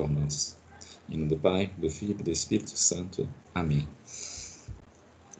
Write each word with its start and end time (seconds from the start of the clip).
nós. 0.00 0.56
Em 1.08 1.16
nome 1.16 1.28
do 1.28 1.38
Pai, 1.38 1.70
do 1.76 1.90
Filho 1.90 2.16
e 2.18 2.22
do 2.22 2.30
Espírito 2.30 2.70
Santo. 2.70 3.28
Amém. 3.54 3.88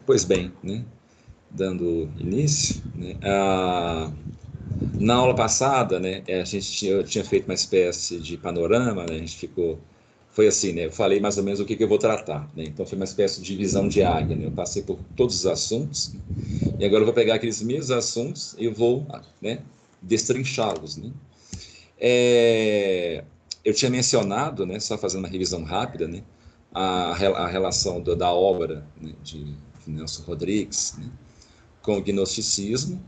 Pois 0.06 0.24
bem, 0.24 0.52
né? 0.62 0.84
dando 1.54 2.10
início, 2.18 2.82
né? 2.94 3.16
a... 3.22 4.10
na 4.98 5.14
aula 5.14 5.34
passada, 5.34 6.00
né, 6.00 6.22
a 6.28 6.44
gente 6.44 6.72
tinha, 6.72 7.02
tinha, 7.02 7.24
feito 7.24 7.44
uma 7.44 7.54
espécie 7.54 8.18
de 8.18 8.36
panorama, 8.36 9.04
né, 9.04 9.16
a 9.16 9.18
gente 9.18 9.36
ficou, 9.36 9.78
foi 10.30 10.46
assim, 10.46 10.72
né, 10.72 10.86
eu 10.86 10.92
falei 10.92 11.20
mais 11.20 11.36
ou 11.36 11.44
menos 11.44 11.60
o 11.60 11.64
que, 11.64 11.76
que 11.76 11.84
eu 11.84 11.88
vou 11.88 11.98
tratar, 11.98 12.50
né, 12.56 12.64
então 12.66 12.86
foi 12.86 12.96
uma 12.96 13.04
espécie 13.04 13.42
de 13.42 13.54
visão 13.54 13.86
diária, 13.86 14.34
né, 14.34 14.46
eu 14.46 14.50
passei 14.50 14.82
por 14.82 14.98
todos 15.14 15.36
os 15.36 15.46
assuntos, 15.46 16.14
e 16.78 16.84
agora 16.84 17.02
eu 17.02 17.06
vou 17.06 17.14
pegar 17.14 17.34
aqueles 17.34 17.62
mesmos 17.62 17.90
assuntos 17.90 18.54
e 18.58 18.68
vou, 18.68 19.06
né, 19.40 19.60
destrinchá-los, 20.00 20.96
né. 20.96 21.10
É, 22.04 23.22
eu 23.64 23.72
tinha 23.72 23.90
mencionado, 23.90 24.66
né, 24.66 24.78
só 24.80 24.98
fazendo 24.98 25.20
uma 25.20 25.28
revisão 25.28 25.62
rápida, 25.62 26.08
né, 26.08 26.22
a, 26.74 27.12
a 27.12 27.48
relação 27.48 28.00
do, 28.00 28.16
da 28.16 28.32
obra 28.32 28.86
né, 29.00 29.12
de 29.22 29.54
Nelson 29.86 30.22
Rodrigues 30.22 30.94
né, 30.98 31.10
com 31.80 31.98
o 31.98 32.02
gnosticismo, 32.02 33.02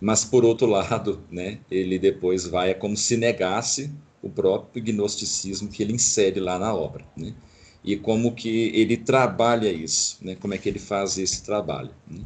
mas 0.00 0.24
por 0.24 0.44
outro 0.44 0.66
lado, 0.66 1.22
né, 1.30 1.58
ele 1.70 1.98
depois 1.98 2.46
vai 2.46 2.70
é 2.70 2.74
como 2.74 2.96
se 2.96 3.16
negasse 3.16 3.90
o 4.22 4.30
próprio 4.30 4.82
gnosticismo 4.82 5.68
que 5.68 5.82
ele 5.82 5.92
insere 5.92 6.40
lá 6.40 6.58
na 6.58 6.74
obra, 6.74 7.04
né, 7.16 7.34
e 7.84 7.96
como 7.96 8.34
que 8.34 8.70
ele 8.74 8.96
trabalha 8.96 9.70
isso, 9.70 10.18
né, 10.22 10.34
como 10.36 10.54
é 10.54 10.58
que 10.58 10.68
ele 10.68 10.78
faz 10.78 11.18
esse 11.18 11.42
trabalho. 11.42 11.90
Né. 12.06 12.22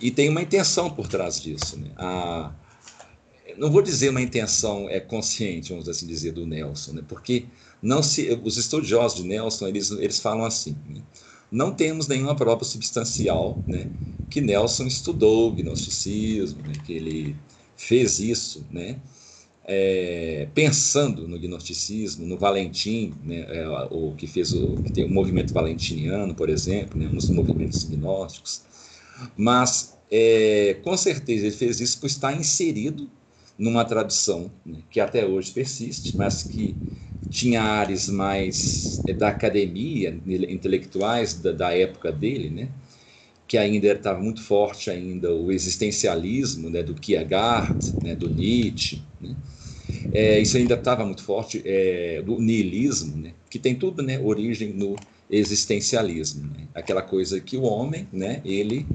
E 0.00 0.10
tem 0.10 0.28
uma 0.28 0.42
intenção 0.42 0.88
por 0.90 1.08
trás 1.08 1.40
disso, 1.40 1.78
né, 1.78 1.90
a 1.96 2.52
não 3.58 3.70
vou 3.70 3.82
dizer 3.82 4.10
uma 4.10 4.22
intenção 4.22 4.88
é 4.88 5.00
consciente, 5.00 5.70
vamos 5.70 5.88
assim 5.88 6.06
dizer, 6.06 6.32
do 6.32 6.46
Nelson, 6.46 6.92
né? 6.92 7.02
porque 7.06 7.46
não 7.82 8.02
se, 8.02 8.40
os 8.42 8.56
estudiosos 8.56 9.22
de 9.22 9.28
Nelson 9.28 9.68
eles, 9.68 9.90
eles 9.90 10.20
falam 10.20 10.44
assim, 10.44 10.76
né? 10.88 11.02
não 11.50 11.72
temos 11.72 12.06
nenhuma 12.06 12.34
prova 12.34 12.64
substancial 12.64 13.62
né, 13.66 13.90
que 14.30 14.40
Nelson 14.40 14.86
estudou 14.86 15.50
gnosticismo, 15.52 16.62
né, 16.62 16.74
que 16.84 16.92
ele 16.92 17.36
fez 17.76 18.18
isso, 18.20 18.64
né, 18.70 18.98
é, 19.64 20.48
pensando 20.54 21.26
no 21.26 21.38
gnosticismo, 21.38 22.26
no 22.26 22.38
Valentim, 22.38 23.14
né, 23.24 23.46
é, 23.48 23.68
o 23.90 24.14
que 24.16 24.26
fez 24.26 24.52
o 24.52 24.76
que 24.82 24.92
tem 24.92 25.04
o 25.04 25.10
movimento 25.10 25.52
valentiniano, 25.52 26.34
por 26.34 26.48
exemplo, 26.48 26.98
né, 26.98 27.08
nos 27.10 27.30
movimentos 27.30 27.84
gnósticos, 27.84 28.62
mas 29.36 29.96
é, 30.10 30.78
com 30.82 30.96
certeza 30.96 31.46
ele 31.46 31.56
fez 31.56 31.80
isso 31.80 31.98
por 31.98 32.06
estar 32.06 32.34
inserido 32.34 33.10
numa 33.58 33.84
tradição 33.84 34.50
né, 34.64 34.78
que 34.90 35.00
até 35.00 35.26
hoje 35.26 35.50
persiste, 35.50 36.16
mas 36.16 36.42
que 36.42 36.76
tinha 37.30 37.62
áreas 37.62 38.08
mais 38.08 39.02
é, 39.06 39.12
da 39.12 39.28
academia, 39.28 40.18
intelectuais 40.26 41.34
da, 41.34 41.52
da 41.52 41.76
época 41.76 42.12
dele, 42.12 42.48
né, 42.50 42.68
que 43.46 43.58
ainda 43.58 43.88
estava 43.88 44.20
muito 44.20 44.42
forte 44.42 44.90
ainda 44.90 45.34
o 45.34 45.50
existencialismo 45.50 46.70
né, 46.70 46.82
do 46.82 46.94
Kierkegaard, 46.94 47.78
né, 48.02 48.14
do 48.14 48.28
Nietzsche, 48.28 49.02
né, 49.20 49.34
é, 50.12 50.40
isso 50.40 50.56
ainda 50.56 50.74
estava 50.74 51.04
muito 51.04 51.22
forte, 51.22 51.62
é, 51.64 52.22
do 52.22 52.40
niilismo, 52.40 53.16
né, 53.16 53.32
que 53.50 53.58
tem 53.58 53.74
tudo 53.74 54.02
né, 54.02 54.18
origem 54.18 54.72
no 54.72 54.96
existencialismo, 55.30 56.46
né, 56.46 56.68
aquela 56.74 57.02
coisa 57.02 57.40
que 57.40 57.56
o 57.56 57.62
homem, 57.62 58.08
né, 58.12 58.40
ele 58.44 58.86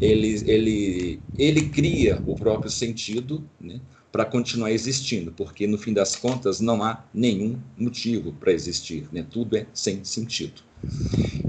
ele, 0.00 0.42
ele, 0.50 1.20
ele 1.38 1.68
cria 1.70 2.22
o 2.26 2.34
próprio 2.34 2.70
sentido 2.70 3.48
né, 3.60 3.80
para 4.12 4.24
continuar 4.24 4.70
existindo, 4.70 5.32
porque 5.32 5.66
no 5.66 5.78
fim 5.78 5.92
das 5.92 6.16
contas 6.16 6.60
não 6.60 6.82
há 6.82 7.04
nenhum 7.12 7.58
motivo 7.76 8.32
para 8.32 8.52
existir, 8.52 9.08
né, 9.12 9.26
tudo 9.28 9.56
é 9.56 9.66
sem 9.72 10.04
sentido. 10.04 10.62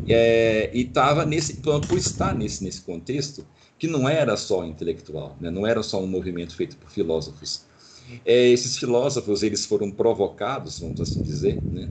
É, 0.07 0.69
e 0.73 0.81
estava 0.83 1.25
nesse, 1.25 1.55
por 1.55 1.97
estar 1.97 2.33
nesse, 2.33 2.63
nesse 2.63 2.81
contexto, 2.81 3.45
que 3.77 3.87
não 3.87 4.07
era 4.07 4.37
só 4.37 4.65
intelectual, 4.65 5.37
né, 5.39 5.51
não 5.51 5.67
era 5.67 5.83
só 5.83 6.01
um 6.01 6.07
movimento 6.07 6.55
feito 6.55 6.77
por 6.77 6.89
filósofos. 6.89 7.65
É, 8.25 8.47
esses 8.49 8.77
filósofos 8.77 9.43
eles 9.43 9.65
foram 9.65 9.91
provocados, 9.91 10.79
vamos 10.79 11.01
assim 11.01 11.21
dizer, 11.21 11.61
né, 11.69 11.89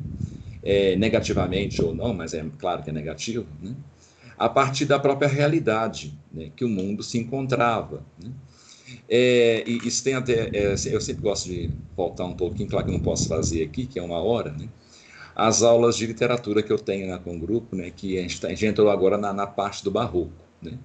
é, 0.62 0.97
negativamente 0.97 1.83
ou 1.84 1.94
não, 1.94 2.15
mas 2.15 2.34
é 2.34 2.44
claro 2.59 2.83
que 2.83 2.91
é 2.91 2.93
negativo, 2.93 3.47
né, 3.62 3.77
a 4.39 4.49
partir 4.49 4.85
da 4.85 4.99
própria 4.99 5.29
realidade 5.29 6.19
né, 6.33 6.51
que 6.55 6.65
o 6.65 6.69
mundo 6.69 7.03
se 7.03 7.19
encontrava. 7.19 8.05
Né? 8.23 8.31
É, 9.09 9.65
e 9.67 9.79
isso 9.87 10.05
tem 10.05 10.15
até, 10.15 10.51
é, 10.53 10.73
eu 10.73 11.01
sempre 11.01 11.23
gosto 11.23 11.49
de 11.49 11.71
voltar 11.97 12.25
um 12.25 12.35
pouquinho, 12.35 12.69
claro 12.69 12.87
que 12.87 12.93
não 12.93 13.01
posso 13.01 13.29
fazer 13.29 13.63
aqui, 13.63 13.87
que 13.87 13.99
é 13.99 14.03
uma 14.03 14.19
hora, 14.19 14.53
né? 14.53 14.69
as 15.37 15.63
aulas 15.63 15.97
de 15.97 16.07
literatura 16.07 16.63
que 16.63 16.73
eu 16.73 16.79
tenho 16.79 17.09
né, 17.09 17.21
com 17.23 17.37
o 17.37 17.39
grupo, 17.39 17.77
né, 17.77 17.93
que 17.95 18.19
a 18.19 18.23
gente, 18.23 18.41
tá, 18.41 18.49
a 18.49 18.51
gente 18.51 18.65
entrou 18.65 18.89
agora 18.89 19.19
na, 19.19 19.35
na, 19.35 19.47
parte 19.47 19.85
do 19.85 19.91
barroco. 19.91 20.33
Né? 20.63 20.79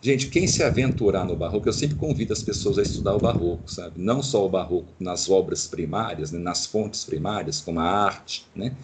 Gente, 0.00 0.28
quem 0.28 0.46
se 0.46 0.62
aventurar 0.62 1.24
no 1.24 1.34
barroco, 1.34 1.68
eu 1.68 1.72
sempre 1.72 1.96
convido 1.96 2.32
as 2.32 2.40
pessoas 2.40 2.78
a 2.78 2.82
estudar 2.82 3.16
o 3.16 3.18
barroco, 3.18 3.68
sabe? 3.68 4.00
Não 4.00 4.22
só 4.22 4.46
o 4.46 4.48
barroco 4.48 4.92
nas 5.00 5.28
obras 5.28 5.66
primárias, 5.66 6.30
né, 6.30 6.38
nas 6.38 6.64
fontes 6.64 7.04
primárias, 7.04 7.60
como 7.60 7.80
a 7.80 7.84
arte, 7.84 8.46
né? 8.54 8.76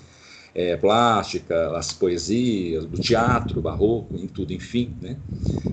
É, 0.54 0.76
plástica, 0.76 1.76
as 1.76 1.92
poesias, 1.92 2.86
do 2.86 2.98
teatro 2.98 3.60
barroco, 3.60 4.16
em 4.16 4.26
tudo, 4.26 4.52
enfim, 4.52 4.96
né? 5.00 5.18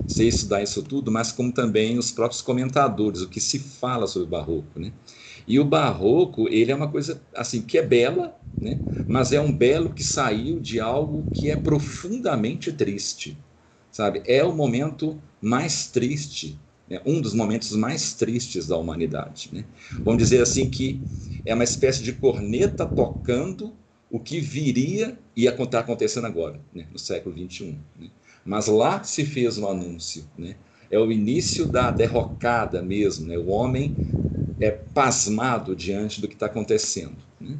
Você 0.06 0.26
estudar 0.26 0.62
isso 0.62 0.82
tudo, 0.82 1.10
mas 1.10 1.32
como 1.32 1.52
também 1.52 1.98
os 1.98 2.10
próprios 2.10 2.42
comentadores, 2.42 3.22
o 3.22 3.28
que 3.28 3.40
se 3.40 3.58
fala 3.58 4.06
sobre 4.06 4.26
o 4.26 4.30
barroco, 4.30 4.78
né? 4.78 4.92
E 5.46 5.58
o 5.58 5.64
barroco, 5.64 6.48
ele 6.48 6.70
é 6.72 6.74
uma 6.74 6.90
coisa 6.90 7.20
assim 7.34 7.62
que 7.62 7.78
é 7.78 7.82
bela, 7.82 8.36
né? 8.60 8.80
Mas 9.08 9.32
é 9.32 9.40
um 9.40 9.52
belo 9.52 9.90
que 9.90 10.04
saiu 10.04 10.60
de 10.60 10.80
algo 10.80 11.28
que 11.32 11.50
é 11.50 11.56
profundamente 11.56 12.72
triste, 12.72 13.38
sabe? 13.90 14.22
É 14.26 14.44
o 14.44 14.52
momento 14.52 15.20
mais 15.40 15.86
triste 15.88 16.58
né? 16.92 17.00
um 17.06 17.20
dos 17.20 17.32
momentos 17.32 17.72
mais 17.72 18.12
tristes 18.12 18.66
da 18.66 18.76
humanidade. 18.76 19.48
Né? 19.52 19.64
Vamos 20.04 20.22
dizer 20.22 20.42
assim 20.42 20.68
que 20.68 21.02
é 21.44 21.54
uma 21.54 21.64
espécie 21.64 22.02
de 22.02 22.12
corneta 22.12 22.84
tocando 22.86 23.74
o 24.12 24.20
que 24.20 24.38
viria 24.38 25.18
e 25.34 25.46
está 25.46 25.78
acontecendo 25.78 26.26
agora, 26.26 26.60
né, 26.74 26.86
no 26.92 26.98
século 26.98 27.34
XXI. 27.34 27.78
Né? 27.98 28.10
Mas 28.44 28.66
lá 28.66 29.02
se 29.02 29.24
fez 29.24 29.56
um 29.56 29.66
anúncio, 29.66 30.24
né? 30.36 30.54
é 30.90 30.98
o 30.98 31.10
início 31.10 31.64
da 31.66 31.90
derrocada 31.90 32.82
mesmo, 32.82 33.26
né? 33.26 33.38
o 33.38 33.48
homem 33.48 33.96
é 34.60 34.70
pasmado 34.70 35.74
diante 35.74 36.20
do 36.20 36.28
que 36.28 36.34
está 36.34 36.44
acontecendo. 36.44 37.16
Né? 37.40 37.56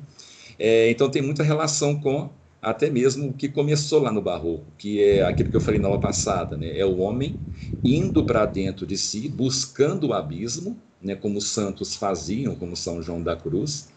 É, 0.58 0.90
então 0.90 1.08
tem 1.08 1.22
muita 1.22 1.42
relação 1.42 1.98
com 1.98 2.28
até 2.60 2.90
mesmo 2.90 3.30
o 3.30 3.32
que 3.32 3.48
começou 3.48 4.02
lá 4.02 4.12
no 4.12 4.20
Barroco, 4.20 4.66
que 4.76 5.02
é 5.02 5.22
aquilo 5.24 5.48
que 5.48 5.56
eu 5.56 5.60
falei 5.60 5.80
na 5.80 5.88
aula 5.88 6.00
passada, 6.00 6.54
né? 6.54 6.78
é 6.78 6.84
o 6.84 6.98
homem 6.98 7.34
indo 7.82 8.24
para 8.26 8.44
dentro 8.44 8.86
de 8.86 8.98
si, 8.98 9.26
buscando 9.26 10.08
o 10.08 10.12
abismo, 10.12 10.76
né? 11.00 11.16
como 11.16 11.38
os 11.38 11.48
santos 11.48 11.96
faziam, 11.96 12.54
como 12.54 12.76
São 12.76 13.02
João 13.02 13.22
da 13.22 13.34
Cruz, 13.34 13.88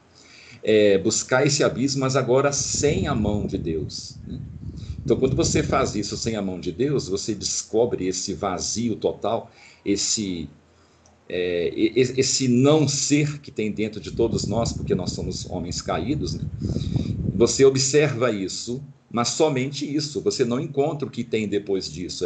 é, 0.67 0.97
buscar 0.97 1.45
esse 1.45 1.63
abismo, 1.63 2.01
mas 2.01 2.15
agora 2.15 2.51
sem 2.51 3.07
a 3.07 3.13
mão 3.13 3.45
de 3.45 3.55
Deus. 3.55 4.17
Né? 4.27 4.41
Então, 5.03 5.15
quando 5.15 5.35
você 5.35 5.61
faz 5.61 5.93
isso 5.93 6.17
sem 6.17 6.35
a 6.35 6.41
mão 6.41 6.59
de 6.59 6.71
Deus, 6.71 7.07
você 7.07 7.35
descobre 7.35 8.07
esse 8.07 8.33
vazio 8.33 8.95
total, 8.95 9.51
esse 9.85 10.49
é, 11.29 11.71
esse 11.75 12.47
não 12.47 12.87
ser 12.87 13.39
que 13.39 13.51
tem 13.51 13.71
dentro 13.71 13.99
de 14.01 14.11
todos 14.11 14.47
nós, 14.47 14.73
porque 14.73 14.95
nós 14.95 15.11
somos 15.11 15.47
homens 15.49 15.81
caídos, 15.81 16.33
né? 16.33 16.45
você 17.35 17.63
observa 17.63 18.31
isso, 18.31 18.83
mas 19.11 19.29
somente 19.29 19.85
isso, 19.85 20.19
você 20.21 20.43
não 20.43 20.59
encontra 20.59 21.07
o 21.07 21.11
que 21.11 21.23
tem 21.23 21.47
depois 21.47 21.91
disso. 21.91 22.25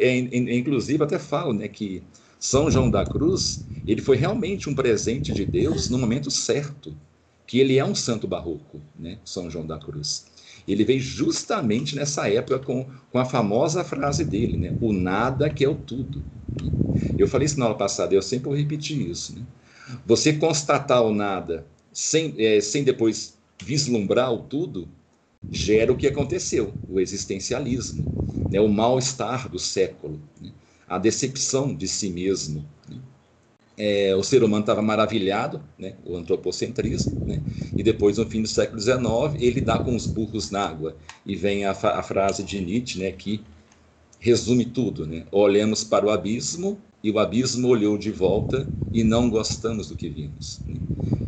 É, 0.00 0.06
é, 0.06 0.18
inclusive, 0.56 1.02
até 1.04 1.18
falo 1.18 1.52
né, 1.52 1.68
que 1.68 2.02
São 2.40 2.70
João 2.70 2.90
da 2.90 3.06
Cruz 3.06 3.66
ele 3.86 4.02
foi 4.02 4.16
realmente 4.16 4.68
um 4.68 4.74
presente 4.74 5.32
de 5.32 5.46
Deus 5.46 5.88
no 5.88 5.96
momento 5.96 6.30
certo 6.30 6.94
que 7.48 7.58
ele 7.58 7.78
é 7.78 7.84
um 7.84 7.94
santo 7.94 8.28
barroco, 8.28 8.78
né? 8.96 9.18
São 9.24 9.50
João 9.50 9.66
da 9.66 9.78
Cruz. 9.78 10.26
Ele 10.68 10.84
veio 10.84 11.00
justamente 11.00 11.96
nessa 11.96 12.28
época 12.28 12.58
com, 12.58 12.86
com 13.10 13.18
a 13.18 13.24
famosa 13.24 13.82
frase 13.82 14.22
dele, 14.22 14.58
né? 14.58 14.76
O 14.82 14.92
nada 14.92 15.48
que 15.48 15.64
é 15.64 15.68
o 15.68 15.74
tudo. 15.74 16.22
Eu 17.16 17.26
falei 17.26 17.46
isso 17.46 17.58
na 17.58 17.64
aula 17.64 17.78
passada, 17.78 18.14
eu 18.14 18.20
sempre 18.20 18.50
vou 18.50 18.56
repetir 18.56 19.00
isso. 19.00 19.34
Né? 19.34 19.46
Você 20.04 20.34
constatar 20.34 21.02
o 21.02 21.14
nada 21.14 21.66
sem, 21.90 22.34
é, 22.36 22.60
sem 22.60 22.84
depois 22.84 23.38
vislumbrar 23.64 24.30
o 24.30 24.42
tudo, 24.42 24.86
gera 25.50 25.90
o 25.90 25.96
que 25.96 26.06
aconteceu, 26.06 26.74
o 26.86 27.00
existencialismo, 27.00 28.04
né? 28.50 28.60
o 28.60 28.68
mal-estar 28.68 29.48
do 29.48 29.58
século, 29.58 30.20
né? 30.38 30.52
a 30.86 30.98
decepção 30.98 31.74
de 31.74 31.88
si 31.88 32.10
mesmo. 32.10 32.62
É, 33.78 34.14
o 34.16 34.22
ser 34.24 34.42
humano 34.42 34.62
estava 34.62 34.82
maravilhado, 34.82 35.62
né, 35.78 35.94
o 36.04 36.16
antropocentrismo, 36.16 37.16
né, 37.24 37.42
e 37.76 37.82
depois, 37.82 38.18
no 38.18 38.28
fim 38.28 38.42
do 38.42 38.48
século 38.48 38.80
XIX, 38.80 39.40
ele 39.40 39.60
dá 39.60 39.78
com 39.78 39.94
os 39.94 40.06
burros 40.06 40.50
na 40.50 40.66
água. 40.66 40.96
E 41.24 41.36
vem 41.36 41.64
a, 41.64 41.70
a 41.70 42.02
frase 42.02 42.42
de 42.42 42.60
Nietzsche, 42.60 42.98
né, 42.98 43.12
que 43.12 43.46
resume 44.18 44.64
tudo. 44.66 45.06
Né, 45.06 45.26
Olhamos 45.30 45.84
para 45.84 46.06
o 46.06 46.10
abismo 46.10 46.78
e 47.02 47.10
o 47.10 47.18
abismo 47.18 47.68
olhou 47.68 47.96
de 47.96 48.10
volta 48.10 48.70
e 48.92 49.04
não 49.04 49.30
gostamos 49.30 49.88
do 49.88 49.96
que 49.96 50.08
vimos. 50.08 50.60
Né? 50.66 50.80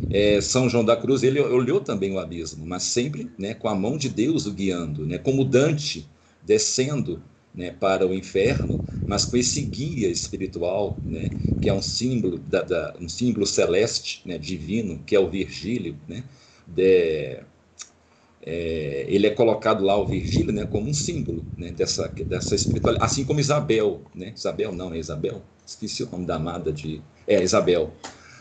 é, 0.09 0.41
São 0.41 0.69
João 0.69 0.83
da 0.83 0.97
Cruz, 0.97 1.23
ele 1.23 1.39
olhou 1.39 1.79
também 1.79 2.11
o 2.13 2.19
abismo, 2.19 2.65
mas 2.65 2.83
sempre 2.83 3.31
né, 3.39 3.53
com 3.53 3.69
a 3.69 3.75
mão 3.75 3.97
de 3.97 4.09
Deus 4.09 4.45
o 4.45 4.53
guiando, 4.53 5.05
né, 5.05 5.17
como 5.17 5.45
Dante 5.45 6.11
descendo 6.41 7.23
né, 7.53 7.71
para 7.71 8.05
o 8.05 8.13
inferno, 8.13 8.83
mas 9.11 9.25
com 9.25 9.35
esse 9.35 9.61
guia 9.63 10.07
espiritual, 10.07 10.97
né, 11.05 11.27
que 11.59 11.67
é 11.67 11.73
um 11.73 11.81
símbolo, 11.81 12.39
da, 12.39 12.61
da, 12.61 12.95
um 12.97 13.09
símbolo 13.09 13.45
celeste, 13.45 14.21
né, 14.25 14.37
divino, 14.37 15.03
que 15.05 15.13
é 15.13 15.19
o 15.19 15.29
Virgílio, 15.29 15.97
né, 16.07 16.23
de, 16.65 17.41
é, 18.41 19.05
ele 19.09 19.27
é 19.27 19.31
colocado 19.31 19.83
lá, 19.83 19.97
o 19.97 20.07
Virgílio, 20.07 20.53
né, 20.53 20.65
como 20.65 20.89
um 20.89 20.93
símbolo 20.93 21.45
né, 21.57 21.71
dessa, 21.71 22.07
dessa 22.07 22.55
espiritualidade, 22.55 23.05
assim 23.05 23.25
como 23.25 23.41
Isabel, 23.41 24.01
né, 24.15 24.31
Isabel 24.33 24.71
não, 24.71 24.93
é 24.93 24.97
Isabel, 24.97 25.41
esqueci 25.65 26.03
o 26.03 26.09
nome 26.09 26.25
da 26.25 26.37
amada 26.37 26.71
de, 26.71 27.01
é 27.27 27.43
Isabel, 27.43 27.91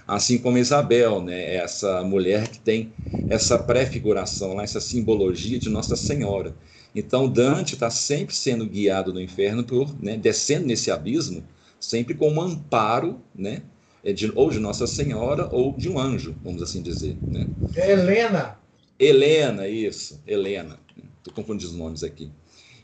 assim 0.06 0.38
como 0.38 0.56
Isabel, 0.56 1.20
né, 1.20 1.56
essa 1.56 2.00
mulher 2.05 2.46
que 2.46 2.61
tem 2.61 2.93
essa 3.28 3.58
prefiguração, 3.58 4.55
lá, 4.55 4.62
essa 4.62 4.81
simbologia 4.81 5.58
de 5.58 5.69
Nossa 5.69 5.96
Senhora. 5.96 6.55
Então, 6.94 7.28
Dante 7.28 7.75
está 7.75 7.90
sempre 7.90 8.34
sendo 8.34 8.66
guiado 8.66 9.12
no 9.12 9.20
inferno, 9.20 9.62
por, 9.62 9.94
né, 10.02 10.16
descendo 10.16 10.66
nesse 10.66 10.90
abismo, 10.90 11.44
sempre 11.78 12.14
com 12.14 12.31
um 12.31 12.40
amparo, 12.40 13.20
né, 13.34 13.62
é 14.02 14.12
de, 14.12 14.32
ou 14.34 14.50
de 14.50 14.58
Nossa 14.58 14.87
Senhora 14.87 15.48
ou 15.52 15.75
de 15.76 15.88
um 15.88 15.98
anjo, 15.98 16.34
vamos 16.42 16.62
assim 16.62 16.82
dizer. 16.82 17.16
Né? 17.28 17.46
É 17.76 17.92
Helena. 17.92 18.58
Helena, 18.98 19.69
isso, 19.69 20.20
Helena. 20.26 20.78
Estou 21.19 21.32
confundindo 21.34 21.70
os 21.70 21.76
nomes 21.76 22.02
aqui. 22.02 22.31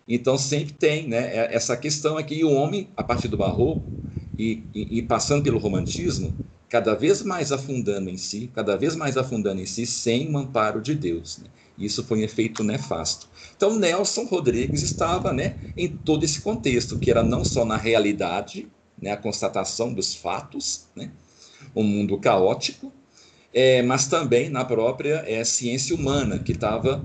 Então, 0.09 0.39
sempre 0.39 0.73
tem 0.73 1.09
né, 1.09 1.35
é, 1.35 1.55
essa 1.55 1.77
questão 1.77 2.17
aqui, 2.17 2.37
e 2.37 2.45
o 2.45 2.53
homem, 2.53 2.89
a 2.97 3.03
partir 3.03 3.29
do 3.29 3.37
barroco, 3.37 3.83
e, 4.39 4.63
e, 4.75 4.99
e 4.99 5.03
passando 5.03 5.43
pelo 5.43 5.59
romantismo, 5.59 6.35
cada 6.69 6.95
vez 6.95 7.23
mais 7.23 7.51
afundando 7.51 8.09
em 8.09 8.17
si, 8.17 8.51
cada 8.55 8.77
vez 8.77 8.95
mais 8.95 9.17
afundando 9.17 9.61
em 9.61 9.67
si, 9.67 9.87
sem 9.87 10.31
o 10.33 10.39
amparo 10.39 10.81
de 10.81 10.95
Deus. 10.95 11.39
Né? 11.39 11.49
Isso 11.79 12.05
foi 12.05 12.21
um 12.21 12.23
efeito 12.23 12.65
nefasto. 12.65 13.29
Então, 13.57 13.77
Nelson 13.79 14.25
Rodrigues 14.25 14.83
estava 14.83 15.33
né, 15.33 15.57
em 15.77 15.89
todo 15.89 16.25
esse 16.25 16.41
contexto, 16.41 16.99
que 16.99 17.11
era 17.11 17.23
não 17.23 17.45
só 17.45 17.65
na 17.65 17.77
realidade, 17.77 18.69
né, 19.01 19.11
a 19.11 19.17
constatação 19.17 19.93
dos 19.93 20.15
fatos, 20.15 20.87
né, 20.95 21.11
um 21.75 21.83
mundo 21.83 22.19
caótico, 22.19 22.93
é, 23.53 23.83
mas 23.83 24.07
também 24.07 24.49
na 24.49 24.65
própria 24.65 25.25
é, 25.27 25.45
ciência 25.45 25.95
humana, 25.95 26.39
que 26.39 26.53
estava 26.53 27.05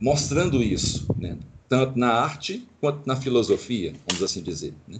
mostrando 0.00 0.62
isso, 0.62 1.06
né, 1.16 1.36
tanto 1.68 1.98
na 1.98 2.10
arte 2.10 2.66
quanto 2.80 3.06
na 3.06 3.14
filosofia, 3.14 3.92
vamos 4.06 4.22
assim 4.22 4.42
dizer. 4.42 4.72
Né? 4.86 4.98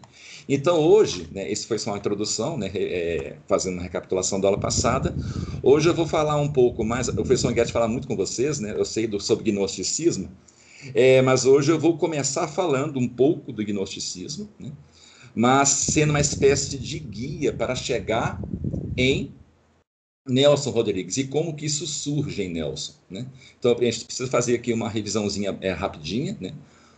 Então, 0.49 0.79
hoje, 0.79 1.27
né, 1.33 1.51
esse 1.51 1.67
foi 1.67 1.79
só 1.79 1.91
uma 1.91 1.99
introdução, 1.99 2.59
né, 2.59 2.71
é, 2.75 3.37
fazendo 3.47 3.75
uma 3.75 3.83
recapitulação 3.83 4.39
da 4.39 4.49
aula 4.49 4.59
passada. 4.59 5.17
Hoje 5.63 5.89
eu 5.89 5.95
vou 5.95 6.07
falar 6.07 6.37
um 6.37 6.53
pouco 6.53 6.85
mais, 6.85 7.09
o 7.09 7.15
professor 7.15 7.53
Guedes 7.53 7.73
fala 7.73 7.89
muito 7.89 8.07
com 8.07 8.17
vocês, 8.17 8.61
né, 8.61 8.75
eu 8.77 8.85
sei 8.85 9.07
do, 9.07 9.19
sobre 9.19 9.51
gnosticismo, 9.51 10.31
é, 10.95 11.23
mas 11.23 11.47
hoje 11.47 11.73
eu 11.73 11.79
vou 11.79 11.97
começar 11.97 12.47
falando 12.47 12.99
um 12.99 13.09
pouco 13.09 13.51
do 13.51 13.65
gnosticismo, 13.65 14.49
né, 14.59 14.71
mas 15.35 15.71
sendo 15.71 16.11
uma 16.11 16.21
espécie 16.21 16.77
de 16.77 16.99
guia 16.99 17.53
para 17.53 17.75
chegar 17.75 18.43
em 18.97 19.33
Nelson 20.29 20.71
Rodrigues 20.71 21.17
e 21.17 21.25
como 21.25 21.55
que 21.55 21.67
isso 21.67 21.87
surge 21.87 22.43
em 22.43 22.51
Nelson, 22.51 22.95
né? 23.11 23.27
Então 23.59 23.77
a 23.77 23.85
gente 23.85 24.05
precisa 24.05 24.29
fazer 24.29 24.55
aqui 24.55 24.73
uma 24.73 24.89
revisãozinha 24.89 25.57
é, 25.61 25.73
rapidinha, 25.73 26.37
né? 26.41 26.53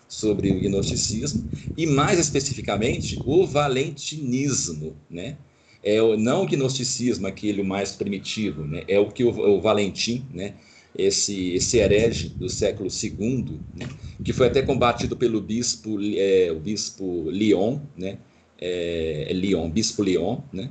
Sobre 0.09 0.51
o 0.51 0.61
gnosticismo 0.61 1.49
e 1.77 1.87
mais 1.87 2.19
especificamente 2.19 3.23
o 3.25 3.47
valentinismo, 3.47 4.97
né? 5.09 5.37
É 5.83 6.03
o, 6.03 6.17
não 6.17 6.43
o 6.43 6.47
gnosticismo, 6.47 7.27
aquele 7.27 7.63
mais 7.63 7.93
primitivo, 7.93 8.65
né? 8.65 8.83
É 8.89 8.99
o 8.99 9.11
que 9.11 9.25
o, 9.25 9.31
o 9.31 9.61
Valentim, 9.61 10.27
né? 10.33 10.55
Esse, 10.97 11.55
esse 11.55 11.79
herege 11.79 12.31
do 12.31 12.49
século 12.49 12.89
II, 12.91 13.61
né? 13.77 13.87
que 14.25 14.33
foi 14.33 14.49
até 14.49 14.61
combatido 14.61 15.17
pelo 15.17 15.41
bispo, 15.41 15.99
é, 16.17 16.51
o 16.51 16.59
bispo 16.59 17.31
Leon, 17.31 17.79
né? 17.97 18.19
É, 18.61 19.29
é 19.31 19.33
Leon, 19.33 19.71
bispo 19.71 20.03
Leon, 20.03 20.41
né? 20.53 20.71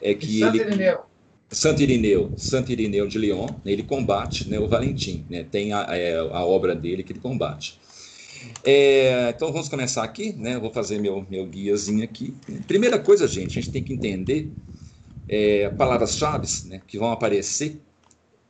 É 0.00 0.14
que 0.14 0.42
ele 0.42 0.60
Santo 1.50 1.82
Irineu, 1.82 2.32
Santo 2.36 2.72
Irineu 2.72 3.06
de 3.06 3.18
Lyon, 3.18 3.46
né, 3.64 3.72
ele 3.72 3.82
combate 3.82 4.48
né, 4.48 4.58
o 4.58 4.66
Valentim, 4.66 5.24
né, 5.30 5.44
tem 5.44 5.72
a, 5.72 5.86
é, 5.90 6.16
a, 6.18 6.44
obra 6.44 6.74
dele 6.74 7.02
que 7.02 7.12
ele 7.12 7.20
combate. 7.20 7.78
É, 8.64 9.32
então 9.34 9.52
vamos 9.52 9.68
começar 9.68 10.02
aqui, 10.02 10.32
né, 10.32 10.58
vou 10.58 10.72
fazer 10.72 10.98
meu, 10.98 11.24
meu 11.30 11.46
guiazinho 11.46 12.02
aqui. 12.02 12.34
Primeira 12.66 12.98
coisa, 12.98 13.28
gente, 13.28 13.58
a 13.58 13.62
gente 13.62 13.70
tem 13.70 13.82
que 13.82 13.92
entender 13.92 14.50
é, 15.28 15.68
palavras-chave 15.70 16.46
né, 16.66 16.80
que 16.86 16.98
vão 16.98 17.12
aparecer 17.12 17.80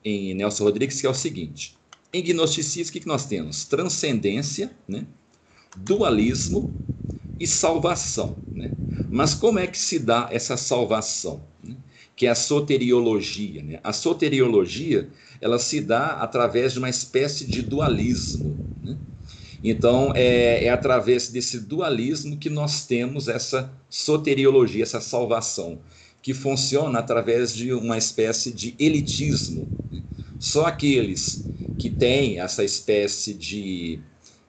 em 0.04 0.34
Nelson 0.34 0.64
Rodrigues, 0.64 1.00
que 1.00 1.06
é 1.06 1.10
o 1.10 1.14
seguinte. 1.14 1.76
Em 2.12 2.22
gnosticismo, 2.22 2.90
o 2.90 2.92
que, 2.92 3.00
que 3.00 3.06
nós 3.06 3.26
temos? 3.26 3.64
Transcendência, 3.64 4.70
né, 4.88 5.04
dualismo 5.76 6.72
e 7.38 7.46
salvação. 7.46 8.36
Né? 8.50 8.70
Mas 9.10 9.34
como 9.34 9.58
é 9.58 9.66
que 9.66 9.78
se 9.78 9.98
dá 9.98 10.28
essa 10.30 10.56
salvação? 10.56 11.42
Né? 11.62 11.76
Que 12.16 12.26
é 12.26 12.30
a 12.30 12.34
soteriologia. 12.34 13.62
Né? 13.62 13.78
A 13.84 13.92
soteriologia 13.92 15.08
ela 15.38 15.58
se 15.58 15.82
dá 15.82 16.12
através 16.12 16.72
de 16.72 16.78
uma 16.78 16.88
espécie 16.88 17.44
de 17.44 17.60
dualismo. 17.60 18.56
Né? 18.82 18.96
Então, 19.62 20.12
é, 20.14 20.64
é, 20.64 20.70
através 20.70 21.28
desse 21.28 21.60
dualismo 21.60 22.38
que 22.38 22.48
nós 22.48 22.86
temos 22.86 23.28
essa 23.28 23.70
soteriologia, 23.90 24.82
essa 24.82 25.00
salvação, 25.00 25.78
que 26.22 26.32
funciona 26.32 26.98
através 26.98 27.54
de 27.54 27.72
uma 27.74 27.98
espécie 27.98 28.50
de 28.50 28.74
elitismo. 28.78 29.68
Né? 29.92 30.02
Só 30.40 30.64
aqueles 30.64 31.44
que 31.78 31.90
têm 31.90 32.40
essa 32.40 32.64
espécie 32.64 33.34
de 33.34 34.00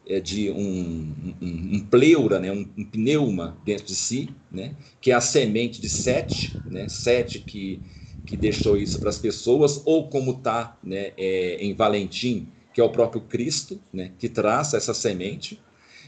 é, 0.07 0.19
de 0.19 0.49
um, 0.49 1.13
um, 1.41 1.75
um, 1.75 1.79
pleura, 1.79 2.39
né, 2.39 2.51
um, 2.51 2.67
um, 2.77 2.85
pneuma 2.85 3.57
dentro 3.65 3.85
de 3.85 3.95
si, 3.95 4.29
né, 4.51 4.75
que 5.01 5.11
é 5.11 5.13
a 5.13 5.21
semente 5.21 5.81
de 5.81 5.89
Sete, 5.89 6.55
né, 6.69 6.87
Sete 6.87 7.39
que, 7.39 7.81
que 8.25 8.37
deixou 8.37 8.77
isso 8.77 8.99
para 8.99 9.09
as 9.09 9.17
pessoas, 9.17 9.81
ou 9.85 10.07
como 10.09 10.31
está 10.31 10.77
né, 10.83 11.11
é, 11.17 11.57
em 11.59 11.73
Valentim, 11.73 12.47
que 12.73 12.79
é 12.79 12.83
o 12.83 12.89
próprio 12.89 13.21
Cristo, 13.21 13.81
né, 13.91 14.11
que 14.17 14.29
traz 14.29 14.73
essa 14.73 14.93
semente, 14.93 15.61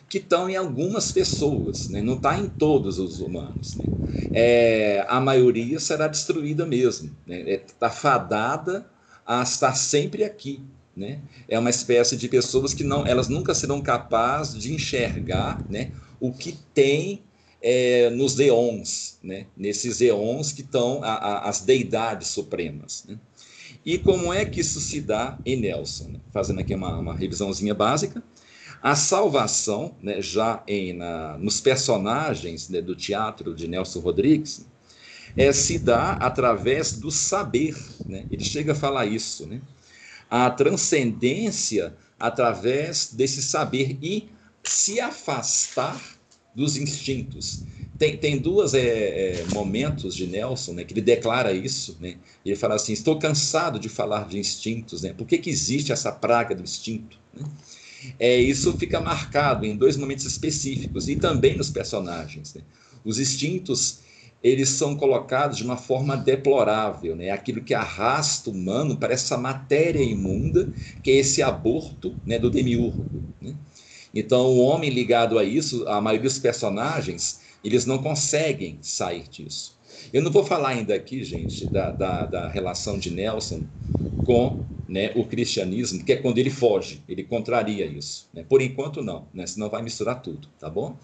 que 0.08 0.18
estão 0.18 0.50
em 0.50 0.56
algumas 0.56 1.12
pessoas, 1.12 1.90
né, 1.90 2.02
não 2.02 2.16
está 2.16 2.40
em 2.40 2.48
todos 2.48 3.00
os 3.00 3.20
humanos. 3.20 3.76
Né. 3.76 3.86
É, 4.32 5.06
a 5.08 5.20
maioria 5.20 5.80
será 5.80 6.08
destruída 6.08 6.66
mesmo, 6.66 7.16
está 7.28 7.44
né, 7.44 7.52
é, 7.52 7.58
tá 7.58 7.90
fadada 7.90 8.90
a 9.26 9.44
estar 9.44 9.76
sempre 9.76 10.24
aqui, 10.24 10.62
né? 11.00 11.20
É 11.48 11.58
uma 11.58 11.70
espécie 11.70 12.18
de 12.18 12.28
pessoas 12.28 12.74
que 12.74 12.84
não, 12.84 13.08
elas 13.08 13.30
nunca 13.30 13.56
serão 13.56 13.82
capazes 13.82 14.62
de 14.62 14.74
enxergar, 14.74 15.66
né, 15.70 15.92
o 16.20 16.32
que 16.34 16.58
tem 16.74 17.24
é, 17.62 18.10
nos 18.10 18.40
eons, 18.40 19.18
né? 19.24 19.46
Nesses 19.56 20.02
eons 20.02 20.52
que 20.52 20.62
estão 20.62 21.02
as 21.04 21.62
deidades 21.62 22.30
supremas. 22.30 23.06
Né? 23.08 23.18
E 23.86 23.98
como 23.98 24.34
é 24.34 24.46
que 24.46 24.62
isso 24.62 24.80
se 24.80 25.02
dá 25.02 25.38
em 25.46 25.58
Nelson? 25.58 26.10
Né? 26.10 26.20
Fazendo 26.32 26.60
aqui 26.60 26.74
uma, 26.74 26.98
uma 26.98 27.16
revisãozinha 27.16 27.74
básica. 27.74 28.24
A 28.82 28.96
salvação, 28.96 29.94
né, 30.02 30.22
já 30.22 30.64
em, 30.66 30.94
na, 30.94 31.38
nos 31.38 31.60
personagens 31.60 32.70
né, 32.70 32.82
do 32.82 32.96
teatro 32.96 33.54
de 33.54 33.68
Nelson 33.68 34.00
Rodrigues, 34.00 34.66
é, 35.36 35.52
se 35.52 35.78
dá 35.78 36.14
através 36.14 36.94
do 36.94 37.12
saber. 37.12 37.76
Né? 38.06 38.26
Ele 38.32 38.44
chega 38.44 38.72
a 38.72 38.76
falar 38.76 39.06
isso. 39.06 39.46
Né? 39.46 39.60
A 40.30 40.50
transcendência 40.50 41.96
através 42.20 43.12
desse 43.14 43.42
saber 43.42 43.98
e 44.02 44.30
se 44.64 45.00
afastar 45.00 46.20
dos 46.54 46.78
instintos. 46.78 47.64
Tem, 47.98 48.16
tem 48.16 48.38
dois 48.38 48.74
é, 48.74 49.42
é, 49.42 49.46
momentos 49.54 50.16
de 50.16 50.26
Nelson 50.26 50.74
né, 50.74 50.84
que 50.84 50.94
ele 50.94 51.02
declara 51.02 51.52
isso. 51.52 51.98
Né? 52.00 52.16
Ele 52.46 52.56
fala 52.56 52.76
assim: 52.76 52.94
Estou 52.94 53.20
cansado 53.20 53.80
de 53.80 53.90
falar 53.90 54.28
de 54.28 54.40
instintos. 54.40 55.02
Né? 55.02 55.14
Por 55.14 55.28
que, 55.28 55.38
que 55.38 55.50
existe 55.50 55.92
essa 55.92 56.12
praga 56.12 56.56
do 56.56 56.64
instinto? 56.64 57.18
Né? 57.34 57.46
É, 58.18 58.38
isso 58.38 58.72
fica 58.78 59.02
marcado 59.02 59.66
em 59.66 59.76
dois 59.76 59.98
momentos 59.98 60.26
específicos 60.26 61.10
e 61.10 61.18
também 61.18 61.58
nos 61.58 61.70
personagens. 61.70 62.54
Né? 62.54 62.62
Os 63.04 63.20
instintos 63.20 64.00
eles 64.44 64.70
são 64.70 64.96
colocados 64.96 65.58
de 65.58 65.64
uma 65.64 65.76
forma 65.76 66.16
deplorável, 66.16 67.16
né? 67.16 67.30
Aquilo 67.30 67.62
que 67.62 67.74
arrasta 67.74 68.50
o 68.50 68.54
humano 68.54 68.98
para 68.98 69.14
essa 69.14 69.38
matéria 69.38 70.02
imunda, 70.02 70.72
que 71.04 71.12
é 71.12 71.16
esse 71.16 71.42
aborto 71.42 72.16
né, 72.26 72.40
do 72.40 72.50
demiurgo. 72.50 73.06
Né? 73.42 73.54
Então, 74.14 74.46
o 74.46 74.60
homem 74.60 74.90
ligado 74.90 75.38
a 75.38 75.44
isso, 75.44 75.86
a 75.88 76.00
maioria 76.00 76.30
dos 76.30 76.40
personagens, 76.40 77.42
eles 77.64 77.86
não 77.86 77.98
conseguem 77.98 78.80
sair 78.82 79.28
disso. 79.28 79.78
Eu 80.14 80.24
não 80.24 80.32
vou 80.32 80.44
falar 80.46 80.70
ainda 80.70 80.96
aqui, 80.96 81.24
gente, 81.24 81.68
da, 81.68 81.92
da, 81.92 82.26
da 82.26 82.48
relação 82.48 82.98
de 82.98 83.12
Nelson 83.12 83.62
com 84.26 84.64
né, 84.88 85.12
o 85.16 85.26
cristianismo, 85.26 86.04
que 86.04 86.14
é 86.14 86.16
quando 86.16 86.38
ele 86.38 86.50
foge, 86.50 87.04
ele 87.08 87.24
contraria 87.24 87.86
isso. 87.86 88.28
Né? 88.34 88.44
Por 88.48 88.62
enquanto, 88.62 89.04
não, 89.04 89.28
né? 89.34 89.46
senão 89.46 89.70
vai 89.70 89.84
misturar 89.84 90.22
tudo, 90.22 90.48
tá 90.60 90.70
bom? 90.70 90.98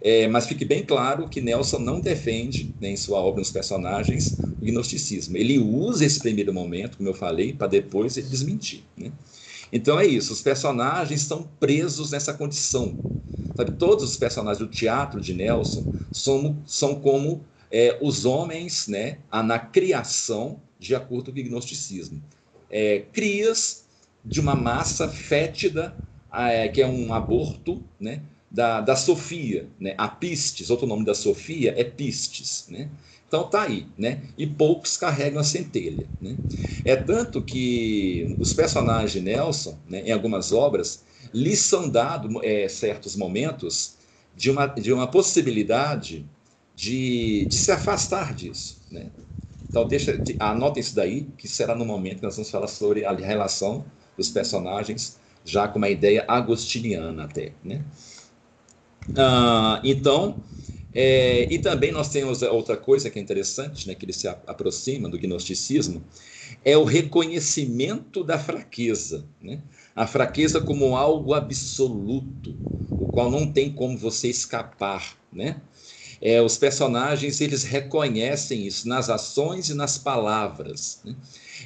É, 0.00 0.26
mas 0.28 0.46
fique 0.46 0.64
bem 0.64 0.82
claro 0.82 1.28
que 1.28 1.40
Nelson 1.40 1.78
não 1.78 2.00
defende, 2.00 2.74
né, 2.80 2.90
em 2.90 2.96
sua 2.96 3.18
obra, 3.18 3.40
nos 3.40 3.50
personagens, 3.50 4.38
o 4.60 4.64
gnosticismo. 4.64 5.36
Ele 5.36 5.58
usa 5.58 6.04
esse 6.04 6.20
primeiro 6.20 6.52
momento, 6.52 6.96
como 6.96 7.08
eu 7.08 7.14
falei, 7.14 7.52
para 7.52 7.66
depois 7.66 8.16
ele 8.16 8.28
desmentir. 8.28 8.84
Né? 8.96 9.12
Então 9.72 9.98
é 9.98 10.06
isso, 10.06 10.32
os 10.32 10.40
personagens 10.40 11.20
estão 11.20 11.48
presos 11.58 12.10
nessa 12.10 12.32
condição. 12.32 12.98
Sabe, 13.54 13.72
todos 13.72 14.04
os 14.04 14.16
personagens 14.16 14.58
do 14.58 14.68
teatro 14.68 15.20
de 15.20 15.34
Nelson 15.34 15.86
são, 16.10 16.56
são 16.64 16.94
como 16.94 17.44
é, 17.70 17.98
os 18.00 18.24
homens 18.24 18.88
né, 18.88 19.18
na 19.30 19.58
criação 19.58 20.60
de 20.78 20.94
acordo 20.94 21.32
com 21.32 21.38
o 21.38 21.44
gnosticismo. 21.44 22.22
É, 22.70 23.00
crias 23.12 23.84
de 24.24 24.40
uma 24.40 24.54
massa 24.54 25.08
fétida, 25.08 25.94
é, 26.32 26.68
que 26.68 26.80
é 26.80 26.86
um 26.86 27.12
aborto, 27.12 27.82
né, 27.98 28.22
da, 28.50 28.80
da 28.80 28.96
Sofia, 28.96 29.68
né, 29.78 29.94
a 29.96 30.08
Pistes, 30.08 30.70
outro 30.70 30.86
nome 30.86 31.04
da 31.04 31.14
Sofia 31.14 31.72
é 31.76 31.84
Pistes, 31.84 32.66
né? 32.68 32.90
Então 33.28 33.48
tá 33.48 33.62
aí, 33.62 33.86
né? 33.96 34.22
E 34.36 34.44
poucos 34.44 34.96
carregam 34.96 35.40
a 35.40 35.44
centelha, 35.44 36.08
né? 36.20 36.36
É 36.84 36.96
tanto 36.96 37.40
que 37.40 38.36
os 38.40 38.52
personagens 38.52 39.12
de 39.12 39.20
Nelson, 39.20 39.78
né, 39.88 40.02
em 40.04 40.10
algumas 40.10 40.50
obras, 40.50 41.04
lhes 41.32 41.60
são 41.60 41.88
dados 41.88 42.28
é, 42.42 42.68
certos 42.68 43.14
momentos 43.14 43.94
de 44.36 44.50
uma, 44.50 44.66
de 44.66 44.92
uma 44.92 45.06
possibilidade 45.06 46.26
de, 46.74 47.46
de 47.46 47.54
se 47.54 47.70
afastar 47.70 48.34
disso, 48.34 48.82
né? 48.90 49.10
Então 49.68 49.86
deixa, 49.86 50.20
anotem 50.40 50.80
isso 50.80 50.96
daí, 50.96 51.28
que 51.38 51.46
será 51.46 51.76
no 51.76 51.84
momento 51.84 52.16
que 52.16 52.24
nós 52.24 52.34
vamos 52.34 52.50
falar 52.50 52.66
sobre 52.66 53.04
a 53.04 53.12
relação 53.12 53.84
dos 54.16 54.28
personagens, 54.28 55.20
já 55.44 55.68
com 55.68 55.78
uma 55.78 55.88
ideia 55.88 56.24
agostiniana 56.26 57.24
até, 57.24 57.52
né? 57.62 57.84
Ah, 59.16 59.80
então, 59.84 60.42
é, 60.92 61.46
e 61.52 61.58
também 61.58 61.92
nós 61.92 62.08
temos 62.08 62.42
outra 62.42 62.76
coisa 62.76 63.08
que 63.10 63.18
é 63.18 63.22
interessante, 63.22 63.86
né, 63.86 63.94
que 63.94 64.04
ele 64.04 64.12
se 64.12 64.26
aproxima 64.26 65.08
do 65.08 65.18
gnosticismo, 65.18 66.02
é 66.64 66.76
o 66.76 66.84
reconhecimento 66.84 68.24
da 68.24 68.38
fraqueza. 68.38 69.24
Né? 69.40 69.60
A 69.94 70.06
fraqueza 70.06 70.60
como 70.60 70.96
algo 70.96 71.32
absoluto, 71.32 72.56
o 72.90 73.06
qual 73.06 73.30
não 73.30 73.50
tem 73.50 73.72
como 73.72 73.96
você 73.96 74.28
escapar. 74.28 75.16
Né? 75.32 75.60
É, 76.20 76.42
os 76.42 76.58
personagens 76.58 77.40
eles 77.40 77.62
reconhecem 77.62 78.66
isso 78.66 78.88
nas 78.88 79.08
ações 79.08 79.70
e 79.70 79.74
nas 79.74 79.96
palavras. 79.96 81.00
Né? 81.04 81.14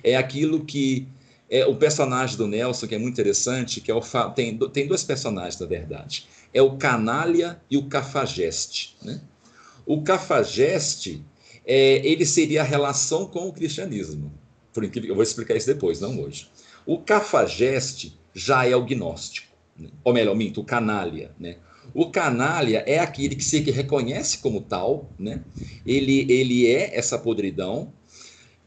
É 0.03 0.17
aquilo 0.17 0.65
que 0.65 1.09
é, 1.49 1.65
o 1.65 1.75
personagem 1.77 2.37
do 2.37 2.47
Nelson, 2.47 2.87
que 2.87 2.95
é 2.95 2.99
muito 2.99 3.15
interessante, 3.15 3.81
que 3.81 3.91
é 3.91 3.95
o, 3.95 4.03
tem, 4.35 4.59
tem 4.59 4.87
dois 4.87 5.03
personagens, 5.03 5.59
na 5.59 5.67
verdade 5.67 6.27
é 6.55 6.63
o 6.63 6.77
canalha 6.77 7.61
e 7.69 7.77
o 7.77 7.89
cafajeste. 7.89 8.97
Né? 9.03 9.21
O 9.85 10.03
cafajeste, 10.03 11.23
é, 11.67 12.01
ele 12.07 12.25
seria 12.25 12.63
a 12.63 12.65
relação 12.65 13.27
com 13.27 13.49
o 13.49 13.53
cristianismo. 13.53 14.33
Por 14.73 14.85
incrível, 14.85 15.11
eu 15.11 15.15
vou 15.17 15.25
explicar 15.25 15.57
isso 15.57 15.67
depois, 15.67 16.01
não 16.01 16.19
hoje. 16.21 16.49
O 16.87 16.99
cafajeste 16.99 18.17
já 18.33 18.67
é 18.67 18.75
o 18.77 18.85
gnóstico, 18.85 19.49
né? 19.77 19.89
ou 20.05 20.15
melhor, 20.15 20.37
minto, 20.37 20.61
o 20.61 20.65
canalha, 20.65 21.33
né? 21.39 21.57
O 21.93 22.11
canalha 22.11 22.83
é 22.87 22.99
aquele 22.99 23.37
que 23.37 23.45
se 23.45 23.61
reconhece 23.61 24.39
como 24.39 24.61
tal, 24.61 25.11
né? 25.19 25.45
Ele, 25.87 26.27
ele 26.33 26.67
é 26.67 26.97
essa 26.97 27.19
podridão 27.19 27.93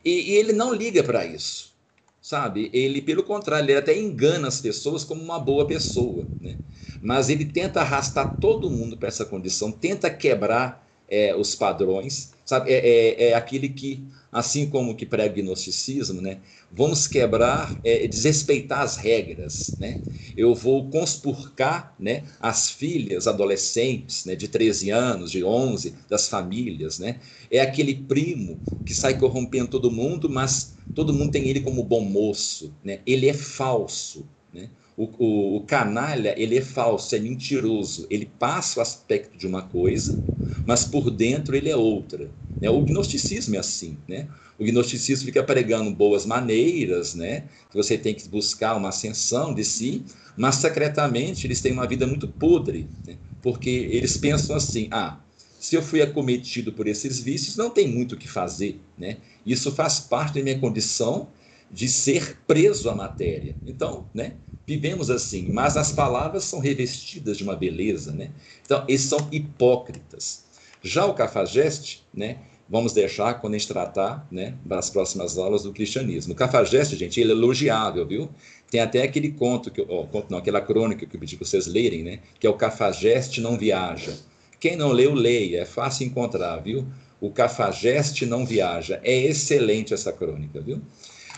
e, 0.06 0.32
e 0.32 0.36
ele 0.36 0.54
não 0.54 0.74
liga 0.74 1.04
para 1.04 1.26
isso, 1.26 1.74
sabe? 2.22 2.70
Ele, 2.72 3.02
pelo 3.02 3.24
contrário, 3.24 3.66
ele 3.66 3.76
até 3.76 3.98
engana 3.98 4.48
as 4.48 4.62
pessoas 4.62 5.04
como 5.04 5.22
uma 5.22 5.40
boa 5.40 5.66
pessoa, 5.66 6.26
né? 6.40 6.58
Mas 7.02 7.30
ele 7.30 7.46
tenta 7.46 7.82
arrastar 7.82 8.40
todo 8.40 8.70
mundo 8.70 8.98
para 8.98 9.08
essa 9.08 9.26
condição, 9.26 9.72
tenta 9.72 10.10
quebrar 10.10 10.88
é, 11.10 11.36
os 11.36 11.56
padrões, 11.56 12.34
sabe? 12.46 12.72
É, 12.72 12.78
é, 12.78 13.30
é, 13.30 13.34
aquele 13.34 13.70
que, 13.70 14.04
assim 14.32 14.70
como 14.70 14.96
que 14.96 15.06
prega 15.06 15.34
o 15.34 15.44
gnosticismo, 15.44 16.22
né? 16.22 16.40
Vamos 16.72 17.08
quebrar, 17.08 17.80
é, 17.84 18.08
desrespeitar 18.08 18.82
as 18.82 18.98
regras, 18.98 19.76
né? 19.80 20.02
Eu 20.36 20.54
vou 20.54 20.90
conspurcar, 20.90 21.96
né? 22.00 22.24
As 22.40 22.70
filhas 22.70 23.28
adolescentes, 23.28 24.26
né? 24.26 24.36
De 24.36 24.48
13 24.48 24.90
anos, 24.90 25.32
de 25.32 25.44
11, 25.44 25.96
das 26.10 26.28
famílias, 26.28 27.00
né? 27.00 27.20
É 27.50 27.60
aquele 27.60 27.96
primo 27.96 28.60
que 28.86 28.94
sai 28.94 29.18
corrompendo 29.18 29.70
todo 29.70 29.90
mundo, 29.92 30.30
mas 30.30 30.76
todo 30.94 31.14
mundo 31.14 31.32
tem 31.32 31.48
ele 31.48 31.62
como 31.62 31.84
bom 31.84 32.02
moço, 32.02 32.74
né? 32.84 33.00
Ele 33.06 33.28
é 33.30 33.34
falso, 33.34 34.28
né? 34.54 34.70
O, 34.98 35.04
o, 35.20 35.58
o, 35.58 35.62
canalha, 35.62 36.34
ele 36.36 36.58
é 36.58 36.62
falso, 36.62 37.16
é 37.16 37.20
mentiroso. 37.20 38.08
Ele 38.10 38.26
passa 38.40 38.80
o 38.80 38.82
aspecto 38.82 39.38
de 39.38 39.46
uma 39.46 39.62
coisa, 39.62 40.20
mas 40.66 40.84
por 40.84 41.12
dentro 41.12 41.56
ele 41.56 41.70
é 41.70 41.78
outra. 41.78 42.32
Né? 42.60 42.70
O 42.70 42.82
gnosticismo 42.82 43.56
é 43.56 43.60
assim, 43.60 43.96
né? 44.08 44.28
O 44.58 44.66
gnosticismo 44.66 45.26
fica 45.26 45.44
pregando 45.44 45.92
boas 45.92 46.26
maneiras, 46.26 47.14
né? 47.14 47.44
Que 47.70 47.78
você 47.78 47.96
tem 47.96 48.16
que 48.16 48.28
buscar 48.28 48.76
uma 48.76 48.90
ascensão 48.90 49.54
de 49.54 49.64
si, 49.64 50.04
mas 50.36 50.56
secretamente 50.56 51.46
eles 51.46 51.62
têm 51.62 51.72
uma 51.72 51.88
vida 51.88 52.08
muito 52.08 52.28
podre, 52.28 52.88
né? 53.06 53.18
porque 53.42 53.70
eles 53.70 54.18
pensam 54.18 54.56
assim: 54.56 54.88
ah, 54.90 55.20
se 55.60 55.76
eu 55.76 55.82
fui 55.82 56.02
acometido 56.02 56.74
por 56.74 56.88
esses 56.88 57.20
vícios, 57.20 57.56
não 57.56 57.70
tem 57.70 57.88
muito 57.88 58.16
o 58.16 58.18
que 58.18 58.28
fazer, 58.28 58.80
né? 58.98 59.18
Isso 59.46 59.72
faz 59.72 60.00
parte 60.00 60.36
da 60.36 60.44
minha 60.44 60.60
condição 60.60 61.30
de 61.72 61.88
ser 61.88 62.38
preso 62.48 62.90
à 62.90 62.96
matéria. 62.96 63.56
Então, 63.66 64.06
né? 64.14 64.34
Vivemos 64.68 65.10
assim, 65.10 65.48
mas 65.50 65.78
as 65.78 65.94
palavras 65.94 66.44
são 66.44 66.60
revestidas 66.60 67.38
de 67.38 67.44
uma 67.44 67.56
beleza, 67.56 68.12
né? 68.12 68.32
Então, 68.66 68.84
eles 68.86 69.00
são 69.00 69.26
hipócritas. 69.32 70.44
Já 70.84 71.06
o 71.06 71.14
cafajeste, 71.14 72.06
né? 72.14 72.40
Vamos 72.70 72.92
deixar 72.92 73.36
quando 73.36 73.54
a 73.54 73.58
gente 73.58 73.70
tratar, 73.70 74.28
né, 74.30 74.56
das 74.66 74.90
próximas 74.90 75.38
aulas 75.38 75.64
do 75.64 75.72
cristianismo. 75.72 76.34
O 76.34 76.36
cafajeste, 76.36 76.98
gente, 76.98 77.18
ele 77.18 77.32
é 77.32 77.34
elogiável, 77.34 78.06
viu? 78.06 78.30
Tem 78.70 78.82
até 78.82 79.04
aquele 79.04 79.32
conto 79.32 79.72
que, 79.72 79.80
oh, 79.80 80.06
conto 80.06 80.30
não, 80.30 80.38
aquela 80.38 80.60
crônica 80.60 81.06
que 81.06 81.16
eu 81.16 81.20
pedi 81.22 81.38
para 81.38 81.48
vocês 81.48 81.66
lerem, 81.66 82.04
né? 82.04 82.20
Que 82.38 82.46
é 82.46 82.50
o 82.50 82.54
cafajeste 82.54 83.40
não 83.40 83.58
viaja. 83.58 84.14
Quem 84.60 84.76
não 84.76 84.92
leu, 84.92 85.14
leia, 85.14 85.62
é 85.62 85.66
fácil 85.66 86.08
encontrar, 86.08 86.58
viu? 86.58 86.86
O 87.22 87.32
cafajeste 87.32 88.26
não 88.26 88.46
viaja. 88.46 89.00
É 89.02 89.18
excelente 89.18 89.94
essa 89.94 90.12
crônica, 90.12 90.60
viu? 90.60 90.82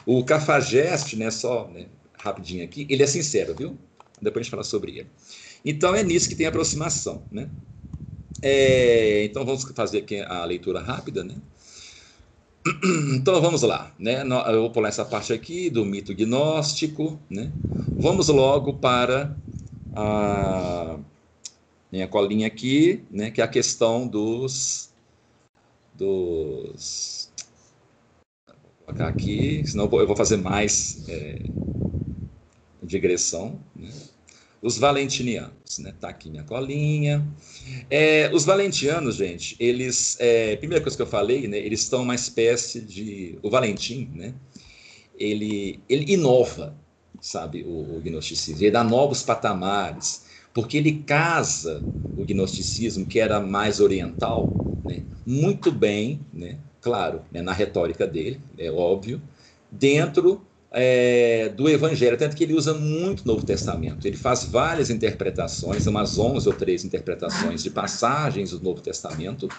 O 0.04 0.24
cafajeste, 0.24 1.16
né, 1.16 1.30
só 1.30 1.68
né, 1.68 1.86
rapidinho 2.20 2.64
aqui, 2.64 2.86
ele 2.90 3.04
é 3.04 3.08
sincero, 3.08 3.56
viu? 3.56 3.78
Depois 4.22 4.42
a 4.42 4.44
gente 4.44 4.52
fala 4.52 4.64
sobre 4.64 5.00
ele. 5.00 5.08
Então 5.64 5.96
é 5.96 6.04
nisso 6.04 6.30
que 6.30 6.36
tem 6.36 6.46
aproximação, 6.46 7.24
né? 7.32 7.50
É, 8.42 9.24
então 9.26 9.46
vamos 9.46 9.64
fazer 9.64 10.00
aqui 10.00 10.22
a 10.22 10.46
leitura 10.46 10.82
rápida, 10.82 11.24
né? 11.24 11.36
Então 13.16 13.42
vamos 13.42 13.62
lá, 13.62 13.92
né? 13.98 14.22
Eu 14.24 14.62
vou 14.62 14.72
pular 14.72 14.90
essa 14.90 15.06
parte 15.06 15.34
aqui 15.34 15.70
do 15.70 15.86
mito 15.86 16.14
gnóstico, 16.14 17.20
né? 17.30 17.52
Vamos 17.98 18.28
logo 18.30 18.74
para 18.74 19.36
a 19.96 20.98
minha 21.92 22.08
colinha 22.08 22.48
aqui, 22.48 23.04
né? 23.10 23.32
Que 23.32 23.42
é 23.42 23.44
a 23.44 23.48
questão 23.48 24.08
dos 24.08 24.90
dos 25.94 27.30
vou 28.48 28.72
colocar 28.86 29.08
aqui, 29.08 29.64
senão 29.66 29.90
eu 29.92 30.08
vou 30.08 30.16
fazer 30.16 30.38
mais 30.38 31.04
é, 31.10 31.42
digressão, 32.90 33.60
né? 33.76 33.90
Os 34.62 34.78
valentinianos, 34.78 35.80
né? 35.80 35.94
Tá 35.98 36.10
aqui 36.10 36.30
minha 36.30 36.44
colinha. 36.44 37.26
É, 37.90 38.30
os 38.34 38.44
valentianos, 38.44 39.16
gente, 39.16 39.56
eles, 39.58 40.18
é, 40.20 40.58
primeira 40.58 40.84
coisa 40.84 40.98
que 40.98 41.02
eu 41.02 41.08
falei, 41.08 41.48
né? 41.48 41.58
Eles 41.58 41.82
estão 41.82 42.02
uma 42.02 42.16
espécie 42.16 42.82
de, 42.82 43.40
o 43.42 43.50
Valentim, 43.50 44.12
né? 44.14 44.34
Ele, 45.18 45.80
ele 45.88 46.12
inova, 46.12 46.76
sabe, 47.22 47.64
o, 47.64 47.98
o 47.98 48.02
gnosticismo. 48.04 48.62
Ele 48.62 48.72
dá 48.72 48.84
novos 48.84 49.24
patamares, 49.24 50.26
porque 50.54 50.78
ele 50.78 51.04
casa 51.04 51.82
o 52.18 52.26
gnosticismo, 52.26 53.06
que 53.06 53.20
era 53.20 53.40
mais 53.40 53.80
oriental, 53.80 54.52
né? 54.84 55.04
Muito 55.26 55.72
bem, 55.72 56.20
né? 56.34 56.58
Claro, 56.82 57.22
né? 57.32 57.42
na 57.42 57.54
retórica 57.54 58.06
dele, 58.06 58.42
é 58.58 58.72
óbvio, 58.72 59.22
dentro 59.72 60.42
é, 60.72 61.50
do 61.50 61.68
Evangelho, 61.68 62.18
tanto 62.18 62.36
que 62.36 62.44
ele 62.44 62.54
usa 62.54 62.74
muito 62.74 63.22
o 63.22 63.28
Novo 63.28 63.46
Testamento. 63.46 64.06
Ele 64.06 64.18
faz 64.18 64.44
várias 64.44 64.90
interpretações, 64.90 65.88
umas 65.88 66.18
11 66.18 66.48
ou 66.48 66.54
13 66.54 66.86
interpretações 66.88 67.64
de 67.64 67.70
passagens 67.70 68.52
do 68.52 68.62
Novo 68.62 68.82
Testamento 68.82 69.50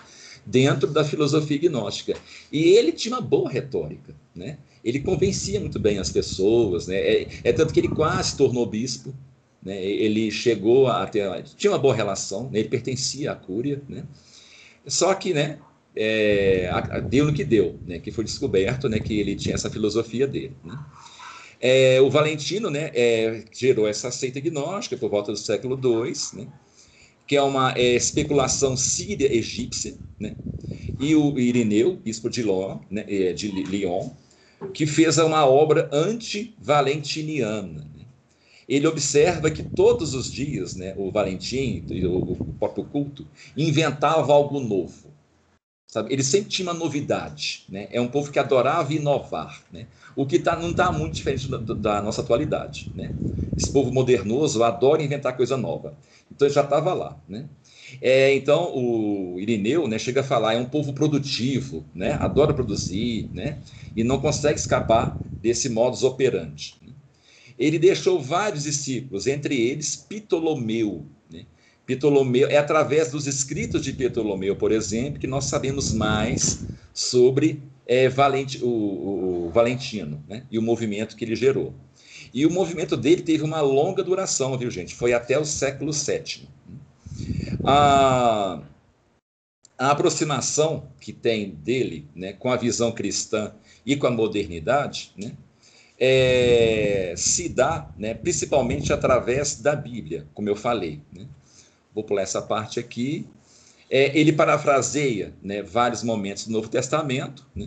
dentro 0.47 0.88
da 0.88 1.05
filosofia 1.05 1.59
gnóstica. 1.59 2.17
E 2.52 2.62
ele 2.62 2.93
tinha 2.93 3.14
uma 3.14 3.21
boa 3.21 3.50
retórica, 3.50 4.14
né? 4.35 4.59
Ele 4.85 5.00
convencia 5.00 5.61
muito 5.61 5.79
bem 5.79 5.99
as 5.99 6.11
pessoas, 6.11 6.87
né? 6.87 6.97
É, 6.97 7.29
é 7.45 7.52
tanto 7.52 7.75
que 7.75 7.81
ele 7.81 7.88
quase 7.88 8.37
tornou 8.37 8.64
bispo, 8.64 9.12
né? 9.62 9.83
Ele 9.85 10.31
chegou 10.31 10.87
a 10.87 11.07
ter, 11.07 11.43
tinha 11.57 11.73
uma 11.73 11.79
boa 11.79 11.95
relação, 11.95 12.45
né? 12.45 12.61
ele 12.61 12.69
pertencia 12.69 13.33
à 13.33 13.35
Cúria, 13.35 13.83
né? 13.88 14.05
Só 14.87 15.12
que, 15.14 15.35
né? 15.35 15.59
é, 15.95 16.71
deu 17.09 17.26
no 17.26 17.33
que 17.33 17.45
deu, 17.45 17.79
né, 17.87 17.99
que 17.99 18.11
foi 18.11 18.25
descoberto 18.25 18.88
né, 18.88 18.99
que 18.99 19.19
ele 19.19 19.35
tinha 19.35 19.55
essa 19.55 19.71
filosofia 19.71 20.26
dele. 20.26 20.57
Né. 20.64 20.79
É, 21.61 22.00
o 22.00 22.09
Valentino 22.09 22.71
né, 22.71 22.90
é, 22.95 23.45
gerou 23.52 23.87
essa 23.87 24.11
seita 24.11 24.40
gnóstica 24.40 24.97
por 24.97 25.11
volta 25.11 25.31
do 25.31 25.38
século 25.38 25.79
II, 25.83 26.12
né, 26.35 26.49
que 27.26 27.37
é 27.37 27.43
uma 27.43 27.73
é, 27.76 27.95
especulação 27.95 28.76
síria-egípcia, 28.76 29.95
né? 30.19 30.35
e 30.99 31.14
o 31.14 31.38
Irineu, 31.38 31.97
bispo 31.97 32.29
de, 32.29 32.43
Ló, 32.43 32.81
né, 32.90 33.05
é, 33.09 33.33
de 33.33 33.49
Lyon, 33.50 34.11
que 34.75 34.87
fez 34.87 35.17
uma 35.19 35.47
obra 35.47 35.88
anti-valentiniana. 35.93 37.87
Né? 37.97 38.05
Ele 38.69 38.87
observa 38.87 39.50
que 39.50 39.62
todos 39.62 40.14
os 40.14 40.31
dias 40.31 40.75
né, 40.75 40.95
o 40.97 41.11
Valentim, 41.11 41.85
o, 42.05 42.52
próprio 42.59 42.85
culto, 42.85 43.26
inventava 43.57 44.33
algo 44.33 44.61
novo. 44.61 45.11
Sabe? 45.88 46.12
Ele 46.12 46.23
sempre 46.23 46.50
tinha 46.50 46.69
uma 46.71 46.79
novidade. 46.79 47.64
Né? 47.69 47.88
É 47.90 48.00
um 48.00 48.09
povo 48.09 48.31
que 48.31 48.38
adorava 48.38 48.93
inovar. 48.93 49.64
Né? 49.73 49.87
O 50.21 50.27
que 50.27 50.39
tá, 50.39 50.55
não 50.55 50.73
está 50.73 50.93
muito 50.93 51.15
diferente 51.15 51.49
da, 51.49 51.57
da, 51.57 52.03
nossa 52.03 52.21
atualidade. 52.21 52.93
Né? 52.95 53.11
Esse 53.57 53.73
povo 53.73 53.91
modernoso 53.91 54.62
adora 54.62 55.03
inventar 55.03 55.35
coisa 55.35 55.57
nova. 55.57 55.97
Então 56.31 56.47
ele 56.47 56.55
já 56.55 56.61
estava 56.61 56.93
lá. 56.93 57.17
Né? 57.27 57.49
É, 58.03 58.35
então, 58.35 58.71
o 58.77 59.41
Irineu 59.41 59.89
né, 59.89 59.99
chega 59.99 60.21
a 60.21 60.23
falar, 60.23 60.53
é 60.53 60.59
um 60.59 60.67
povo 60.67 60.93
produtivo, 60.93 61.87
né, 61.95 62.19
adora 62.21 62.53
produzir, 62.53 63.31
né, 63.33 63.61
e 63.97 64.05
não 64.05 64.21
consegue 64.21 64.59
escapar 64.59 65.19
desse 65.41 65.71
modus 65.71 66.03
operandi. 66.03 66.75
Ele 67.59 67.79
deixou 67.79 68.21
vários 68.21 68.65
discípulos, 68.65 69.27
entre 69.27 69.59
eles 69.59 69.97
Ptolomeu. 69.97 71.07
Né. 71.33 71.47
Ptolomeu 71.87 72.47
é 72.49 72.59
através 72.59 73.11
dos 73.11 73.27
escritos 73.27 73.83
de 73.83 73.95
Ptolomeu, 73.95 74.55
por 74.55 74.71
exemplo, 74.71 75.19
que 75.19 75.27
nós 75.27 75.47
sabemos 75.47 75.95
mais 75.95 76.62
sobre 76.93 77.62
é, 77.90 78.09
Valente, 78.09 78.62
o, 78.62 78.68
o, 78.68 79.50
Valentino 79.52 80.23
né, 80.28 80.47
e 80.49 80.56
o 80.56 80.62
movimento 80.62 81.16
que 81.16 81.25
ele 81.25 81.35
gerou. 81.35 81.75
E 82.32 82.47
o 82.47 82.50
movimento 82.50 82.97
dele 82.97 83.20
teve 83.20 83.42
uma 83.42 83.61
longa 83.61 84.04
duração, 84.04 84.56
viu, 84.56 84.70
gente? 84.70 84.94
Foi 84.94 85.12
até 85.12 85.37
o 85.37 85.44
século 85.44 85.90
VII. 85.90 86.49
A, 87.64 88.62
a 89.76 89.90
aproximação 89.90 90.87
que 91.00 91.12
tem 91.12 91.50
dele 91.50 92.06
né, 92.14 92.32
com 92.32 92.52
a 92.52 92.56
visão 92.56 92.92
cristã 92.92 93.52
e 93.85 93.97
com 93.97 94.06
a 94.06 94.11
modernidade 94.12 95.11
né, 95.18 95.32
é, 95.99 97.12
se 97.16 97.49
dá 97.49 97.90
né, 97.99 98.14
principalmente 98.14 98.92
através 98.92 99.56
da 99.56 99.75
Bíblia, 99.75 100.28
como 100.32 100.49
eu 100.49 100.54
falei. 100.54 101.00
Né? 101.12 101.26
Vou 101.92 102.04
pular 102.04 102.23
essa 102.23 102.40
parte 102.40 102.78
aqui. 102.78 103.26
É, 103.90 104.16
ele 104.16 104.32
parafraseia 104.32 105.35
né, 105.42 105.62
vários 105.62 106.04
momentos 106.04 106.47
do 106.47 106.52
Novo 106.52 106.68
Testamento, 106.68 107.44
né? 107.54 107.66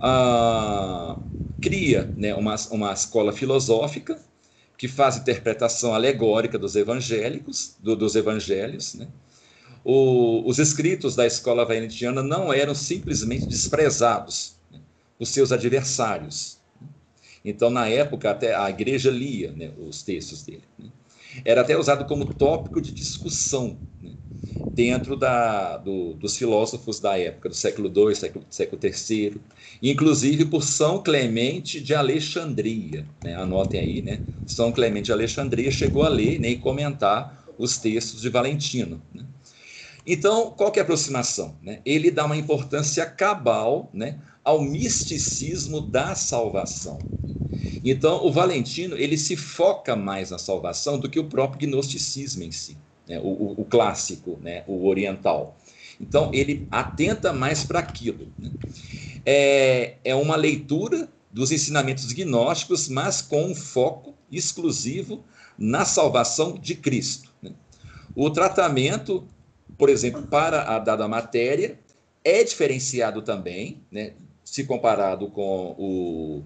ah, 0.00 1.18
cria 1.60 2.10
né, 2.16 2.34
uma, 2.34 2.54
uma 2.70 2.92
escola 2.92 3.30
filosófica 3.30 4.18
que 4.76 4.88
faz 4.88 5.18
interpretação 5.18 5.94
alegórica 5.94 6.58
dos 6.58 6.74
evangélicos, 6.74 7.76
do, 7.78 7.94
dos 7.94 8.16
evangelhos, 8.16 8.94
né? 8.94 9.08
O, 9.84 10.48
os 10.48 10.58
escritos 10.58 11.14
da 11.14 11.26
escola 11.26 11.64
valentiana 11.64 12.22
não 12.22 12.50
eram 12.50 12.74
simplesmente 12.74 13.46
desprezados 13.46 14.56
né, 14.72 14.80
por 15.18 15.26
seus 15.26 15.52
adversários. 15.52 16.58
Então, 17.44 17.68
na 17.68 17.86
época, 17.86 18.30
até 18.30 18.54
a 18.54 18.70
igreja 18.70 19.10
lia 19.10 19.52
né, 19.52 19.70
os 19.78 20.02
textos 20.02 20.42
dele. 20.42 20.64
Né? 20.78 20.88
Era 21.44 21.60
até 21.60 21.76
usado 21.76 22.06
como 22.06 22.24
tópico 22.32 22.80
de 22.80 22.92
discussão 22.92 23.78
né, 24.02 24.12
dentro 24.74 25.16
da, 25.16 25.76
do, 25.76 26.14
dos 26.14 26.36
filósofos 26.36 26.98
da 26.98 27.16
época, 27.16 27.48
do 27.48 27.54
século 27.54 27.88
II, 27.88 28.14
século, 28.14 28.44
século 28.50 28.80
III, 28.82 29.36
inclusive 29.80 30.44
por 30.46 30.64
São 30.64 31.00
Clemente 31.00 31.80
de 31.80 31.94
Alexandria. 31.94 33.06
Né? 33.22 33.36
Anotem 33.36 33.80
aí, 33.80 34.02
né? 34.02 34.20
São 34.46 34.72
Clemente 34.72 35.06
de 35.06 35.12
Alexandria 35.12 35.70
chegou 35.70 36.02
a 36.02 36.08
ler 36.08 36.40
né, 36.40 36.50
e 36.50 36.58
comentar 36.58 37.44
os 37.56 37.78
textos 37.78 38.20
de 38.20 38.28
Valentino. 38.28 39.00
Né? 39.14 39.24
Então, 40.04 40.50
qual 40.50 40.72
que 40.72 40.80
é 40.80 40.82
a 40.82 40.84
aproximação? 40.84 41.56
Né? 41.62 41.80
Ele 41.86 42.10
dá 42.10 42.24
uma 42.24 42.36
importância 42.36 43.06
cabal 43.06 43.88
né, 43.94 44.18
ao 44.42 44.60
misticismo 44.60 45.80
da 45.80 46.16
salvação. 46.16 46.98
Então, 47.84 48.26
o 48.26 48.32
Valentino 48.32 48.96
ele 48.96 49.16
se 49.16 49.36
foca 49.36 49.94
mais 49.94 50.30
na 50.30 50.38
salvação 50.38 50.98
do 50.98 51.08
que 51.08 51.20
o 51.20 51.24
próprio 51.24 51.68
gnosticismo 51.68 52.42
em 52.42 52.50
si, 52.50 52.76
né? 53.08 53.20
o, 53.20 53.60
o, 53.60 53.64
clássico, 53.64 54.38
né? 54.42 54.64
o 54.66 54.86
oriental. 54.86 55.56
Então, 56.00 56.30
ele 56.32 56.66
atenta 56.70 57.32
mais 57.32 57.64
para 57.64 57.78
aquilo. 57.78 58.28
Né? 58.38 58.50
É, 59.24 59.94
é 60.04 60.14
uma 60.14 60.36
leitura 60.36 61.08
dos 61.30 61.50
ensinamentos 61.50 62.12
gnósticos, 62.12 62.88
mas 62.88 63.20
com 63.22 63.44
um 63.46 63.54
foco 63.54 64.14
exclusivo 64.30 65.24
na 65.58 65.84
salvação 65.84 66.58
de 66.58 66.74
Cristo. 66.74 67.30
Né? 67.42 67.52
O 68.14 68.30
tratamento, 68.30 69.26
por 69.78 69.88
exemplo, 69.88 70.22
para 70.22 70.74
a 70.74 70.78
dada 70.78 71.06
matéria, 71.06 71.78
é 72.24 72.42
diferenciado 72.42 73.22
também, 73.22 73.82
né? 73.90 74.12
se 74.44 74.64
comparado 74.64 75.28
com 75.28 75.74
o 75.78 76.42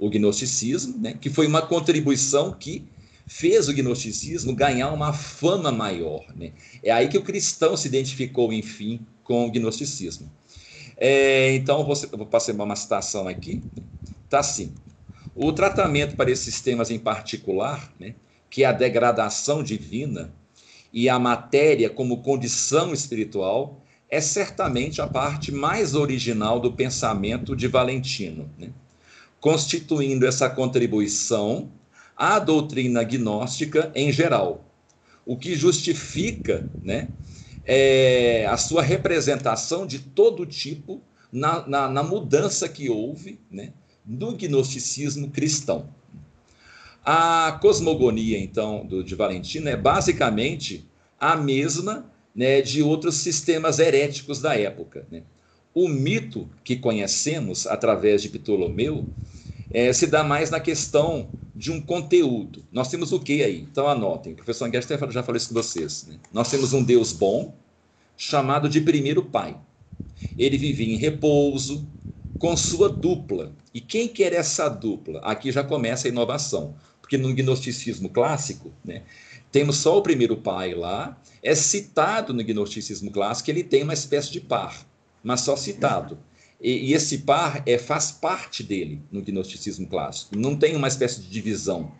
o 0.00 0.08
gnosticismo, 0.08 0.98
né, 0.98 1.14
que 1.20 1.28
foi 1.28 1.46
uma 1.46 1.60
contribuição 1.60 2.52
que 2.52 2.82
fez 3.30 3.68
o 3.68 3.72
gnosticismo 3.72 4.52
ganhar 4.52 4.90
uma 4.90 5.12
fama 5.12 5.70
maior. 5.70 6.24
Né? 6.34 6.50
É 6.82 6.90
aí 6.90 7.06
que 7.06 7.16
o 7.16 7.22
cristão 7.22 7.76
se 7.76 7.86
identificou, 7.86 8.52
enfim, 8.52 9.06
com 9.22 9.46
o 9.46 9.50
gnosticismo. 9.52 10.28
É, 10.96 11.54
então, 11.54 11.84
vou, 11.84 11.94
vou 11.94 12.26
passar 12.26 12.52
uma 12.54 12.74
citação 12.74 13.28
aqui. 13.28 13.62
Está 14.24 14.40
assim. 14.40 14.74
O 15.32 15.52
tratamento 15.52 16.16
para 16.16 16.28
esses 16.28 16.60
temas 16.60 16.90
em 16.90 16.98
particular, 16.98 17.94
né, 18.00 18.16
que 18.50 18.64
é 18.64 18.66
a 18.66 18.72
degradação 18.72 19.62
divina 19.62 20.34
e 20.92 21.08
a 21.08 21.16
matéria 21.16 21.88
como 21.88 22.22
condição 22.22 22.92
espiritual, 22.92 23.80
é 24.08 24.20
certamente 24.20 25.00
a 25.00 25.06
parte 25.06 25.52
mais 25.52 25.94
original 25.94 26.58
do 26.58 26.72
pensamento 26.72 27.54
de 27.54 27.68
Valentino. 27.68 28.50
Né? 28.58 28.70
constituindo 29.40 30.26
essa 30.26 30.50
contribuição 30.50 31.70
à 32.20 32.38
doutrina 32.38 33.02
gnóstica 33.02 33.90
em 33.94 34.12
geral, 34.12 34.62
o 35.24 35.38
que 35.38 35.54
justifica 35.54 36.68
né, 36.82 37.08
é, 37.64 38.44
a 38.46 38.58
sua 38.58 38.82
representação 38.82 39.86
de 39.86 40.00
todo 40.00 40.44
tipo 40.44 41.00
na, 41.32 41.66
na, 41.66 41.88
na 41.88 42.02
mudança 42.02 42.68
que 42.68 42.90
houve 42.90 43.40
né, 43.50 43.72
no 44.04 44.36
gnosticismo 44.36 45.30
cristão. 45.30 45.88
A 47.02 47.58
cosmogonia, 47.62 48.38
então, 48.38 48.84
do, 48.84 49.02
de 49.02 49.14
Valentino 49.14 49.70
é 49.70 49.76
basicamente 49.76 50.86
a 51.18 51.36
mesma 51.36 52.04
né, 52.34 52.60
de 52.60 52.82
outros 52.82 53.14
sistemas 53.14 53.78
heréticos 53.78 54.42
da 54.42 54.54
época. 54.54 55.06
Né? 55.10 55.22
O 55.72 55.88
mito 55.88 56.50
que 56.62 56.76
conhecemos 56.76 57.66
através 57.66 58.20
de 58.20 58.28
Ptolomeu 58.28 59.08
é, 59.70 59.92
se 59.92 60.06
dá 60.06 60.24
mais 60.24 60.50
na 60.50 60.60
questão 60.60 61.30
de 61.54 61.70
um 61.70 61.80
conteúdo. 61.80 62.64
Nós 62.70 62.88
temos 62.88 63.12
o 63.12 63.20
que 63.20 63.42
aí? 63.42 63.60
Então 63.60 63.88
anotem, 63.88 64.32
o 64.32 64.36
professor 64.36 64.66
Anguete 64.66 64.88
já 65.10 65.22
falou 65.22 65.36
isso 65.36 65.48
com 65.48 65.54
vocês. 65.54 66.06
Né? 66.06 66.18
Nós 66.32 66.50
temos 66.50 66.72
um 66.72 66.82
Deus 66.82 67.12
bom, 67.12 67.54
chamado 68.16 68.68
de 68.68 68.80
primeiro 68.80 69.24
pai. 69.24 69.56
Ele 70.36 70.56
vivia 70.56 70.94
em 70.94 70.96
repouso, 70.96 71.88
com 72.38 72.56
sua 72.56 72.88
dupla. 72.88 73.54
E 73.74 73.80
quem 73.80 74.08
quer 74.08 74.32
essa 74.32 74.68
dupla? 74.68 75.20
Aqui 75.20 75.52
já 75.52 75.62
começa 75.62 76.08
a 76.08 76.10
inovação, 76.10 76.74
porque 77.00 77.18
no 77.18 77.34
gnosticismo 77.34 78.08
clássico, 78.08 78.72
né, 78.84 79.02
temos 79.52 79.76
só 79.76 79.98
o 79.98 80.02
primeiro 80.02 80.36
pai 80.36 80.74
lá, 80.74 81.20
é 81.42 81.54
citado 81.54 82.32
no 82.32 82.42
gnosticismo 82.42 83.10
clássico 83.10 83.50
ele 83.50 83.64
tem 83.64 83.82
uma 83.82 83.94
espécie 83.94 84.30
de 84.30 84.40
par 84.40 84.86
mas 85.22 85.42
só 85.42 85.56
citado. 85.56 86.18
E, 86.60 86.90
e 86.90 86.94
esse 86.94 87.18
par 87.18 87.62
é, 87.66 87.78
faz 87.78 88.12
parte 88.12 88.62
dele 88.62 89.00
no 89.10 89.22
gnosticismo 89.22 89.86
clássico. 89.86 90.36
Não 90.36 90.56
tem 90.56 90.76
uma 90.76 90.88
espécie 90.88 91.20
de 91.20 91.28
divisão. 91.28 91.92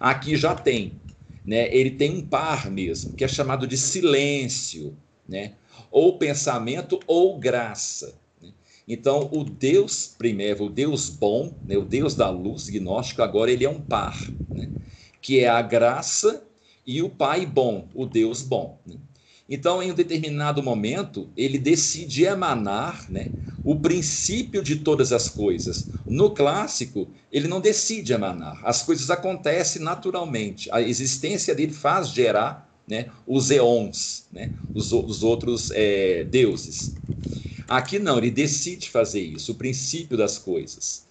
Aqui 0.00 0.36
já 0.36 0.54
tem. 0.54 1.00
Né? 1.44 1.74
Ele 1.74 1.90
tem 1.90 2.10
um 2.10 2.22
par 2.22 2.70
mesmo, 2.70 3.14
que 3.14 3.24
é 3.24 3.28
chamado 3.28 3.66
de 3.66 3.76
silêncio, 3.76 4.96
né? 5.28 5.54
ou 5.90 6.18
pensamento 6.18 6.98
ou 7.06 7.38
graça. 7.38 8.14
Né? 8.42 8.52
Então, 8.88 9.28
o 9.32 9.44
Deus 9.44 10.14
primeiro, 10.18 10.64
o 10.64 10.70
Deus 10.70 11.08
bom, 11.08 11.54
né? 11.64 11.76
o 11.76 11.84
Deus 11.84 12.14
da 12.14 12.30
luz 12.30 12.68
gnóstico, 12.68 13.22
agora 13.22 13.52
ele 13.52 13.64
é 13.64 13.70
um 13.70 13.80
par, 13.80 14.18
né? 14.50 14.70
que 15.20 15.40
é 15.40 15.48
a 15.48 15.62
graça 15.62 16.42
e 16.86 17.02
o 17.02 17.08
Pai 17.08 17.44
bom, 17.44 17.88
o 17.94 18.06
Deus 18.06 18.42
bom. 18.42 18.80
Né? 18.86 18.96
Então, 19.48 19.82
em 19.82 19.92
um 19.92 19.94
determinado 19.94 20.62
momento, 20.62 21.30
ele 21.36 21.58
decide 21.58 22.24
emanar 22.24 23.08
né, 23.08 23.30
o 23.62 23.76
princípio 23.76 24.62
de 24.62 24.76
todas 24.76 25.12
as 25.12 25.28
coisas. 25.28 25.88
No 26.08 26.30
clássico, 26.30 27.08
ele 27.32 27.48
não 27.48 27.60
decide 27.60 28.12
emanar, 28.12 28.60
as 28.64 28.82
coisas 28.82 29.10
acontecem 29.10 29.82
naturalmente. 29.82 30.68
A 30.72 30.80
existência 30.80 31.54
dele 31.54 31.72
faz 31.72 32.10
gerar 32.10 32.66
né, 32.88 33.10
os 33.26 33.50
eons, 33.50 34.26
né, 34.32 34.52
os, 34.74 34.92
os 34.92 35.22
outros 35.22 35.70
é, 35.72 36.24
deuses. 36.24 36.94
Aqui 37.68 37.98
não, 37.98 38.18
ele 38.18 38.30
decide 38.30 38.88
fazer 38.88 39.20
isso, 39.20 39.52
o 39.52 39.56
princípio 39.56 40.16
das 40.16 40.38
coisas. 40.38 41.06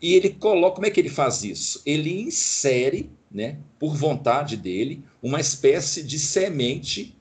E 0.00 0.14
ele 0.14 0.30
coloca, 0.30 0.76
como 0.76 0.86
é 0.86 0.90
que 0.90 1.00
ele 1.00 1.08
faz 1.08 1.42
isso? 1.42 1.82
Ele 1.84 2.20
insere, 2.20 3.10
né, 3.30 3.58
por 3.78 3.96
vontade 3.96 4.56
dele, 4.56 5.02
uma 5.22 5.40
espécie 5.40 6.02
de 6.02 6.18
semente 6.18 7.13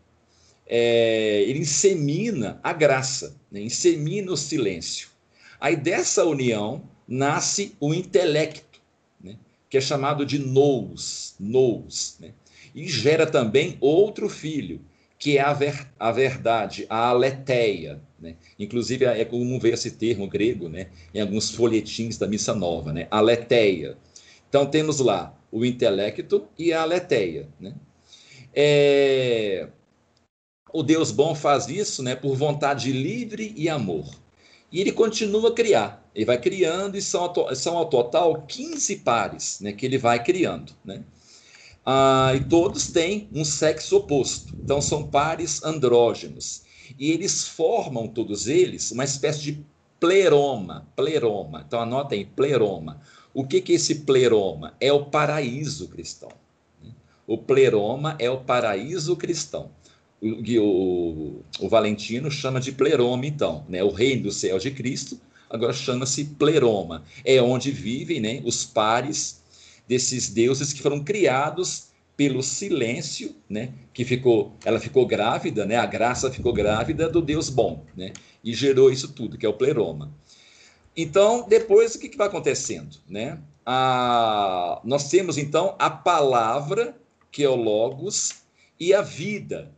é, 0.75 1.43
ele 1.43 1.59
insemina 1.59 2.59
a 2.63 2.73
graça, 2.73 3.37
né? 3.51 3.61
insemina 3.61 4.31
o 4.31 4.35
silêncio. 4.35 5.09
Aí 5.61 5.75
dessa 5.75 6.25
união 6.25 6.89
nasce 7.07 7.75
o 7.79 7.93
intelecto, 7.93 8.81
né? 9.23 9.37
que 9.69 9.77
é 9.77 9.81
chamado 9.81 10.25
de 10.25 10.39
nous, 10.39 11.35
nous, 11.39 12.17
né? 12.19 12.31
e 12.73 12.87
gera 12.87 13.27
também 13.27 13.77
outro 13.79 14.27
filho, 14.27 14.81
que 15.19 15.37
é 15.37 15.41
a, 15.41 15.53
ver, 15.53 15.87
a 15.99 16.11
verdade, 16.11 16.87
a 16.89 17.09
aletheia. 17.09 18.01
Né? 18.19 18.35
Inclusive, 18.57 19.05
é 19.05 19.23
como 19.23 19.59
vê 19.59 19.73
esse 19.73 19.91
termo 19.91 20.27
grego 20.27 20.69
né? 20.69 20.87
em 21.13 21.21
alguns 21.21 21.51
folhetins 21.51 22.17
da 22.17 22.25
Missa 22.25 22.55
Nova, 22.55 22.91
né? 22.91 23.07
aletheia. 23.11 23.95
Então, 24.49 24.65
temos 24.65 24.97
lá 24.97 25.37
o 25.51 25.63
intelecto 25.63 26.47
e 26.57 26.73
a 26.73 26.81
aletheia. 26.81 27.47
Né? 27.59 27.75
É... 28.55 29.67
O 30.73 30.81
Deus 30.81 31.11
bom 31.11 31.35
faz 31.35 31.67
isso 31.67 32.01
né, 32.01 32.15
por 32.15 32.35
vontade 32.35 32.91
livre 32.91 33.53
e 33.55 33.69
amor. 33.69 34.09
E 34.71 34.81
ele 34.81 34.91
continua 34.91 35.49
a 35.49 35.53
criar. 35.53 36.03
Ele 36.15 36.25
vai 36.25 36.41
criando 36.41 36.97
e 36.97 37.01
são, 37.01 37.31
são 37.53 37.77
ao 37.77 37.85
total 37.85 38.41
15 38.41 38.95
pares 38.97 39.59
né, 39.61 39.71
que 39.71 39.85
ele 39.85 39.99
vai 39.99 40.23
criando. 40.23 40.73
Né? 40.83 41.03
Ah, 41.85 42.31
e 42.35 42.43
todos 42.43 42.87
têm 42.87 43.29
um 43.31 43.45
sexo 43.45 43.97
oposto. 43.97 44.55
Então 44.63 44.81
são 44.81 45.05
pares 45.05 45.63
andrógenos. 45.63 46.63
E 46.97 47.11
eles 47.11 47.47
formam, 47.47 48.07
todos 48.07 48.47
eles, 48.47 48.89
uma 48.89 49.03
espécie 49.03 49.41
de 49.41 49.63
pleroma. 49.99 50.87
Pleroma. 50.95 51.63
Então 51.67 51.79
anotem, 51.79 52.25
pleroma. 52.25 52.99
O 53.31 53.45
que, 53.45 53.61
que 53.61 53.73
é 53.73 53.75
esse 53.75 53.95
pleroma? 54.01 54.73
É 54.79 54.91
o 54.91 55.05
paraíso 55.05 55.87
cristão. 55.87 56.29
Né? 56.81 56.89
O 57.27 57.37
pleroma 57.37 58.15
é 58.17 58.29
o 58.29 58.41
paraíso 58.41 59.15
cristão. 59.15 59.69
O, 60.23 60.61
o, 60.61 61.43
o 61.59 61.69
Valentino 61.69 62.31
chama 62.31 62.59
de 62.59 62.71
pleroma, 62.71 63.25
então, 63.25 63.65
né? 63.67 63.83
o 63.83 63.91
reino 63.91 64.23
do 64.23 64.31
céu 64.31 64.57
de 64.57 64.71
Cristo, 64.71 65.19
agora 65.49 65.73
chama-se 65.73 66.25
pleroma. 66.25 67.03
É 67.25 67.41
onde 67.41 67.71
vivem 67.71 68.19
né, 68.19 68.41
os 68.45 68.65
pares 68.65 69.43
desses 69.87 70.29
deuses 70.29 70.71
que 70.71 70.81
foram 70.81 71.03
criados 71.03 71.89
pelo 72.15 72.41
silêncio, 72.43 73.35
né, 73.49 73.73
que 73.93 74.05
ficou, 74.05 74.55
ela 74.63 74.79
ficou 74.79 75.05
grávida, 75.05 75.65
né, 75.65 75.75
a 75.75 75.85
graça 75.85 76.31
ficou 76.31 76.53
grávida 76.53 77.09
do 77.09 77.21
Deus 77.21 77.49
bom, 77.49 77.83
né, 77.97 78.13
e 78.43 78.53
gerou 78.53 78.91
isso 78.91 79.11
tudo, 79.13 79.37
que 79.37 79.45
é 79.45 79.49
o 79.49 79.53
pleroma. 79.53 80.13
Então, 80.95 81.47
depois 81.47 81.95
o 81.95 81.99
que, 81.99 82.07
que 82.07 82.17
vai 82.17 82.27
acontecendo, 82.27 82.97
né? 83.09 83.39
A, 83.65 84.79
nós 84.83 85.09
temos 85.09 85.39
então 85.39 85.75
a 85.79 85.89
palavra, 85.89 86.95
que 87.31 87.43
é 87.43 87.49
o 87.49 87.55
logos, 87.55 88.43
e 88.79 88.93
a 88.93 89.01
vida, 89.01 89.71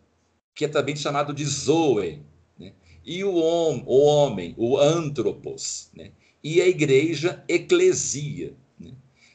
que 0.56 0.66
é 0.66 0.68
também 0.68 0.96
chamado 0.96 1.34
de 1.34 1.46
zoe, 1.46 2.22
né? 2.58 2.72
e 3.06 3.24
o, 3.24 3.36
hom, 3.36 3.84
o 3.86 4.00
homem, 4.00 4.56
o 4.58 4.78
antropos, 4.78 5.90
né? 5.94 6.12
e 6.44 6.62
a 6.62 6.68
igreja, 6.68 7.44
eclesia, 7.48 8.56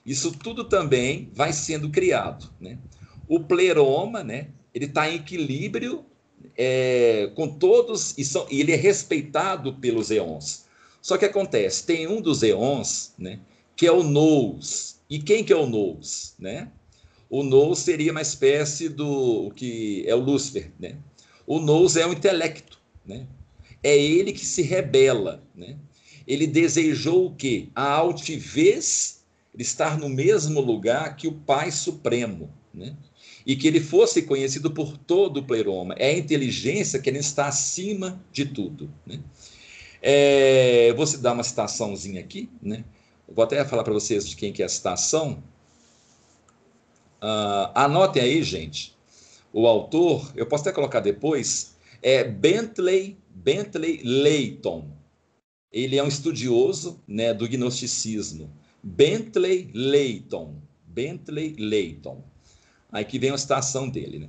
isso 0.04 0.32
tudo 0.32 0.64
também 0.64 1.30
vai 1.34 1.52
sendo 1.52 1.90
criado. 1.90 2.50
Né? 2.60 2.78
O 3.28 3.40
pleroma, 3.40 4.24
né, 4.24 4.48
ele 4.74 4.86
está 4.86 5.10
em 5.10 5.16
equilíbrio 5.16 6.04
é, 6.56 7.30
com 7.34 7.48
todos, 7.48 8.16
e, 8.16 8.24
são, 8.24 8.46
e 8.50 8.60
ele 8.60 8.72
é 8.72 8.76
respeitado 8.76 9.74
pelos 9.74 10.10
eons. 10.10 10.64
Só 11.02 11.16
que 11.16 11.24
acontece, 11.24 11.86
tem 11.86 12.06
um 12.06 12.20
dos 12.20 12.42
eons, 12.42 13.14
né, 13.18 13.40
que 13.76 13.86
é 13.86 13.92
o 13.92 14.02
nous. 14.02 14.96
E 15.08 15.18
quem 15.18 15.44
que 15.44 15.52
é 15.52 15.56
o 15.56 15.66
nous? 15.66 16.34
Né? 16.38 16.70
O 17.28 17.42
nous 17.42 17.78
seria 17.78 18.12
uma 18.12 18.22
espécie 18.22 18.88
do 18.88 19.50
que 19.54 20.04
é 20.06 20.14
o 20.14 20.18
Lúcifer. 20.18 20.70
Né? 20.78 20.96
O 21.50 21.58
nous 21.58 21.96
é 21.96 22.06
o 22.06 22.12
intelecto. 22.12 22.78
Né? 23.04 23.26
É 23.82 23.98
ele 23.98 24.32
que 24.32 24.46
se 24.46 24.62
rebela. 24.62 25.42
Né? 25.52 25.76
Ele 26.24 26.46
desejou 26.46 27.26
o 27.26 27.34
quê? 27.34 27.70
A 27.74 27.90
altivez 27.90 29.24
estar 29.58 29.98
no 29.98 30.08
mesmo 30.08 30.60
lugar 30.60 31.16
que 31.16 31.26
o 31.26 31.32
Pai 31.32 31.72
Supremo, 31.72 32.54
né? 32.72 32.96
E 33.44 33.56
que 33.56 33.66
ele 33.66 33.80
fosse 33.80 34.22
conhecido 34.22 34.70
por 34.70 34.96
todo 34.96 35.38
o 35.38 35.42
pleroma. 35.42 35.92
É 35.98 36.10
a 36.10 36.16
inteligência 36.16 37.00
que 37.00 37.10
ele 37.10 37.18
está 37.18 37.48
acima 37.48 38.24
de 38.30 38.46
tudo, 38.46 38.88
né? 39.04 39.18
É, 40.00 40.92
vou 40.92 41.04
dar 41.18 41.32
uma 41.32 41.42
citaçãozinha 41.42 42.20
aqui, 42.20 42.48
né? 42.62 42.84
Vou 43.28 43.44
até 43.44 43.64
falar 43.64 43.82
para 43.82 43.92
vocês 43.92 44.28
de 44.28 44.36
quem 44.36 44.52
que 44.52 44.62
é 44.62 44.66
a 44.66 44.68
citação. 44.68 45.42
Uh, 47.20 47.74
anotem 47.74 48.22
aí, 48.22 48.40
gente. 48.40 48.99
O 49.52 49.66
autor, 49.66 50.32
eu 50.36 50.46
posso 50.46 50.62
até 50.62 50.72
colocar 50.72 51.00
depois, 51.00 51.74
é 52.02 52.22
Bentley, 52.22 53.18
Bentley 53.28 54.00
Layton. 54.04 54.88
Ele 55.72 55.96
é 55.96 56.02
um 56.02 56.08
estudioso 56.08 57.00
né, 57.06 57.34
do 57.34 57.48
gnosticismo. 57.48 58.50
Bentley 58.82 59.70
Layton. 59.74 60.54
Bentley 60.86 61.56
Layton. 61.58 62.22
Aí 62.92 63.04
que 63.04 63.18
vem 63.18 63.30
a 63.30 63.38
citação 63.38 63.88
dele, 63.88 64.20
né? 64.20 64.28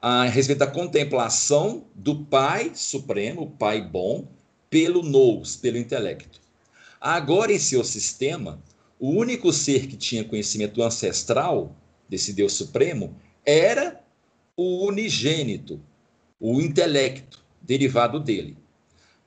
A 0.00 0.24
respeito 0.24 0.60
da 0.60 0.66
contemplação 0.66 1.84
do 1.94 2.24
Pai 2.24 2.72
Supremo, 2.74 3.42
o 3.42 3.50
Pai 3.50 3.82
bom, 3.82 4.26
pelo 4.70 5.02
nous, 5.02 5.56
pelo 5.56 5.76
intelecto. 5.76 6.40
Agora, 7.00 7.52
em 7.52 7.58
seu 7.58 7.84
sistema, 7.84 8.62
o 8.98 9.10
único 9.10 9.52
ser 9.52 9.86
que 9.86 9.96
tinha 9.96 10.24
conhecimento 10.24 10.82
ancestral 10.82 11.76
desse 12.08 12.32
Deus 12.32 12.54
Supremo 12.54 13.14
era 13.44 13.99
o 14.60 14.86
unigênito, 14.86 15.80
o 16.38 16.60
intelecto 16.60 17.42
derivado 17.62 18.20
dele. 18.20 18.58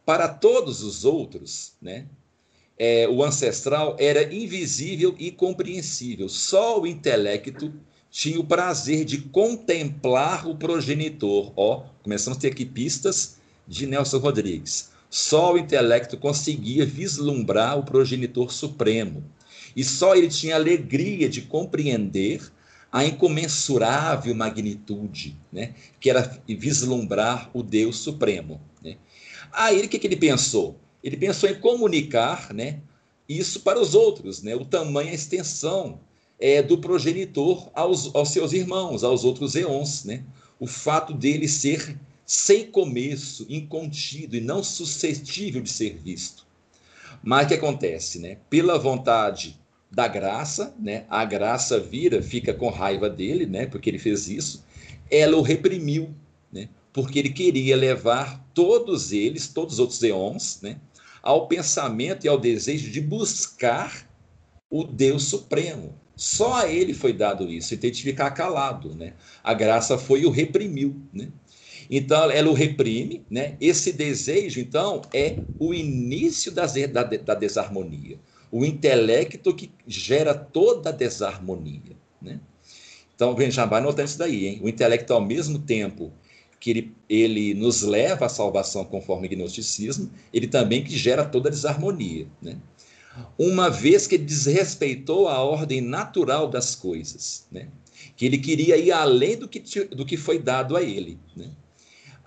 Para 0.05 0.27
todos 0.27 0.83
os 0.83 1.05
outros, 1.05 1.73
né, 1.81 2.05
é, 2.77 3.09
o 3.09 3.23
ancestral 3.23 3.95
era 3.99 4.31
invisível 4.31 5.15
e 5.17 5.31
compreensível. 5.31 6.29
Só 6.29 6.79
o 6.79 6.85
intelecto 6.85 7.73
tinha 8.11 8.39
o 8.39 8.43
prazer 8.43 9.05
de 9.05 9.21
contemplar 9.21 10.47
o 10.47 10.55
progenitor. 10.55 11.51
Ó, 11.55 11.83
começamos 12.03 12.37
a 12.37 12.41
ter 12.41 12.49
aqui 12.49 12.63
pistas 12.63 13.37
de 13.67 13.87
Nelson 13.87 14.19
Rodrigues. 14.19 14.91
Só 15.09 15.53
o 15.53 15.57
intelecto 15.57 16.15
conseguia 16.15 16.85
vislumbrar 16.85 17.79
o 17.79 17.83
progenitor 17.83 18.53
supremo. 18.53 19.23
E 19.75 19.83
só 19.83 20.15
ele 20.15 20.27
tinha 20.27 20.53
alegria 20.53 21.27
de 21.27 21.41
compreender 21.41 22.39
a 22.93 23.03
incomensurável 23.03 24.33
magnitude, 24.33 25.35
né? 25.51 25.73
que 25.99 26.09
era 26.09 26.39
vislumbrar 26.47 27.49
o 27.53 27.61
Deus 27.61 27.97
Supremo. 27.97 28.61
Né? 28.81 28.97
Aí 29.51 29.81
o 29.81 29.89
que, 29.89 29.99
que 29.99 30.07
ele 30.07 30.15
pensou? 30.15 30.79
ele 31.03 31.17
pensou 31.17 31.49
em 31.49 31.59
comunicar 31.59 32.53
né, 32.53 32.79
isso 33.27 33.59
para 33.59 33.79
os 33.79 33.93
outros, 33.93 34.41
né, 34.41 34.55
o 34.55 34.63
tamanho, 34.63 35.09
a 35.09 35.13
extensão 35.13 35.99
é, 36.39 36.61
do 36.61 36.77
progenitor 36.77 37.69
aos, 37.73 38.13
aos 38.15 38.29
seus 38.29 38.53
irmãos, 38.53 39.03
aos 39.03 39.25
outros 39.25 39.55
eons. 39.55 40.05
Né, 40.05 40.23
o 40.59 40.65
fato 40.65 41.13
dele 41.13 41.47
ser 41.47 41.99
sem 42.25 42.71
começo, 42.71 43.45
incontido 43.49 44.35
e 44.35 44.41
não 44.41 44.63
suscetível 44.63 45.61
de 45.61 45.69
ser 45.69 45.97
visto. 45.97 46.47
Mas 47.21 47.45
o 47.45 47.47
que 47.49 47.53
acontece? 47.55 48.17
Né? 48.17 48.37
Pela 48.49 48.79
vontade 48.79 49.59
da 49.93 50.07
graça, 50.07 50.73
né? 50.79 51.05
a 51.07 51.23
graça 51.23 51.79
vira, 51.79 52.19
fica 52.19 52.51
com 52.51 52.67
raiva 52.69 53.07
dele, 53.07 53.45
né? 53.45 53.67
porque 53.67 53.91
ele 53.91 53.99
fez 53.99 54.27
isso, 54.27 54.65
ela 55.09 55.37
o 55.37 55.43
reprimiu, 55.43 56.15
né? 56.51 56.67
porque 56.91 57.19
ele 57.19 57.29
queria 57.29 57.77
levar 57.77 58.43
todos 58.55 59.11
eles, 59.11 59.47
todos 59.47 59.75
os 59.75 59.79
outros 59.79 60.01
eons, 60.01 60.59
né? 60.63 60.77
ao 61.21 61.47
pensamento 61.47 62.25
e 62.25 62.27
ao 62.27 62.39
desejo 62.39 62.89
de 62.89 62.99
buscar 62.99 64.09
o 64.67 64.83
Deus 64.83 65.25
Supremo. 65.25 65.93
Só 66.15 66.61
a 66.61 66.67
ele 66.67 66.95
foi 66.95 67.13
dado 67.13 67.51
isso, 67.51 67.75
e 67.75 67.77
tem 67.77 67.91
que 67.91 68.01
ficar 68.01 68.31
calado, 68.31 68.95
né? 68.95 69.13
A 69.43 69.53
graça 69.53 69.97
foi 69.97 70.21
e 70.21 70.25
o 70.25 70.29
reprimiu, 70.29 70.95
né? 71.11 71.29
Então, 71.89 72.29
ela 72.29 72.49
o 72.49 72.53
reprime, 72.53 73.25
né? 73.29 73.57
Esse 73.59 73.91
desejo, 73.91 74.59
então, 74.59 75.01
é 75.13 75.39
o 75.57 75.73
início 75.73 76.51
da, 76.51 76.65
da 76.65 77.33
desarmonia. 77.35 78.19
O 78.53 78.63
intelecto 78.63 79.51
que 79.51 79.71
gera 79.87 80.35
toda 80.35 80.89
a 80.89 80.93
desarmonia, 80.93 81.97
né? 82.21 82.39
Então, 83.15 83.33
Benjamin 83.33 83.67
vai 83.67 83.81
notar 83.81 84.05
isso 84.05 84.19
daí, 84.19 84.45
hein? 84.45 84.59
O 84.61 84.69
intelecto, 84.69 85.11
ao 85.11 85.19
mesmo 85.19 85.57
tempo 85.57 86.13
que 86.59 86.69
ele, 86.69 86.95
ele 87.09 87.55
nos 87.55 87.81
leva 87.81 88.27
à 88.27 88.29
salvação 88.29 88.85
conforme 88.85 89.25
o 89.25 89.29
gnosticismo, 89.31 90.11
ele 90.31 90.45
também 90.45 90.83
que 90.83 90.95
gera 90.95 91.25
toda 91.25 91.49
a 91.49 91.51
desarmonia. 91.51 92.27
Né? 92.39 92.57
Uma 93.39 93.71
vez 93.71 94.05
que 94.05 94.15
ele 94.15 94.25
desrespeitou 94.25 95.27
a 95.27 95.39
ordem 95.39 95.81
natural 95.81 96.47
das 96.47 96.75
coisas, 96.75 97.47
né? 97.51 97.69
que 98.15 98.23
ele 98.23 98.37
queria 98.37 98.77
ir 98.77 98.91
além 98.91 99.35
do 99.35 99.47
que, 99.47 99.61
do 99.85 100.05
que 100.05 100.15
foi 100.15 100.37
dado 100.37 100.77
a 100.77 100.83
ele. 100.83 101.19
Né? 101.35 101.49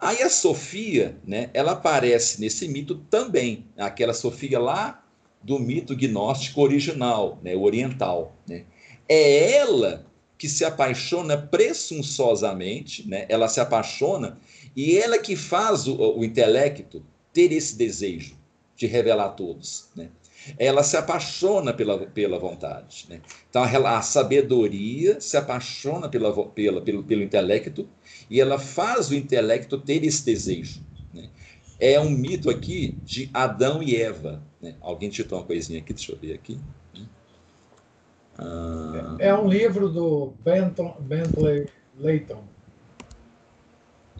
Aí 0.00 0.20
a 0.22 0.28
Sofia, 0.28 1.16
né, 1.24 1.50
ela 1.54 1.70
aparece 1.72 2.40
nesse 2.40 2.66
mito 2.66 2.96
também, 3.08 3.64
aquela 3.76 4.12
Sofia 4.12 4.58
lá 4.58 5.05
do 5.46 5.60
mito 5.60 5.94
gnóstico 5.94 6.60
original, 6.60 7.38
né, 7.40 7.54
oriental. 7.54 8.34
Né? 8.48 8.64
É 9.08 9.52
ela 9.58 10.04
que 10.36 10.48
se 10.48 10.64
apaixona 10.64 11.38
presunçosamente, 11.38 13.08
né? 13.08 13.26
ela 13.28 13.48
se 13.48 13.60
apaixona 13.60 14.38
e 14.74 14.98
ela 14.98 15.18
que 15.18 15.36
faz 15.36 15.86
o, 15.86 16.18
o 16.18 16.24
intelecto 16.24 17.02
ter 17.32 17.52
esse 17.52 17.76
desejo 17.76 18.36
de 18.74 18.88
revelar 18.88 19.26
a 19.26 19.28
todos. 19.28 19.88
Né? 19.94 20.08
Ela 20.58 20.82
se 20.82 20.96
apaixona 20.96 21.72
pela, 21.72 21.96
pela 22.06 22.40
vontade. 22.40 23.06
Né? 23.08 23.20
Então, 23.48 23.62
a, 23.62 23.98
a 23.98 24.02
sabedoria 24.02 25.20
se 25.20 25.36
apaixona 25.36 26.08
pela, 26.08 26.34
pela, 26.48 26.80
pelo, 26.80 27.04
pelo 27.04 27.22
intelecto 27.22 27.88
e 28.28 28.40
ela 28.40 28.58
faz 28.58 29.10
o 29.10 29.14
intelecto 29.14 29.78
ter 29.78 30.04
esse 30.04 30.26
desejo. 30.26 30.84
É 31.78 32.00
um 32.00 32.10
mito 32.10 32.48
aqui 32.48 32.96
de 33.04 33.28
Adão 33.32 33.82
e 33.82 33.96
Eva. 33.96 34.42
Né? 34.60 34.74
Alguém 34.80 35.10
citou 35.10 35.38
uma 35.38 35.44
coisinha 35.44 35.78
aqui, 35.78 35.92
deixa 35.92 36.12
eu 36.12 36.18
ver 36.18 36.32
aqui. 36.34 36.58
Ah... 38.38 39.16
É 39.18 39.34
um 39.34 39.48
livro 39.48 39.88
do 39.88 40.32
Benton, 40.44 40.96
Bentley 41.00 41.68
Leighton. 41.98 42.44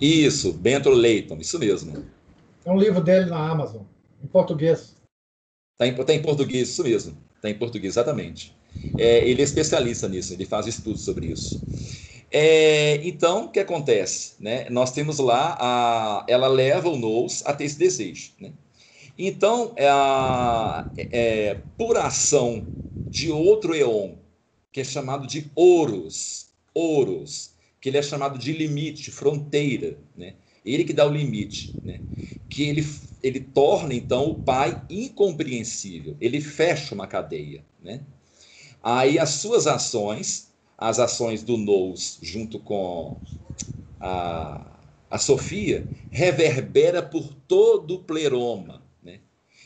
Isso, 0.01 0.53
Bentley 0.53 0.95
Leighton, 0.95 1.39
isso 1.39 1.59
mesmo. 1.59 2.05
É 2.65 2.71
um 2.71 2.79
livro 2.79 3.03
dele 3.03 3.27
na 3.27 3.51
Amazon, 3.51 3.83
em 4.23 4.27
português. 4.27 4.97
Está 5.73 5.87
em, 5.87 5.95
tá 5.95 6.15
em 6.15 6.23
português, 6.23 6.71
isso 6.71 6.83
mesmo. 6.83 7.17
Está 7.37 7.49
em 7.49 7.55
português, 7.55 7.95
exatamente. 7.95 8.57
É, 8.99 9.27
ele 9.29 9.41
é 9.41 9.45
especialista 9.45 10.09
nisso, 10.09 10.33
ele 10.33 10.45
faz 10.45 10.67
estudos 10.67 11.03
sobre 11.03 11.27
isso. 11.27 11.63
É, 12.31 13.01
então, 13.07 13.47
o 13.47 13.49
que 13.51 13.61
acontece? 13.61 14.35
Né? 14.41 14.69
Nós 14.71 14.93
temos 14.93 15.19
lá, 15.19 15.57
a, 15.59 16.27
ela 16.29 16.49
leva 16.49 16.89
o 16.89 16.97
Nous 16.97 17.43
a 17.47 17.53
ter 17.53 17.65
esse 17.65 17.79
desejo. 17.79 18.33
Né? 18.41 18.53
Então, 19.19 19.73
é, 19.77 19.87
é, 21.11 21.61
por 21.79 21.97
ação 21.97 22.67
de 23.09 23.31
outro 23.31 23.75
Eon, 23.75 24.17
que 24.71 24.81
é 24.81 24.85
chamado 24.85 25.27
de 25.27 25.51
Horus, 25.55 26.49
Horus, 26.75 27.55
que 27.81 27.89
ele 27.89 27.99
é 27.99 28.03
chamado 28.03 28.39
de 28.39 28.53
limite, 28.53 29.11
fronteira, 29.11 29.97
né? 30.17 30.35
Ele 30.65 30.85
que 30.85 30.93
dá 30.93 31.07
o 31.07 31.11
limite, 31.11 31.75
né? 31.83 32.01
Que 32.51 32.65
ele, 32.65 32.87
ele 33.23 33.41
torna, 33.41 33.95
então, 33.95 34.29
o 34.29 34.35
pai 34.35 34.83
incompreensível, 34.91 36.17
ele 36.21 36.41
fecha 36.41 36.95
uma 36.95 37.07
cadeia, 37.07 37.65
né? 37.83 38.03
Aí 38.83 39.19
as 39.19 39.31
suas 39.31 39.67
ações, 39.67 40.53
as 40.77 40.99
ações 40.99 41.43
do 41.43 41.57
Nous 41.57 42.19
junto 42.23 42.59
com 42.59 43.17
a, 44.01 44.67
a 45.11 45.19
Sofia, 45.19 45.87
reverbera 46.11 47.03
por 47.03 47.35
todo 47.49 47.97
o 47.97 48.05
pleroma, 48.05 48.83
né? 49.03 49.21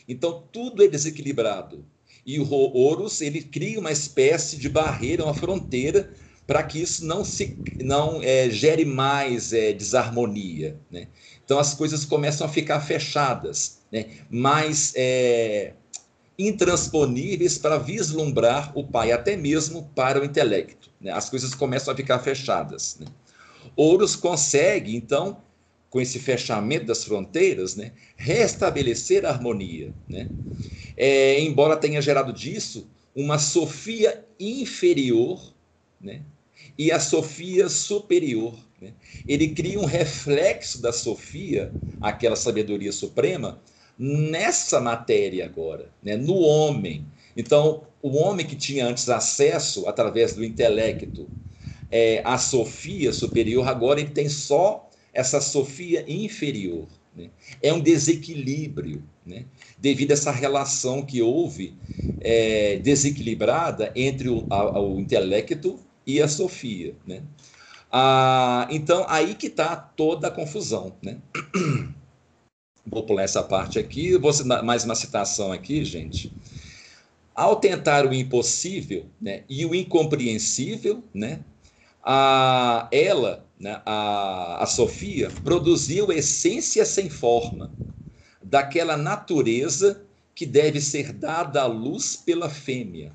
Então, 0.07 0.43
tudo 0.51 0.83
é 0.83 0.87
desequilibrado. 0.87 1.85
E 2.25 2.39
o 2.39 2.77
Horus, 2.77 3.21
ele 3.21 3.41
cria 3.41 3.79
uma 3.79 3.91
espécie 3.91 4.57
de 4.57 4.69
barreira, 4.69 5.23
uma 5.23 5.33
fronteira 5.33 6.13
para 6.45 6.63
que 6.63 6.81
isso 6.81 7.05
não 7.05 7.23
se 7.23 7.57
não 7.81 8.21
é, 8.21 8.49
gere 8.49 8.85
mais 8.85 9.53
é, 9.53 9.71
desarmonia. 9.71 10.77
Né? 10.91 11.07
Então 11.43 11.57
as 11.57 11.73
coisas 11.73 12.03
começam 12.03 12.45
a 12.45 12.49
ficar 12.49 12.81
fechadas, 12.81 13.79
né? 13.91 14.05
mais 14.29 14.93
é, 14.95 15.73
intransponíveis 16.47 17.57
para 17.57 17.77
vislumbrar 17.77 18.71
o 18.75 18.83
pai, 18.83 19.11
até 19.11 19.35
mesmo 19.35 19.89
para 19.95 20.19
o 20.19 20.25
intelecto. 20.25 20.89
Né? 20.99 21.11
As 21.11 21.29
coisas 21.29 21.53
começam 21.53 21.93
a 21.93 21.97
ficar 21.97 22.19
fechadas. 22.19 22.97
Né? 22.99 23.07
Ouros 23.75 24.15
consegue, 24.15 24.95
então, 24.95 25.37
com 25.89 25.99
esse 25.99 26.19
fechamento 26.19 26.85
das 26.85 27.03
fronteiras, 27.03 27.75
né, 27.75 27.91
restabelecer 28.15 29.25
a 29.25 29.29
harmonia. 29.29 29.93
Né? 30.07 30.29
É, 30.97 31.39
embora 31.41 31.77
tenha 31.77 32.01
gerado 32.01 32.33
disso 32.33 32.87
uma 33.15 33.37
Sofia 33.37 34.25
inferior 34.39 35.53
né, 35.99 36.21
e 36.77 36.91
a 36.91 36.99
Sofia 36.99 37.69
superior. 37.69 38.55
Né? 38.81 38.93
Ele 39.27 39.49
cria 39.49 39.79
um 39.79 39.85
reflexo 39.85 40.81
da 40.81 40.91
Sofia, 40.93 41.71
aquela 41.99 42.35
sabedoria 42.35 42.91
suprema, 42.91 43.61
nessa 44.01 44.81
matéria 44.81 45.45
agora, 45.45 45.87
né? 46.01 46.17
no 46.17 46.35
homem. 46.37 47.05
Então, 47.37 47.83
o 48.01 48.17
homem 48.17 48.43
que 48.43 48.55
tinha 48.55 48.87
antes 48.87 49.07
acesso, 49.07 49.87
através 49.87 50.33
do 50.33 50.43
intelecto, 50.43 51.29
é, 51.91 52.19
à 52.25 52.35
Sofia 52.39 53.13
superior, 53.13 53.67
agora 53.67 53.99
ele 53.99 54.09
tem 54.09 54.27
só 54.27 54.89
essa 55.13 55.39
Sofia 55.39 56.03
inferior. 56.07 56.87
Né? 57.15 57.29
É 57.61 57.71
um 57.71 57.79
desequilíbrio, 57.79 59.03
né? 59.23 59.45
devido 59.77 60.09
a 60.09 60.13
essa 60.13 60.31
relação 60.31 61.03
que 61.05 61.21
houve 61.21 61.75
é, 62.21 62.77
desequilibrada 62.77 63.91
entre 63.95 64.29
o, 64.29 64.47
a, 64.49 64.79
o 64.79 64.99
intelecto 64.99 65.79
e 66.07 66.19
a 66.19 66.27
Sofia, 66.27 66.95
né? 67.05 67.21
Ah, 67.91 68.67
então, 68.71 69.05
aí 69.07 69.35
que 69.35 69.47
está 69.47 69.75
toda 69.75 70.29
a 70.29 70.31
confusão, 70.31 70.93
né? 71.03 71.17
Vou 72.85 73.03
pular 73.03 73.23
essa 73.23 73.43
parte 73.43 73.77
aqui, 73.77 74.17
vou 74.17 74.31
mais 74.63 74.83
uma 74.83 74.95
citação 74.95 75.51
aqui, 75.51 75.85
gente. 75.85 76.33
Ao 77.33 77.55
tentar 77.55 78.05
o 78.05 78.13
impossível 78.13 79.05
né, 79.19 79.43
e 79.49 79.65
o 79.65 79.73
incompreensível, 79.73 81.03
né, 81.13 81.39
a, 82.03 82.87
ela, 82.91 83.45
né, 83.59 83.81
a, 83.85 84.63
a 84.63 84.65
Sofia, 84.65 85.29
produziu 85.43 86.11
essência 86.11 86.85
sem 86.85 87.09
forma, 87.09 87.71
daquela 88.41 88.97
natureza 88.97 90.03
que 90.35 90.45
deve 90.45 90.81
ser 90.81 91.13
dada 91.13 91.61
à 91.61 91.65
luz 91.67 92.15
pela 92.15 92.49
fêmea 92.49 93.13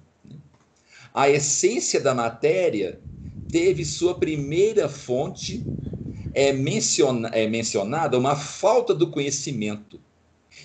a 1.17 1.31
essência 1.31 1.99
da 1.99 2.15
matéria 2.15 3.01
teve 3.51 3.87
sua 3.87 4.19
primeira 4.19 4.87
fonte 4.87 5.65
é, 6.37 6.53
menciona, 6.53 7.29
é 7.31 7.49
mencionada 7.49 8.19
uma 8.19 8.37
falta 8.37 8.95
do 8.95 9.11
conhecimento. 9.11 9.99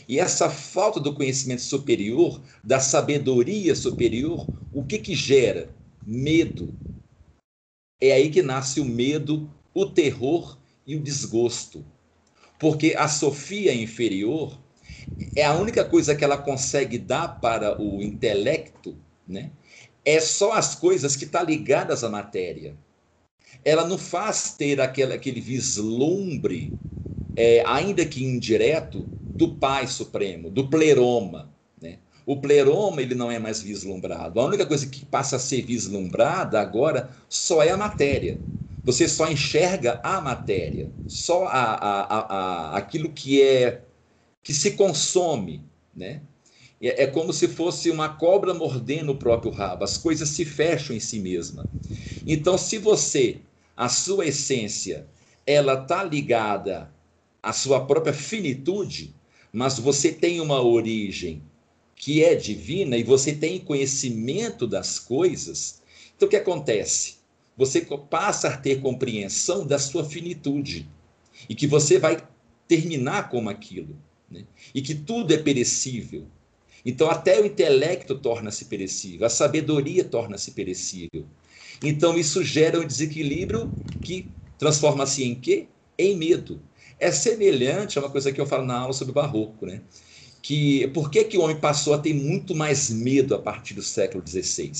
E 0.05 0.19
essa 0.19 0.49
falta 0.49 0.99
do 0.99 1.15
conhecimento 1.15 1.61
superior, 1.61 2.41
da 2.61 2.81
sabedoria 2.81 3.73
superior, 3.73 4.45
o 4.73 4.83
que 4.83 4.99
que 4.99 5.15
gera? 5.15 5.69
Medo. 6.05 6.73
É 8.01 8.11
aí 8.11 8.29
que 8.29 8.41
nasce 8.41 8.81
o 8.81 8.85
medo, 8.85 9.49
o 9.73 9.85
terror 9.85 10.57
e 10.85 10.97
o 10.97 11.01
desgosto. 11.01 11.85
Porque 12.59 12.93
a 12.97 13.07
Sofia 13.07 13.73
inferior 13.73 14.59
é 15.35 15.45
a 15.45 15.55
única 15.55 15.85
coisa 15.85 16.13
que 16.13 16.23
ela 16.23 16.37
consegue 16.37 16.97
dar 16.97 17.39
para 17.39 17.81
o 17.81 18.01
intelecto, 18.01 18.97
né? 19.25 19.51
é 20.03 20.19
só 20.19 20.53
as 20.53 20.75
coisas 20.75 21.15
que 21.15 21.25
estão 21.25 21.41
tá 21.41 21.47
ligadas 21.47 22.03
à 22.03 22.09
matéria. 22.09 22.75
Ela 23.63 23.87
não 23.87 23.97
faz 23.97 24.55
ter 24.57 24.81
aquele, 24.81 25.13
aquele 25.13 25.39
vislumbre, 25.39 26.73
é, 27.35 27.63
ainda 27.65 28.05
que 28.05 28.23
indireto, 28.23 29.05
do 29.41 29.55
Pai 29.55 29.87
Supremo, 29.87 30.49
do 30.49 30.67
pleroma. 30.67 31.49
Né? 31.81 31.97
O 32.25 32.37
pleroma 32.37 33.01
ele 33.01 33.15
não 33.15 33.31
é 33.31 33.39
mais 33.39 33.61
vislumbrado. 33.61 34.39
A 34.39 34.45
única 34.45 34.65
coisa 34.65 34.85
que 34.87 35.05
passa 35.05 35.35
a 35.35 35.39
ser 35.39 35.63
vislumbrada 35.63 36.59
agora 36.59 37.09
só 37.29 37.63
é 37.63 37.71
a 37.71 37.77
matéria. 37.77 38.39
Você 38.83 39.07
só 39.07 39.29
enxerga 39.29 39.99
a 40.03 40.19
matéria, 40.19 40.89
só 41.07 41.45
a, 41.45 41.63
a, 41.63 42.01
a, 42.01 42.19
a 42.73 42.77
aquilo 42.77 43.09
que 43.09 43.41
é 43.41 43.81
que 44.43 44.53
se 44.53 44.71
consome, 44.71 45.63
né? 45.95 46.21
É, 46.81 47.03
é 47.03 47.07
como 47.07 47.31
se 47.31 47.47
fosse 47.47 47.91
uma 47.91 48.09
cobra 48.09 48.53
mordendo 48.53 49.11
o 49.11 49.17
próprio 49.17 49.51
rabo. 49.51 49.83
As 49.83 49.97
coisas 49.97 50.29
se 50.29 50.43
fecham 50.43 50.95
em 50.95 50.99
si 50.99 51.19
mesma. 51.19 51.67
Então, 52.25 52.57
se 52.57 52.79
você, 52.79 53.37
a 53.75 53.89
sua 53.89 54.27
essência, 54.27 55.07
ela 55.45 55.73
está 55.73 56.03
ligada 56.03 56.93
à 57.41 57.51
sua 57.53 57.85
própria 57.85 58.13
finitude, 58.13 59.13
mas 59.51 59.79
você 59.79 60.11
tem 60.11 60.39
uma 60.39 60.61
origem 60.61 61.41
que 61.95 62.23
é 62.23 62.35
divina 62.35 62.97
e 62.97 63.03
você 63.03 63.33
tem 63.33 63.59
conhecimento 63.59 64.65
das 64.65 64.97
coisas, 64.97 65.81
então 66.15 66.27
o 66.27 66.29
que 66.29 66.37
acontece? 66.37 67.15
Você 67.57 67.81
passa 68.09 68.49
a 68.49 68.57
ter 68.57 68.81
compreensão 68.81 69.65
da 69.65 69.77
sua 69.77 70.03
finitude 70.03 70.89
e 71.49 71.53
que 71.53 71.67
você 71.67 71.99
vai 71.99 72.17
terminar 72.67 73.29
como 73.29 73.49
aquilo, 73.49 73.95
né? 74.29 74.45
e 74.73 74.81
que 74.81 74.95
tudo 74.95 75.33
é 75.33 75.37
perecível, 75.37 76.25
então, 76.85 77.09
até 77.09 77.39
o 77.39 77.45
intelecto 77.45 78.17
torna-se 78.17 78.65
perecível, 78.65 79.25
a 79.25 79.29
sabedoria 79.29 80.03
torna-se 80.03 80.51
perecível. 80.51 81.25
Então, 81.83 82.17
isso 82.17 82.43
gera 82.43 82.79
um 82.79 82.85
desequilíbrio 82.85 83.71
que 84.01 84.29
transforma-se 84.57 85.23
em 85.23 85.33
quê? 85.33 85.67
Em 85.97 86.15
medo. 86.15 86.61
É 86.99 87.11
semelhante 87.11 87.97
a 87.97 88.01
uma 88.01 88.09
coisa 88.09 88.31
que 88.31 88.39
eu 88.39 88.45
falo 88.45 88.65
na 88.65 88.77
aula 88.77 88.93
sobre 88.93 89.11
o 89.11 89.15
barroco, 89.15 89.65
né? 89.65 89.81
Que 90.41 90.87
por 90.89 91.09
que, 91.09 91.23
que 91.23 91.37
o 91.37 91.41
homem 91.41 91.59
passou 91.59 91.93
a 91.93 91.97
ter 91.97 92.13
muito 92.13 92.55
mais 92.55 92.89
medo 92.89 93.33
a 93.33 93.39
partir 93.39 93.73
do 93.73 93.81
século 93.81 94.23
XVI? 94.25 94.71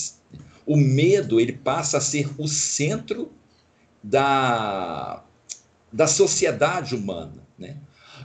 O 0.66 0.78
medo 0.78 1.40
ele 1.40 1.54
passa 1.54 1.98
a 1.98 2.02
ser 2.02 2.30
o 2.38 2.48
centro 2.48 3.32
da, 4.04 5.24
da 5.92 6.08
sociedade 6.08 6.96
humana, 6.96 7.48
né? 7.58 7.78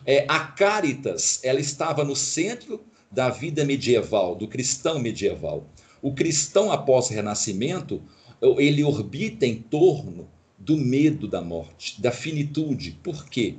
É, 0.05 0.25
a 0.29 0.41
Caritas 0.41 1.41
ela 1.43 1.59
estava 1.59 2.05
no 2.05 2.15
centro 2.15 2.85
da 3.11 3.29
vida 3.29 3.65
medieval, 3.65 4.35
do 4.35 4.47
cristão 4.47 4.99
medieval. 4.99 5.69
O 6.03 6.15
cristão 6.15 6.71
após 6.71 7.09
o 7.09 7.13
Renascimento, 7.13 8.03
ele 8.41 8.85
orbita 8.85 9.47
em 9.47 9.57
torno 9.57 10.29
do 10.59 10.77
medo 10.77 11.29
da 11.29 11.41
morte, 11.41 12.01
da 12.01 12.11
finitude. 12.11 12.99
Por 13.03 13.29
quê? 13.29 13.57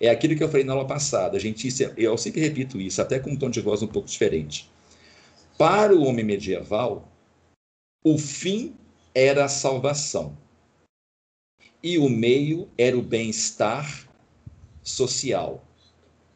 É 0.00 0.10
aquilo 0.10 0.36
que 0.36 0.42
eu 0.42 0.48
falei 0.48 0.64
na 0.64 0.72
aula 0.72 0.86
passada. 0.86 1.36
A 1.36 1.40
gente, 1.40 1.68
eu 1.96 2.18
sempre 2.18 2.40
repito 2.40 2.80
isso, 2.80 3.00
até 3.00 3.18
com 3.18 3.30
um 3.30 3.36
tom 3.36 3.50
de 3.50 3.60
voz 3.60 3.82
um 3.82 3.86
pouco 3.86 4.08
diferente. 4.08 4.70
Para 5.56 5.94
o 5.94 6.02
homem 6.04 6.24
medieval, 6.24 7.08
o 8.04 8.18
fim 8.18 8.74
era 9.14 9.44
a 9.44 9.48
salvação 9.48 10.36
e 11.82 11.98
o 11.98 12.08
meio 12.08 12.68
era 12.78 12.96
o 12.96 13.02
bem-estar 13.02 14.08
social. 14.82 15.64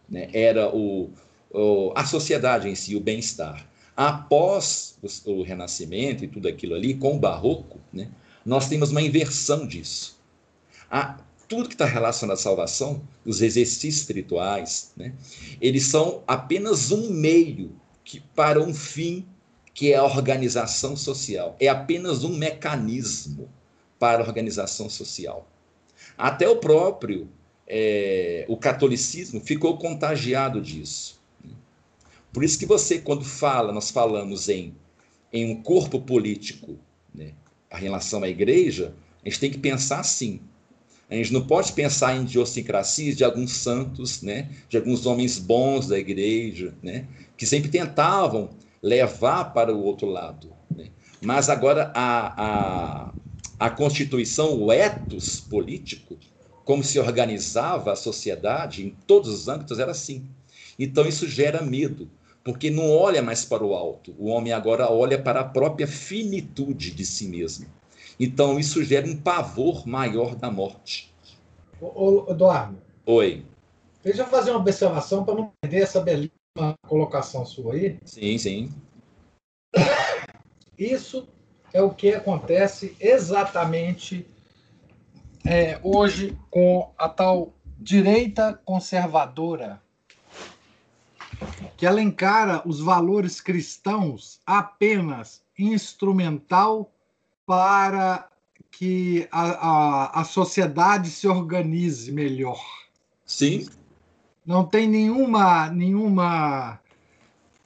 Né? 0.08 0.28
Era 0.32 0.74
o, 0.74 1.10
o, 1.50 1.92
a 1.94 2.04
sociedade 2.04 2.68
em 2.68 2.74
si, 2.74 2.94
o 2.96 3.00
bem-estar. 3.00 3.68
Após 3.96 4.98
o, 5.24 5.42
Renascimento 5.42 6.24
e 6.24 6.28
tudo 6.28 6.46
aquilo 6.48 6.74
ali, 6.74 6.94
com 6.94 7.16
o 7.16 7.18
Barroco, 7.18 7.80
né? 7.92 8.10
nós 8.44 8.68
temos 8.68 8.90
uma 8.90 9.00
inversão 9.00 9.66
disso. 9.66 10.18
A, 10.90 11.18
tudo 11.48 11.68
que 11.68 11.74
está 11.74 11.86
relacionado 11.86 12.36
à 12.36 12.40
salvação, 12.40 13.00
os 13.24 13.40
exercícios 13.40 13.96
espirituais, 13.96 14.92
né? 14.96 15.14
eles 15.60 15.84
são 15.84 16.22
apenas 16.26 16.90
um 16.90 17.10
meio 17.10 17.74
que, 18.04 18.20
para 18.20 18.60
um 18.60 18.74
fim 18.74 19.26
que 19.72 19.92
é 19.92 19.96
a 19.96 20.04
organização 20.04 20.96
social. 20.96 21.56
É 21.58 21.68
apenas 21.68 22.22
um 22.22 22.36
mecanismo 22.36 23.48
para 23.98 24.22
a 24.22 24.26
organização 24.26 24.90
social. 24.90 25.48
Até 26.18 26.48
o 26.48 26.56
próprio 26.56 27.28
é, 27.66 28.44
o 28.48 28.56
catolicismo 28.56 29.40
ficou 29.40 29.76
contagiado 29.76 30.60
disso. 30.60 31.15
Por 32.36 32.44
isso 32.44 32.58
que 32.58 32.66
você, 32.66 32.98
quando 32.98 33.24
fala, 33.24 33.72
nós 33.72 33.90
falamos 33.90 34.50
em, 34.50 34.74
em 35.32 35.50
um 35.50 35.62
corpo 35.62 35.98
político, 35.98 36.78
né, 37.14 37.32
a 37.70 37.78
relação 37.78 38.22
à 38.22 38.28
igreja, 38.28 38.92
a 39.24 39.28
gente 39.30 39.40
tem 39.40 39.50
que 39.50 39.56
pensar 39.56 40.00
assim. 40.00 40.42
A 41.08 41.14
gente 41.14 41.32
não 41.32 41.46
pode 41.46 41.72
pensar 41.72 42.14
em 42.14 42.24
idiosincrasias 42.24 43.16
de 43.16 43.24
alguns 43.24 43.52
santos, 43.52 44.20
né, 44.20 44.50
de 44.68 44.76
alguns 44.76 45.06
homens 45.06 45.38
bons 45.38 45.88
da 45.88 45.98
igreja, 45.98 46.74
né, 46.82 47.06
que 47.38 47.46
sempre 47.46 47.70
tentavam 47.70 48.50
levar 48.82 49.54
para 49.54 49.74
o 49.74 49.82
outro 49.82 50.06
lado. 50.06 50.52
Né? 50.70 50.90
Mas 51.22 51.48
agora 51.48 51.90
a, 51.94 52.34
a, 52.36 53.14
a 53.58 53.70
Constituição, 53.70 54.62
o 54.62 54.70
etos 54.70 55.40
político, 55.40 56.18
como 56.66 56.84
se 56.84 56.98
organizava 56.98 57.92
a 57.92 57.96
sociedade 57.96 58.84
em 58.84 58.94
todos 59.06 59.30
os 59.30 59.48
âmbitos, 59.48 59.78
era 59.78 59.92
assim. 59.92 60.28
Então 60.78 61.08
isso 61.08 61.26
gera 61.26 61.62
medo, 61.62 62.10
porque 62.46 62.70
não 62.70 62.96
olha 62.96 63.20
mais 63.20 63.44
para 63.44 63.64
o 63.64 63.74
alto, 63.74 64.14
o 64.16 64.28
homem 64.28 64.52
agora 64.52 64.88
olha 64.88 65.20
para 65.20 65.40
a 65.40 65.44
própria 65.44 65.84
finitude 65.84 66.92
de 66.92 67.04
si 67.04 67.26
mesmo. 67.26 67.66
Então 68.20 68.56
isso 68.56 68.84
gera 68.84 69.04
um 69.04 69.16
pavor 69.16 69.84
maior 69.84 70.36
da 70.36 70.48
morte. 70.48 71.12
Ô, 71.80 71.86
ô, 71.86 72.30
Eduardo. 72.30 72.80
Oi. 73.04 73.44
Deixa 74.04 74.22
eu 74.22 74.28
fazer 74.28 74.52
uma 74.52 74.60
observação 74.60 75.24
para 75.24 75.34
não 75.34 75.50
perder 75.60 75.82
essa 75.82 76.00
belíssima 76.00 76.76
colocação 76.86 77.44
sua 77.44 77.74
aí. 77.74 77.98
Sim, 78.04 78.38
sim. 78.38 78.70
Isso 80.78 81.26
é 81.72 81.82
o 81.82 81.90
que 81.90 82.14
acontece 82.14 82.94
exatamente 83.00 84.24
é, 85.44 85.80
hoje 85.82 86.38
com 86.48 86.92
a 86.96 87.08
tal 87.08 87.52
direita 87.76 88.54
conservadora, 88.64 89.82
que 91.76 91.86
ela 91.86 92.00
encara 92.00 92.62
os 92.66 92.80
valores 92.80 93.40
cristãos 93.40 94.40
apenas 94.46 95.42
instrumental 95.58 96.92
para 97.44 98.28
que 98.70 99.26
a, 99.30 99.42
a, 99.42 100.20
a 100.20 100.24
sociedade 100.24 101.10
se 101.10 101.26
organize 101.26 102.12
melhor. 102.12 102.60
Sim, 103.24 103.66
não 104.46 104.64
tem 104.64 104.86
nenhuma, 104.86 105.68
nenhuma, 105.70 106.80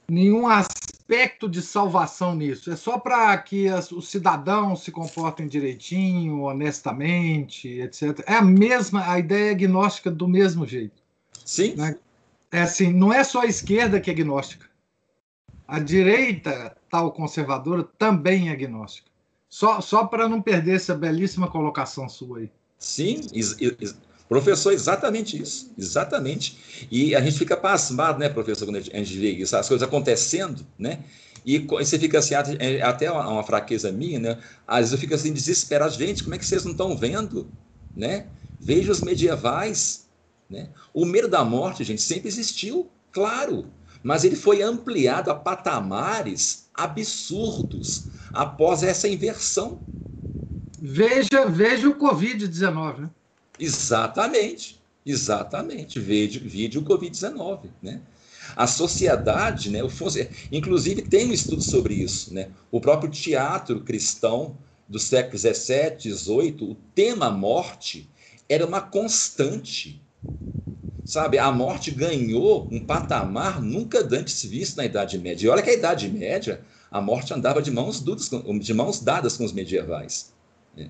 nenhum 0.09 0.47
aspecto 0.47 1.47
de 1.47 1.61
salvação 1.61 2.33
nisso. 2.35 2.71
É 2.71 2.75
só 2.75 2.97
para 2.97 3.37
que 3.37 3.67
as, 3.67 3.91
os 3.91 4.07
cidadãos 4.07 4.83
se 4.83 4.91
comportem 4.91 5.47
direitinho, 5.47 6.41
honestamente, 6.41 7.67
etc. 7.67 8.23
É 8.25 8.35
a 8.35 8.41
mesma, 8.41 9.07
a 9.11 9.19
ideia 9.19 9.51
agnóstica 9.51 10.09
do 10.09 10.27
mesmo 10.27 10.65
jeito. 10.65 11.03
Sim. 11.45 11.75
Né? 11.75 11.95
É 12.51 12.61
assim, 12.61 12.91
não 12.91 13.13
é 13.13 13.23
só 13.23 13.41
a 13.41 13.47
esquerda 13.47 13.99
que 13.99 14.09
é 14.09 14.13
agnóstica. 14.13 14.69
A 15.67 15.79
direita, 15.79 16.75
tal 16.89 17.11
conservadora, 17.11 17.83
também 17.97 18.49
é 18.49 18.51
agnóstica. 18.51 19.09
Só, 19.49 19.79
só 19.81 20.05
para 20.05 20.27
não 20.27 20.41
perder 20.41 20.75
essa 20.75 20.93
belíssima 20.93 21.49
colocação 21.49 22.09
sua 22.09 22.39
aí. 22.39 22.51
Sim, 22.77 23.21
Professor, 24.27 24.71
exatamente 24.71 25.41
isso, 25.41 25.73
exatamente. 25.77 26.87
E 26.89 27.13
a 27.13 27.19
gente 27.19 27.37
fica 27.37 27.57
pasmado, 27.57 28.17
né, 28.17 28.29
professor, 28.29 28.65
quando 28.65 28.77
a 28.77 28.79
gente 28.79 29.17
vê 29.17 29.31
isso, 29.31 29.57
as 29.57 29.67
coisas 29.67 29.85
acontecendo, 29.85 30.65
né? 30.79 30.99
E 31.45 31.59
você 31.59 31.99
fica 31.99 32.19
assim, 32.19 32.35
é 32.59 32.81
até 32.81 33.11
uma 33.11 33.43
fraqueza 33.43 33.91
minha, 33.91 34.19
né? 34.19 34.37
Às 34.65 34.79
vezes 34.79 34.93
eu 34.93 34.99
fico 34.99 35.13
assim 35.13 35.33
desesperado, 35.33 35.93
gente, 35.93 36.23
como 36.23 36.33
é 36.33 36.37
que 36.37 36.45
vocês 36.45 36.63
não 36.63 36.71
estão 36.71 36.95
vendo, 36.95 37.49
né? 37.93 38.27
Veja 38.57 38.93
os 38.93 39.01
medievais, 39.01 40.07
né? 40.51 40.69
O 40.93 41.05
medo 41.05 41.27
da 41.27 41.43
morte, 41.43 41.83
gente, 41.83 42.01
sempre 42.01 42.27
existiu, 42.27 42.89
claro, 43.11 43.65
mas 44.03 44.23
ele 44.23 44.35
foi 44.35 44.61
ampliado 44.61 45.31
a 45.31 45.35
patamares 45.35 46.69
absurdos 46.73 48.07
após 48.33 48.83
essa 48.83 49.07
inversão. 49.07 49.79
Veja, 50.79 51.45
veja 51.47 51.87
o 51.87 51.95
Covid-19, 51.95 52.99
né? 52.99 53.09
Exatamente, 53.59 54.81
exatamente. 55.05 55.99
Vídeo, 55.99 56.41
vídeo 56.43 56.81
Covid-19, 56.83 57.69
né? 57.81 58.01
A 58.55 58.67
sociedade, 58.67 59.69
né, 59.69 59.79
inclusive 60.51 61.03
tem 61.03 61.29
um 61.29 61.33
estudo 61.33 61.61
sobre 61.61 61.93
isso, 61.93 62.33
né? 62.33 62.49
O 62.69 62.81
próprio 62.81 63.09
teatro 63.09 63.81
cristão 63.81 64.57
do 64.89 64.99
século 64.99 65.37
XVII, 65.37 66.13
XVIII, 66.13 66.57
o 66.63 66.75
tema 66.93 67.31
morte 67.31 68.09
era 68.49 68.65
uma 68.65 68.81
constante, 68.81 70.00
sabe? 71.05 71.37
A 71.37 71.51
morte 71.51 71.91
ganhou 71.91 72.67
um 72.71 72.85
patamar 72.85 73.61
nunca 73.61 73.99
antes 73.99 74.43
visto 74.43 74.77
na 74.77 74.85
Idade 74.85 75.17
Média. 75.17 75.45
E 75.45 75.49
olha 75.49 75.61
que 75.61 75.69
a 75.69 75.73
Idade 75.73 76.07
Média, 76.09 76.61
a 76.89 77.01
morte 77.01 77.33
andava 77.33 77.61
de 77.61 77.71
mãos, 77.71 77.99
duras, 77.99 78.29
de 78.59 78.73
mãos 78.73 78.99
dadas 78.99 79.37
com 79.37 79.43
os 79.43 79.53
medievais. 79.53 80.33
Né? 80.75 80.89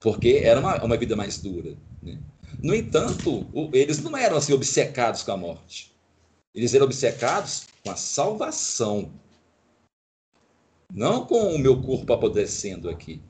porque 0.00 0.40
era 0.42 0.60
uma, 0.60 0.82
uma 0.82 0.96
vida 0.96 1.16
mais 1.16 1.38
dura. 1.38 1.76
Né? 2.02 2.18
No 2.62 2.74
entanto, 2.74 3.46
o, 3.52 3.70
eles 3.72 4.02
não 4.02 4.16
eram 4.16 4.36
assim 4.36 4.52
obcecados 4.52 5.22
com 5.22 5.32
a 5.32 5.36
morte. 5.36 5.92
Eles 6.54 6.74
eram 6.74 6.86
obcecados 6.86 7.66
com 7.84 7.90
a 7.90 7.96
salvação, 7.96 9.12
não 10.92 11.26
com 11.26 11.54
o 11.54 11.58
meu 11.58 11.80
corpo 11.82 12.12
apodrecendo 12.12 12.88
aqui. 12.88 13.20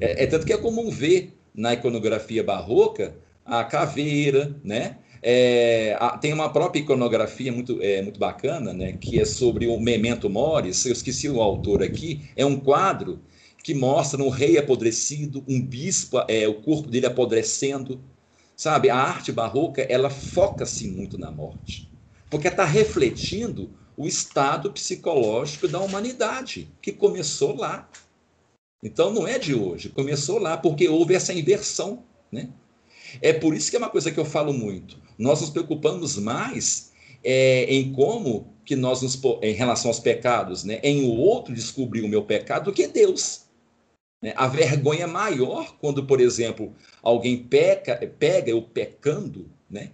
É, 0.00 0.24
é 0.24 0.26
tanto 0.26 0.46
que 0.46 0.52
é 0.52 0.58
comum 0.58 0.90
ver 0.90 1.32
na 1.54 1.72
iconografia 1.72 2.44
barroca 2.44 3.16
a 3.46 3.64
caveira, 3.64 4.54
né? 4.64 4.98
É, 5.22 5.96
a, 5.98 6.18
tem 6.18 6.32
uma 6.32 6.52
própria 6.52 6.80
iconografia 6.80 7.52
muito, 7.52 7.78
é, 7.80 8.02
muito 8.02 8.18
bacana, 8.18 8.72
né? 8.72 8.92
Que 8.92 9.20
é 9.20 9.24
sobre 9.24 9.66
o 9.66 9.78
Memento 9.78 10.28
Mori. 10.28 10.68
Eu 10.68 10.92
esqueci 10.92 11.28
o 11.28 11.40
autor 11.40 11.82
aqui. 11.82 12.28
É 12.36 12.44
um 12.44 12.58
quadro 12.58 13.20
que 13.62 13.74
mostra 13.74 14.22
um 14.22 14.28
rei 14.28 14.58
apodrecido, 14.58 15.42
um 15.48 15.60
bispo, 15.60 16.22
é, 16.28 16.46
o 16.46 16.54
corpo 16.54 16.88
dele 16.88 17.06
apodrecendo. 17.06 18.00
Sabe, 18.56 18.88
a 18.88 18.96
arte 18.96 19.32
barroca, 19.32 19.82
ela 19.82 20.08
foca-se 20.08 20.88
muito 20.88 21.18
na 21.18 21.30
morte, 21.30 21.90
porque 22.30 22.48
está 22.48 22.64
refletindo 22.64 23.68
o 23.96 24.06
estado 24.06 24.72
psicológico 24.72 25.68
da 25.68 25.78
humanidade, 25.78 26.68
que 26.80 26.92
começou 26.92 27.54
lá. 27.54 27.86
Então 28.82 29.12
não 29.12 29.26
é 29.26 29.38
de 29.38 29.54
hoje, 29.54 29.88
começou 29.88 30.38
lá, 30.38 30.56
porque 30.56 30.88
houve 30.88 31.14
essa 31.14 31.34
inversão. 31.34 32.04
Né? 32.30 32.48
É 33.20 33.32
por 33.32 33.54
isso 33.54 33.70
que 33.70 33.76
é 33.76 33.78
uma 33.78 33.90
coisa 33.90 34.10
que 34.10 34.18
eu 34.18 34.24
falo 34.24 34.52
muito. 34.52 34.98
Nós 35.18 35.40
nos 35.40 35.50
preocupamos 35.50 36.16
mais 36.18 36.92
é, 37.24 37.64
em 37.64 37.92
como 37.92 38.54
que 38.64 38.76
nós 38.76 39.02
nos, 39.02 39.20
em 39.42 39.52
relação 39.52 39.90
aos 39.90 40.00
pecados, 40.00 40.64
né, 40.64 40.80
em 40.82 41.04
o 41.04 41.14
outro 41.16 41.54
descobrir 41.54 42.02
o 42.02 42.08
meu 42.08 42.22
pecado 42.22 42.66
do 42.66 42.72
que 42.72 42.86
Deus. 42.86 43.42
Né? 44.22 44.32
A 44.36 44.48
vergonha 44.48 45.04
é 45.04 45.06
maior 45.06 45.76
quando, 45.80 46.04
por 46.04 46.20
exemplo, 46.20 46.74
alguém 47.02 47.44
peca, 47.44 47.96
pega 48.18 48.50
eu 48.50 48.60
pecando, 48.62 49.48
né? 49.70 49.90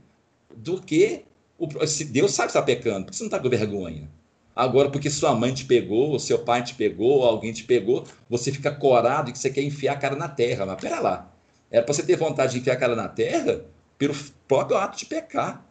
do 0.56 0.80
que 0.80 1.24
o, 1.58 1.86
se 1.86 2.04
Deus 2.04 2.32
sabe 2.32 2.48
que 2.48 2.58
está 2.58 2.62
pecando, 2.62 3.06
por 3.06 3.10
que 3.10 3.16
você 3.16 3.22
não 3.22 3.28
está 3.28 3.38
com 3.38 3.48
vergonha? 3.48 4.10
Agora, 4.54 4.90
porque 4.90 5.08
sua 5.08 5.34
mãe 5.34 5.54
te 5.54 5.64
pegou, 5.64 6.18
seu 6.18 6.38
pai 6.38 6.62
te 6.62 6.74
pegou, 6.74 7.24
alguém 7.24 7.52
te 7.52 7.64
pegou, 7.64 8.04
você 8.28 8.52
fica 8.52 8.70
corado 8.70 9.30
e 9.30 9.32
que 9.32 9.38
você 9.38 9.48
quer 9.48 9.62
enfiar 9.62 9.94
a 9.94 9.98
cara 9.98 10.14
na 10.14 10.28
terra. 10.28 10.66
Mas 10.66 10.80
pera 10.80 11.00
lá, 11.00 11.31
é 11.72 11.80
para 11.80 11.92
você 11.92 12.04
ter 12.04 12.16
vontade 12.16 12.52
de 12.52 12.60
enfiar 12.60 12.74
a 12.74 12.78
cara 12.78 12.94
na 12.94 13.08
terra 13.08 13.64
pelo 13.98 14.14
próprio 14.46 14.76
ato 14.76 14.98
de 14.98 15.06
pecar. 15.06 15.64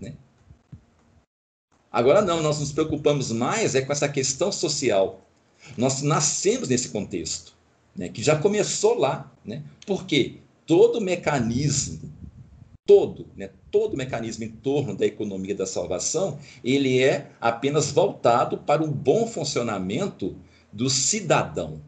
Né? 0.00 0.14
Agora 1.90 2.22
não, 2.22 2.40
nós 2.40 2.60
nos 2.60 2.72
preocupamos 2.72 3.32
mais 3.32 3.74
é 3.74 3.82
com 3.82 3.92
essa 3.92 4.08
questão 4.08 4.52
social. 4.52 5.26
Nós 5.76 6.00
nascemos 6.00 6.68
nesse 6.68 6.88
contexto. 6.88 7.52
né, 7.94 8.08
que 8.08 8.22
já 8.22 8.36
começou 8.36 8.94
lá, 8.94 9.30
né? 9.44 9.62
Porque 9.86 10.36
todo 10.64 11.00
mecanismo, 11.00 12.00
todo, 12.86 13.26
né, 13.36 13.50
todo 13.70 13.96
mecanismo 13.96 14.44
em 14.44 14.48
torno 14.48 14.96
da 14.96 15.04
economia 15.04 15.54
da 15.54 15.66
salvação, 15.66 16.38
ele 16.62 17.02
é 17.02 17.30
apenas 17.40 17.90
voltado 17.90 18.58
para 18.58 18.82
o 18.82 18.86
bom 18.86 19.26
funcionamento 19.26 20.36
do 20.72 20.88
cidadão. 20.88 21.80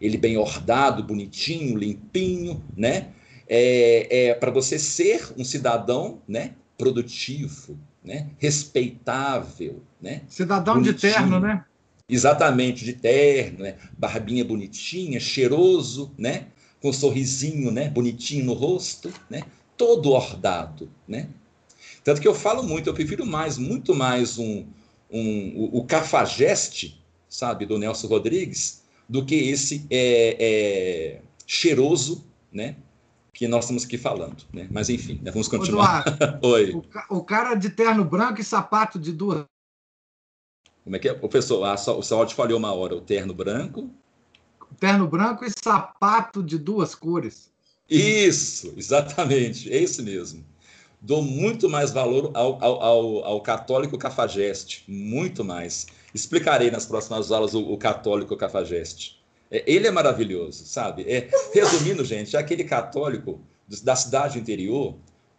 Ele 0.00 0.16
bem 0.16 0.36
ordado, 0.36 1.02
bonitinho, 1.02 1.76
limpinho, 1.76 2.62
né? 2.76 3.08
É, 3.48 4.28
é 4.28 4.34
para 4.34 4.50
você 4.50 4.78
ser 4.78 5.32
um 5.36 5.44
cidadão, 5.44 6.20
né? 6.28 6.54
Produtivo, 6.76 7.78
né? 8.04 8.28
Respeitável, 8.38 9.82
né? 10.00 10.22
Cidadão 10.28 10.74
bonitinho. 10.74 10.94
de 10.94 11.00
terno, 11.00 11.40
né? 11.40 11.64
Exatamente, 12.08 12.84
de 12.84 12.94
terno, 12.94 13.60
né? 13.60 13.76
Barbinha 13.96 14.44
bonitinha, 14.44 15.18
cheiroso, 15.18 16.12
né? 16.16 16.46
Com 16.80 16.90
um 16.90 16.92
sorrisinho, 16.92 17.70
né? 17.70 17.88
Bonitinho 17.88 18.44
no 18.44 18.54
rosto, 18.54 19.12
né? 19.28 19.42
Todo 19.76 20.10
ordado, 20.12 20.90
né? 21.06 21.28
Tanto 22.04 22.20
que 22.20 22.28
eu 22.28 22.34
falo 22.34 22.62
muito, 22.62 22.88
eu 22.88 22.94
prefiro 22.94 23.26
mais, 23.26 23.58
muito 23.58 23.94
mais 23.94 24.38
um, 24.38 24.64
um, 25.10 25.52
o, 25.56 25.78
o 25.78 25.84
cafajeste, 25.84 27.02
sabe, 27.28 27.66
do 27.66 27.78
Nelson 27.78 28.06
Rodrigues, 28.06 28.82
do 29.08 29.24
que 29.24 29.34
esse 29.34 29.86
é, 29.90 30.36
é, 30.38 31.22
cheiroso, 31.46 32.24
né? 32.52 32.76
Que 33.32 33.48
nós 33.48 33.64
estamos 33.64 33.84
aqui 33.84 33.96
falando, 33.96 34.44
né? 34.52 34.68
Mas 34.70 34.88
enfim, 34.88 35.20
né, 35.22 35.30
vamos 35.30 35.48
continuar. 35.48 36.06
Eduardo, 36.06 36.46
Oi. 36.46 36.72
O, 36.72 37.16
o, 37.18 37.24
cara 37.24 37.54
de 37.54 37.70
terno 37.70 38.04
branco 38.04 38.40
e 38.40 38.44
sapato 38.44 38.98
de 38.98 39.12
duas. 39.12 39.44
Como 40.84 40.96
é 40.96 40.98
que 40.98 41.08
é? 41.08 41.14
Professor, 41.14 41.62
o 41.96 42.02
seu 42.02 42.18
áudio 42.18 42.34
falhou 42.34 42.58
uma 42.58 42.72
hora. 42.72 42.96
O 42.96 43.00
terno 43.00 43.32
branco. 43.32 43.90
Terno 44.78 45.06
branco 45.06 45.44
e 45.44 45.50
sapato 45.50 46.42
de 46.42 46.58
duas 46.58 46.94
cores. 46.94 47.50
Isso, 47.88 48.74
exatamente, 48.76 49.72
é 49.72 49.78
isso 49.78 50.02
mesmo. 50.02 50.44
Dou 51.00 51.22
muito 51.22 51.70
mais 51.70 51.90
valor 51.90 52.30
ao, 52.34 52.62
ao, 52.62 52.82
ao, 52.82 53.24
ao 53.24 53.40
católico 53.40 53.96
cafajeste, 53.96 54.84
muito 54.86 55.44
mais. 55.44 55.86
Explicarei 56.14 56.70
nas 56.70 56.86
próximas 56.86 57.30
aulas 57.30 57.54
o, 57.54 57.60
o 57.60 57.76
católico 57.76 58.36
cafajeste. 58.36 59.18
É, 59.50 59.62
ele 59.66 59.86
é 59.86 59.90
maravilhoso, 59.90 60.66
sabe? 60.66 61.02
É, 61.02 61.28
resumindo, 61.52 62.04
gente, 62.04 62.36
é 62.36 62.38
aquele 62.38 62.64
católico 62.64 63.40
da 63.82 63.94
cidade 63.96 64.38
interior 64.38 64.94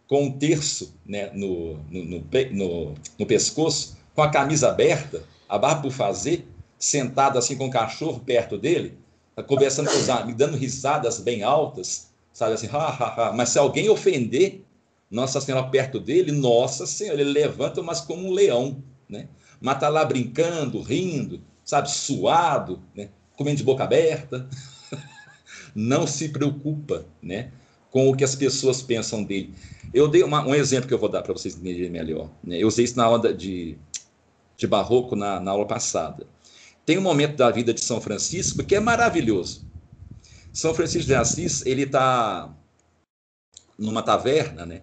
com 0.06 0.24
um 0.24 0.32
terço 0.32 0.94
né, 1.06 1.30
no, 1.32 1.74
no, 1.88 2.04
no, 2.04 2.26
no, 2.50 2.94
no 3.18 3.26
pescoço, 3.26 3.96
com 4.14 4.22
a 4.22 4.28
camisa 4.28 4.68
aberta, 4.68 5.22
a 5.48 5.56
barba 5.56 5.82
por 5.82 5.92
fazer, 5.92 6.46
sentado 6.78 7.38
assim 7.38 7.56
com 7.56 7.66
o 7.66 7.70
cachorro 7.70 8.20
perto 8.20 8.58
dele, 8.58 8.98
tá 9.36 9.42
conversando 9.42 9.90
com 9.90 9.96
os 9.96 10.08
amigos, 10.08 10.34
dando 10.34 10.56
risadas 10.56 11.20
bem 11.20 11.42
altas, 11.42 12.10
sabe 12.32 12.54
assim, 12.54 12.68
ha, 12.72 12.88
ha, 12.88 13.28
ha. 13.28 13.32
mas 13.32 13.50
se 13.50 13.58
alguém 13.58 13.88
ofender 13.88 14.64
Nossa 15.10 15.40
Senhora 15.40 15.68
perto 15.68 16.00
dele, 16.00 16.32
Nossa 16.32 16.86
Senhora, 16.86 17.20
ele 17.20 17.30
levanta, 17.30 17.82
mas 17.82 18.00
como 18.00 18.26
um 18.26 18.32
leão, 18.32 18.82
né? 19.08 19.28
Mas 19.60 19.74
está 19.74 19.88
lá 19.88 20.04
brincando, 20.04 20.80
rindo, 20.80 21.40
sabe, 21.64 21.90
suado, 21.90 22.80
né? 22.94 23.10
comendo 23.36 23.58
de 23.58 23.64
boca 23.64 23.84
aberta. 23.84 24.48
Não 25.74 26.06
se 26.06 26.30
preocupa 26.30 27.04
né? 27.22 27.52
com 27.90 28.08
o 28.08 28.16
que 28.16 28.24
as 28.24 28.34
pessoas 28.34 28.82
pensam 28.82 29.22
dele. 29.22 29.54
Eu 29.92 30.08
dei 30.08 30.22
uma, 30.22 30.46
um 30.46 30.54
exemplo 30.54 30.88
que 30.88 30.94
eu 30.94 30.98
vou 30.98 31.08
dar 31.08 31.22
para 31.22 31.32
vocês 31.32 31.54
entenderem 31.54 31.90
melhor. 31.90 32.30
Né? 32.42 32.58
Eu 32.58 32.68
usei 32.68 32.84
isso 32.84 32.96
na 32.96 33.04
aula 33.04 33.32
de, 33.32 33.76
de 34.56 34.66
barroco 34.66 35.14
na, 35.14 35.38
na 35.40 35.50
aula 35.50 35.66
passada. 35.66 36.26
Tem 36.86 36.96
um 36.98 37.02
momento 37.02 37.36
da 37.36 37.50
vida 37.50 37.74
de 37.74 37.80
São 37.80 38.00
Francisco 38.00 38.64
que 38.64 38.74
é 38.74 38.80
maravilhoso. 38.80 39.64
São 40.52 40.74
Francisco 40.74 41.06
de 41.06 41.14
Assis, 41.14 41.64
ele 41.64 41.82
está 41.82 42.52
numa 43.78 44.02
taverna, 44.02 44.66
né? 44.66 44.82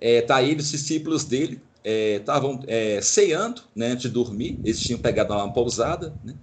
É, 0.00 0.20
tá 0.22 0.42
ele, 0.42 0.60
os 0.60 0.70
discípulos 0.70 1.24
dele, 1.24 1.60
estavam 1.84 2.62
é, 2.66 2.96
é, 2.96 3.00
ceando 3.00 3.62
né, 3.74 3.88
antes 3.88 4.02
de 4.02 4.08
dormir, 4.08 4.60
eles 4.64 4.80
tinham 4.80 4.98
pegado 4.98 5.32
uma 5.32 5.52
pousada, 5.52 6.14
né? 6.24 6.34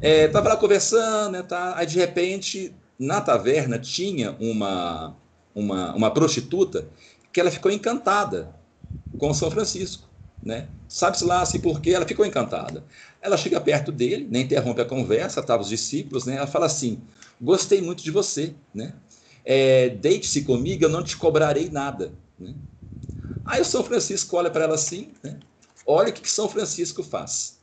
É, 0.00 0.26
lá 0.26 0.56
conversando, 0.56 1.32
né, 1.32 1.42
tá, 1.42 1.76
aí 1.76 1.86
de 1.86 1.96
repente, 1.96 2.74
na 2.98 3.20
taverna 3.20 3.78
tinha 3.78 4.36
uma, 4.40 5.16
uma, 5.54 5.94
uma 5.94 6.10
prostituta 6.10 6.88
que 7.32 7.40
ela 7.40 7.52
ficou 7.52 7.70
encantada 7.70 8.52
com 9.16 9.32
São 9.32 9.48
Francisco. 9.48 10.08
Né? 10.44 10.66
Sabe-se 10.88 11.24
lá 11.24 11.40
assim 11.40 11.60
por 11.60 11.80
quê? 11.80 11.90
Ela 11.90 12.04
ficou 12.04 12.26
encantada. 12.26 12.84
Ela 13.20 13.36
chega 13.36 13.60
perto 13.60 13.92
dele, 13.92 14.26
né, 14.28 14.40
interrompe 14.40 14.80
a 14.80 14.84
conversa, 14.84 15.38
estavam 15.38 15.62
os 15.62 15.68
discípulos, 15.68 16.26
né? 16.26 16.36
ela 16.36 16.48
fala 16.48 16.66
assim: 16.66 17.00
Gostei 17.40 17.80
muito 17.80 18.02
de 18.02 18.10
você, 18.10 18.54
né? 18.74 18.94
É, 19.44 19.88
Deite-se 19.88 20.42
comigo, 20.42 20.84
eu 20.84 20.88
não 20.88 21.02
te 21.02 21.16
cobrarei 21.16 21.70
nada. 21.70 22.12
Né? 22.38 22.54
Aí 23.44 23.60
o 23.60 23.64
São 23.64 23.82
Francisco 23.84 24.36
olha 24.36 24.50
para 24.50 24.64
ela 24.64 24.74
assim, 24.74 25.12
né? 25.22 25.38
olha 25.86 26.10
o 26.10 26.12
que 26.12 26.28
São 26.30 26.48
Francisco 26.48 27.02
faz. 27.02 27.58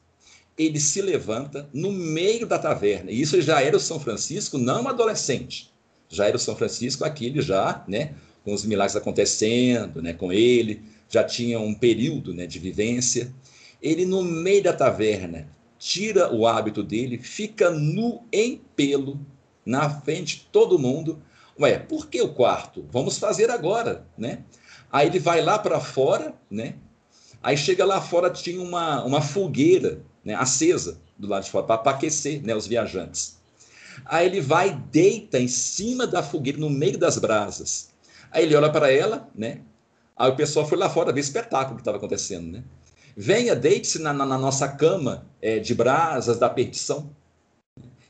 Ele 0.57 0.79
se 0.79 1.01
levanta 1.01 1.69
no 1.73 1.91
meio 1.91 2.45
da 2.45 2.59
taverna. 2.59 3.11
E 3.11 3.21
isso 3.21 3.41
já 3.41 3.61
era 3.61 3.77
o 3.77 3.79
São 3.79 3.99
Francisco, 3.99 4.57
não 4.57 4.87
adolescente. 4.87 5.71
Já 6.09 6.27
era 6.27 6.35
o 6.35 6.39
São 6.39 6.55
Francisco 6.55 7.05
aquele 7.05 7.41
já, 7.41 7.83
né? 7.87 8.13
Com 8.43 8.53
os 8.53 8.65
milagres 8.65 8.95
acontecendo, 8.95 10.01
né? 10.01 10.13
Com 10.13 10.33
ele, 10.33 10.81
já 11.09 11.23
tinha 11.23 11.59
um 11.59 11.73
período, 11.73 12.33
né? 12.33 12.45
De 12.45 12.59
vivência. 12.59 13.33
Ele 13.81 14.05
no 14.05 14.21
meio 14.21 14.63
da 14.63 14.73
taverna 14.73 15.47
tira 15.77 16.33
o 16.33 16.45
hábito 16.45 16.83
dele, 16.83 17.17
fica 17.17 17.69
nu 17.71 18.21
em 18.33 18.61
pelo 18.75 19.25
na 19.65 19.89
frente 19.89 20.37
de 20.37 20.45
todo 20.51 20.77
mundo. 20.77 21.21
Ué, 21.57 21.77
por 21.79 22.07
que 22.07 22.21
o 22.21 22.33
quarto? 22.33 22.85
Vamos 22.91 23.17
fazer 23.17 23.49
agora, 23.49 24.05
né? 24.17 24.43
Aí 24.91 25.07
ele 25.07 25.19
vai 25.19 25.41
lá 25.41 25.59
para 25.59 25.79
fora, 25.79 26.33
né? 26.49 26.75
Aí 27.41 27.55
chega 27.55 27.85
lá 27.85 28.01
fora, 28.01 28.29
tinha 28.29 28.61
uma, 28.61 29.03
uma 29.03 29.21
fogueira 29.21 30.01
né, 30.23 30.33
acesa 30.33 30.99
do 31.17 31.27
lado 31.27 31.43
de 31.43 31.51
fora, 31.51 31.65
para 31.65 31.91
aquecer 31.91 32.41
né, 32.43 32.55
os 32.55 32.67
viajantes. 32.67 33.37
Aí 34.05 34.25
ele 34.25 34.41
vai 34.41 34.73
deita 34.73 35.39
em 35.39 35.47
cima 35.47 36.07
da 36.07 36.23
fogueira, 36.23 36.59
no 36.59 36.69
meio 36.69 36.97
das 36.97 37.17
brasas. 37.17 37.89
Aí 38.31 38.43
ele 38.43 38.55
olha 38.55 38.71
para 38.71 38.91
ela, 38.91 39.29
né? 39.35 39.61
Aí 40.15 40.29
o 40.29 40.35
pessoal 40.35 40.67
foi 40.67 40.77
lá 40.77 40.89
fora 40.89 41.13
ver 41.13 41.19
o 41.19 41.21
espetáculo 41.21 41.75
que 41.75 41.81
estava 41.81 41.97
acontecendo, 41.97 42.51
né? 42.51 42.63
Venha, 43.15 43.55
deite-se 43.55 43.99
na, 43.99 44.13
na, 44.13 44.25
na, 44.25 44.37
nossa 44.37 44.67
cama 44.67 45.25
é, 45.41 45.59
de 45.59 45.73
brasas 45.75 46.37
da 46.37 46.49
perdição. 46.49 47.09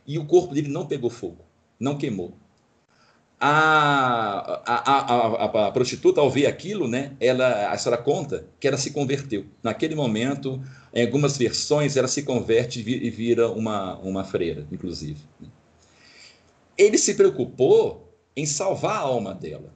E 0.05 0.17
o 0.17 0.25
corpo 0.25 0.53
dele 0.53 0.69
não 0.69 0.86
pegou 0.86 1.09
fogo, 1.09 1.45
não 1.80 1.97
queimou 1.97 2.36
a, 3.40 4.62
a, 4.66 5.46
a, 5.46 5.68
a, 5.68 5.72
prostituta, 5.72 6.20
ao 6.20 6.30
ver 6.30 6.46
aquilo, 6.46 6.88
né, 6.88 7.14
ela, 7.20 7.72
a 7.72 7.78
senhora 7.78 8.02
conta 8.02 8.46
que 8.60 8.68
ela 8.68 8.78
se 8.78 8.92
converteu. 8.92 9.46
Naquele 9.64 9.96
momento, 9.96 10.62
em 10.94 11.06
algumas 11.06 11.38
versões, 11.38 11.96
ela 11.96 12.08
se 12.08 12.24
converte 12.24 12.80
e 12.80 13.10
vira 13.10 13.50
uma, 13.50 13.98
uma 14.00 14.24
freira, 14.24 14.68
inclusive. 14.72 15.22
Né. 15.40 15.48
Ele 16.78 16.98
se 16.98 17.14
preocupou 17.14 18.14
em 18.36 18.46
salvar 18.46 18.98
a 18.98 19.00
alma 19.00 19.34
dela. 19.34 19.74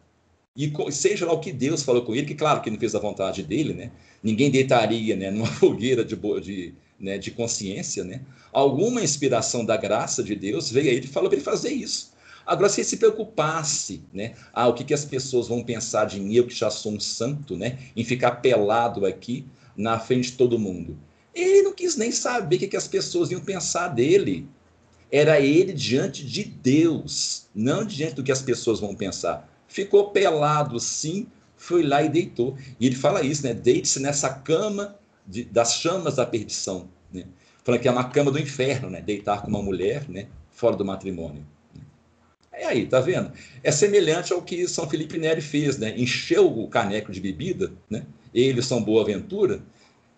E 0.56 0.72
seja 0.92 1.26
lá 1.26 1.34
o 1.34 1.40
que 1.40 1.52
Deus 1.52 1.82
falou 1.82 2.04
com 2.04 2.14
ele, 2.14 2.28
que 2.28 2.36
claro 2.36 2.62
que 2.62 2.70
não 2.70 2.78
fez 2.78 2.94
a 2.94 3.00
vontade 3.00 3.42
dele, 3.42 3.74
né? 3.74 3.92
Ninguém 4.22 4.52
deitaria 4.52 5.16
né, 5.16 5.32
numa 5.32 5.48
fogueira 5.52 6.06
de, 6.06 6.16
de, 6.16 6.74
né, 7.00 7.18
de 7.18 7.32
consciência, 7.32 8.04
né? 8.04 8.22
Alguma 8.52 9.02
inspiração 9.02 9.66
da 9.66 9.76
graça 9.76 10.24
de 10.24 10.36
Deus 10.36 10.72
veio 10.72 10.92
a 10.92 10.94
ele 10.94 11.06
e 11.06 11.10
falou 11.10 11.28
para 11.28 11.38
ele 11.38 11.46
fazer 11.46 11.72
isso. 11.72 12.13
Agora, 12.46 12.70
se 12.70 12.82
ele 12.82 12.88
se 12.88 12.98
preocupasse, 12.98 14.04
né? 14.14 14.34
Ah, 14.54 14.68
o 14.68 14.74
que, 14.74 14.84
que 14.84 14.94
as 14.94 15.06
pessoas 15.06 15.48
vão 15.48 15.64
pensar 15.64 16.06
de 16.06 16.20
mim, 16.20 16.34
eu 16.34 16.46
que 16.46 16.54
já 16.54 16.70
sou 16.70 16.92
um 16.92 17.00
santo, 17.00 17.56
né? 17.56 17.80
Em 17.96 18.04
ficar 18.04 18.32
pelado 18.38 19.06
aqui 19.06 19.46
na 19.76 20.00
frente 20.00 20.32
de 20.32 20.38
todo 20.38 20.60
mundo. 20.60 20.98
Ele 21.34 21.64
não 21.64 21.74
quis 21.74 21.96
nem 21.96 22.12
saber 22.12 22.58
o 22.58 22.60
que, 22.60 22.68
que 22.68 22.78
as 22.78 22.88
pessoas 22.88 23.32
iam 23.32 23.42
pensar 23.42 23.88
dele. 23.88 24.48
Era 25.12 25.40
ele 25.40 25.74
diante 25.74 26.26
de 26.26 26.44
Deus, 26.44 27.48
não 27.54 27.86
diante 27.86 28.16
do 28.16 28.24
que 28.24 28.32
as 28.32 28.42
pessoas 28.42 28.80
vão 28.80 28.96
pensar. 28.96 29.50
Ficou 29.68 30.10
pelado 30.10 30.80
sim, 30.80 31.28
foi 31.56 31.84
lá 31.84 32.04
e 32.04 32.10
deitou. 32.10 32.58
E 32.80 32.86
ele 32.86 32.96
fala 32.96 33.24
isso, 33.24 33.44
né? 33.44 33.54
Deite-se 33.54 34.00
nessa 34.00 34.30
cama 34.30 34.96
de, 35.26 35.46
das 35.46 35.76
chamas 35.76 36.16
da 36.16 36.26
perdição. 36.26 36.90
Né? 37.12 37.26
Falando 37.64 37.82
que 37.82 37.88
é 37.88 37.92
uma 37.92 38.10
cama 38.10 38.32
do 38.32 38.40
inferno, 38.40 38.90
né? 38.90 39.02
Deitar 39.02 39.42
com 39.42 39.48
uma 39.48 39.62
mulher, 39.62 40.10
né? 40.10 40.28
Fora 40.52 40.76
do 40.76 40.84
matrimônio. 40.84 41.46
É 42.54 42.66
aí, 42.66 42.86
tá 42.86 43.00
vendo? 43.00 43.32
É 43.64 43.72
semelhante 43.72 44.32
ao 44.32 44.42
que 44.42 44.68
São 44.68 44.88
Felipe 44.88 45.18
Neri 45.18 45.42
fez, 45.42 45.78
né? 45.78 45.94
Encheu 45.98 46.48
o 46.48 46.68
caneco 46.68 47.12
de 47.12 47.20
bebida, 47.20 47.72
né? 47.90 48.06
Ele 48.34 48.62
São 48.62 48.82
Boaventura, 48.82 49.62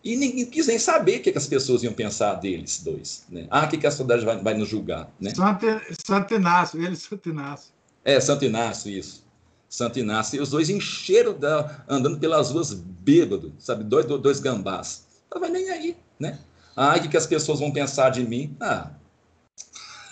e 0.05 0.15
ninguém 0.15 0.45
quis 0.45 0.67
nem 0.67 0.77
saber 0.77 1.17
o 1.17 1.21
que, 1.23 1.31
que, 1.31 1.37
as 1.37 1.47
pessoas 1.47 1.81
iam 1.81 1.91
pensar 1.91 2.35
deles 2.35 2.79
dois. 2.83 3.25
Né? 3.27 3.47
Ah, 3.49 3.65
o 3.65 3.67
que, 3.67 3.75
que 3.75 3.87
a 3.87 3.91
sociedade 3.91 4.23
vai, 4.23 4.37
vai 4.37 4.53
nos 4.53 4.69
julgar? 4.69 5.11
Né? 5.19 5.33
Santo, 5.33 5.65
Santo 6.05 6.35
Inácio, 6.35 6.79
ele 6.79 6.95
Santo 6.95 7.27
Inácio. 7.27 7.71
É, 8.03 8.19
Santo 8.19 8.45
Inácio, 8.45 8.91
isso. 8.91 9.25
Santo 9.67 9.97
Inácio. 9.97 10.37
E 10.37 10.39
os 10.39 10.51
dois 10.51 10.69
encheram, 10.69 11.33
da, 11.33 11.83
andando 11.89 12.19
pelas 12.19 12.51
ruas 12.51 12.71
bêbado, 12.71 13.51
sabe? 13.57 13.83
Dois, 13.83 14.05
dois 14.05 14.39
gambás. 14.39 15.07
Não 15.33 15.41
vai 15.41 15.49
nem 15.49 15.71
aí, 15.71 15.97
né? 16.19 16.37
Ah, 16.75 16.95
o 16.95 17.01
que, 17.01 17.07
que 17.07 17.17
as 17.17 17.25
pessoas 17.25 17.59
vão 17.59 17.71
pensar 17.71 18.11
de 18.11 18.23
mim? 18.23 18.55
Ah. 18.61 18.91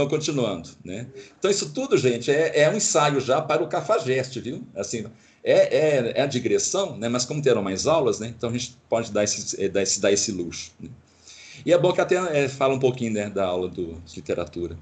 Então, 0.00 0.08
continuando, 0.08 0.70
né? 0.82 1.06
Então, 1.38 1.50
isso 1.50 1.74
tudo, 1.74 1.98
gente, 1.98 2.30
é, 2.30 2.62
é 2.62 2.70
um 2.70 2.74
ensaio 2.74 3.20
já 3.20 3.42
para 3.42 3.62
o 3.62 3.68
cafajeste, 3.68 4.40
viu? 4.40 4.66
Assim, 4.74 5.04
é, 5.44 5.76
é, 5.76 6.12
é 6.16 6.22
a 6.22 6.26
digressão, 6.26 6.96
né? 6.96 7.06
Mas 7.06 7.26
como 7.26 7.42
terão 7.42 7.62
mais 7.62 7.86
aulas, 7.86 8.18
né? 8.18 8.32
Então, 8.34 8.48
a 8.48 8.52
gente 8.52 8.78
pode 8.88 9.12
dar 9.12 9.24
esse, 9.24 9.62
é, 9.62 9.68
dar 9.68 9.82
esse, 9.82 10.00
dar 10.00 10.10
esse 10.10 10.32
luxo. 10.32 10.72
Né? 10.80 10.88
E 11.66 11.72
é 11.72 11.76
bom 11.76 11.92
que 11.92 12.00
até 12.00 12.14
é, 12.44 12.48
fala 12.48 12.72
um 12.72 12.78
pouquinho 12.78 13.12
né, 13.12 13.28
da 13.28 13.44
aula 13.44 13.68
do, 13.68 14.00
de 14.06 14.16
literatura. 14.16 14.78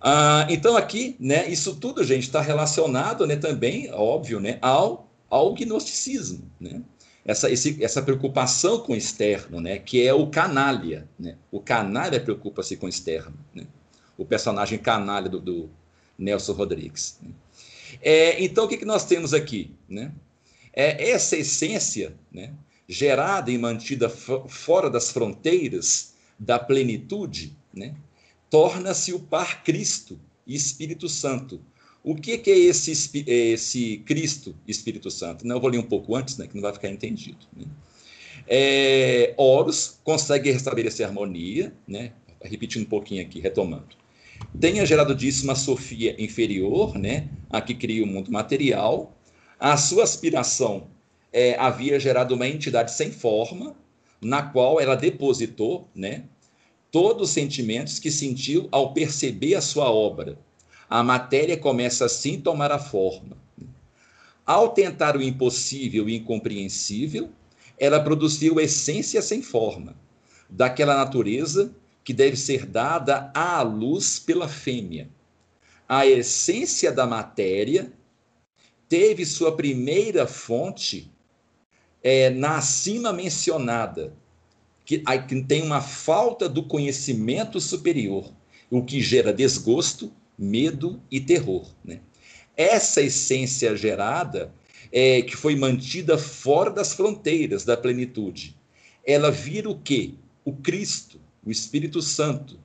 Ah, 0.00 0.46
então, 0.48 0.74
aqui, 0.74 1.16
né? 1.20 1.46
Isso 1.46 1.76
tudo, 1.76 2.02
gente, 2.02 2.22
está 2.22 2.40
relacionado, 2.40 3.26
né? 3.26 3.36
Também, 3.36 3.92
óbvio, 3.92 4.40
né? 4.40 4.56
Ao, 4.62 5.06
ao 5.28 5.52
gnosticismo, 5.52 6.50
né? 6.58 6.80
essa, 7.26 7.50
esse, 7.50 7.82
essa 7.84 8.00
preocupação 8.00 8.80
com 8.80 8.94
o 8.94 8.96
externo, 8.96 9.60
né, 9.60 9.78
que 9.78 10.06
é 10.06 10.14
o 10.14 10.28
canalha. 10.28 11.06
Né? 11.18 11.36
O 11.50 11.60
canalha 11.60 12.18
preocupa-se 12.18 12.78
com 12.78 12.86
o 12.86 12.88
externo. 12.88 13.34
Né? 13.54 13.66
O 14.20 14.24
personagem 14.26 14.78
canalha 14.78 15.30
do, 15.30 15.40
do 15.40 15.70
Nelson 16.18 16.52
Rodrigues. 16.52 17.18
Né? 17.22 17.30
É, 18.02 18.44
então, 18.44 18.66
o 18.66 18.68
que, 18.68 18.76
que 18.76 18.84
nós 18.84 19.06
temos 19.06 19.32
aqui? 19.32 19.70
Né? 19.88 20.12
É 20.74 21.10
essa 21.10 21.38
essência 21.38 22.14
né, 22.30 22.52
gerada 22.86 23.50
e 23.50 23.56
mantida 23.56 24.10
fora 24.10 24.90
das 24.90 25.10
fronteiras 25.10 26.12
da 26.38 26.58
plenitude, 26.58 27.56
né, 27.72 27.94
torna-se 28.48 29.12
o 29.12 29.20
par 29.20 29.62
Cristo 29.62 30.18
e 30.46 30.54
Espírito 30.54 31.08
Santo, 31.08 31.60
o 32.02 32.14
que, 32.14 32.38
que 32.38 32.50
é 32.50 32.58
esse, 32.58 32.92
esse 33.26 33.98
Cristo 34.06 34.54
Espírito 34.66 35.10
Santo? 35.10 35.46
Não, 35.46 35.56
eu 35.56 35.60
vou 35.60 35.70
ler 35.70 35.78
um 35.78 35.82
pouco 35.82 36.14
antes, 36.14 36.36
né, 36.36 36.46
que 36.46 36.54
não 36.54 36.62
vai 36.62 36.72
ficar 36.72 36.88
entendido. 36.88 37.46
Né? 37.56 37.66
É, 38.46 39.34
Horus 39.36 39.98
consegue 40.04 40.50
restabelecer 40.50 41.06
harmonia, 41.06 41.74
né? 41.86 42.12
repetindo 42.42 42.82
um 42.82 42.88
pouquinho 42.88 43.22
aqui, 43.22 43.38
retomando. 43.38 43.99
Tenha 44.58 44.84
gerado 44.84 45.14
disso 45.14 45.44
uma 45.44 45.54
Sofia 45.54 46.14
inferior, 46.22 46.98
né? 46.98 47.28
a 47.48 47.60
que 47.60 47.74
cria 47.74 48.02
o 48.02 48.06
mundo 48.06 48.32
material. 48.32 49.16
A 49.58 49.76
sua 49.76 50.04
aspiração 50.04 50.88
é, 51.32 51.56
havia 51.58 52.00
gerado 52.00 52.34
uma 52.34 52.48
entidade 52.48 52.92
sem 52.92 53.10
forma, 53.10 53.76
na 54.20 54.42
qual 54.42 54.80
ela 54.80 54.96
depositou 54.96 55.88
né, 55.94 56.24
todos 56.90 57.28
os 57.28 57.34
sentimentos 57.34 57.98
que 57.98 58.10
sentiu 58.10 58.68
ao 58.70 58.92
perceber 58.92 59.54
a 59.54 59.60
sua 59.60 59.90
obra 59.90 60.38
a 60.90 61.04
matéria 61.04 61.56
começa 61.56 62.04
assim 62.04 62.40
tomar 62.40 62.72
a 62.72 62.78
forma. 62.78 63.36
Ao 64.44 64.70
tentar 64.70 65.16
o 65.16 65.22
impossível 65.22 66.08
e 66.08 66.16
incompreensível, 66.16 67.30
ela 67.78 68.00
produziu 68.00 68.58
essência 68.58 69.22
sem 69.22 69.40
forma, 69.40 69.94
daquela 70.48 70.96
natureza 70.96 71.72
que 72.04 72.12
deve 72.12 72.36
ser 72.36 72.66
dada 72.66 73.30
à 73.34 73.62
luz 73.62 74.18
pela 74.18 74.48
fêmea. 74.48 75.08
A 75.88 76.06
essência 76.06 76.92
da 76.92 77.06
matéria 77.06 77.92
teve 78.88 79.24
sua 79.24 79.56
primeira 79.56 80.26
fonte 80.26 81.10
é, 82.02 82.30
na 82.30 82.56
acima 82.56 83.12
mencionada, 83.12 84.12
que, 84.84 84.98
que 85.28 85.42
tem 85.42 85.62
uma 85.62 85.80
falta 85.80 86.48
do 86.48 86.64
conhecimento 86.64 87.60
superior, 87.60 88.32
o 88.70 88.82
que 88.82 89.00
gera 89.00 89.32
desgosto, 89.32 90.12
medo 90.38 91.00
e 91.10 91.20
terror. 91.20 91.66
Né? 91.84 92.00
Essa 92.56 93.02
essência 93.02 93.76
gerada, 93.76 94.52
é, 94.92 95.22
que 95.22 95.36
foi 95.36 95.54
mantida 95.54 96.18
fora 96.18 96.70
das 96.70 96.92
fronteiras 96.94 97.64
da 97.64 97.76
plenitude, 97.76 98.56
ela 99.04 99.30
vira 99.30 99.68
o 99.68 99.78
quê? 99.78 100.14
O 100.44 100.52
Cristo, 100.52 101.20
o 101.44 101.50
Espírito 101.50 102.02
Santo, 102.02 102.58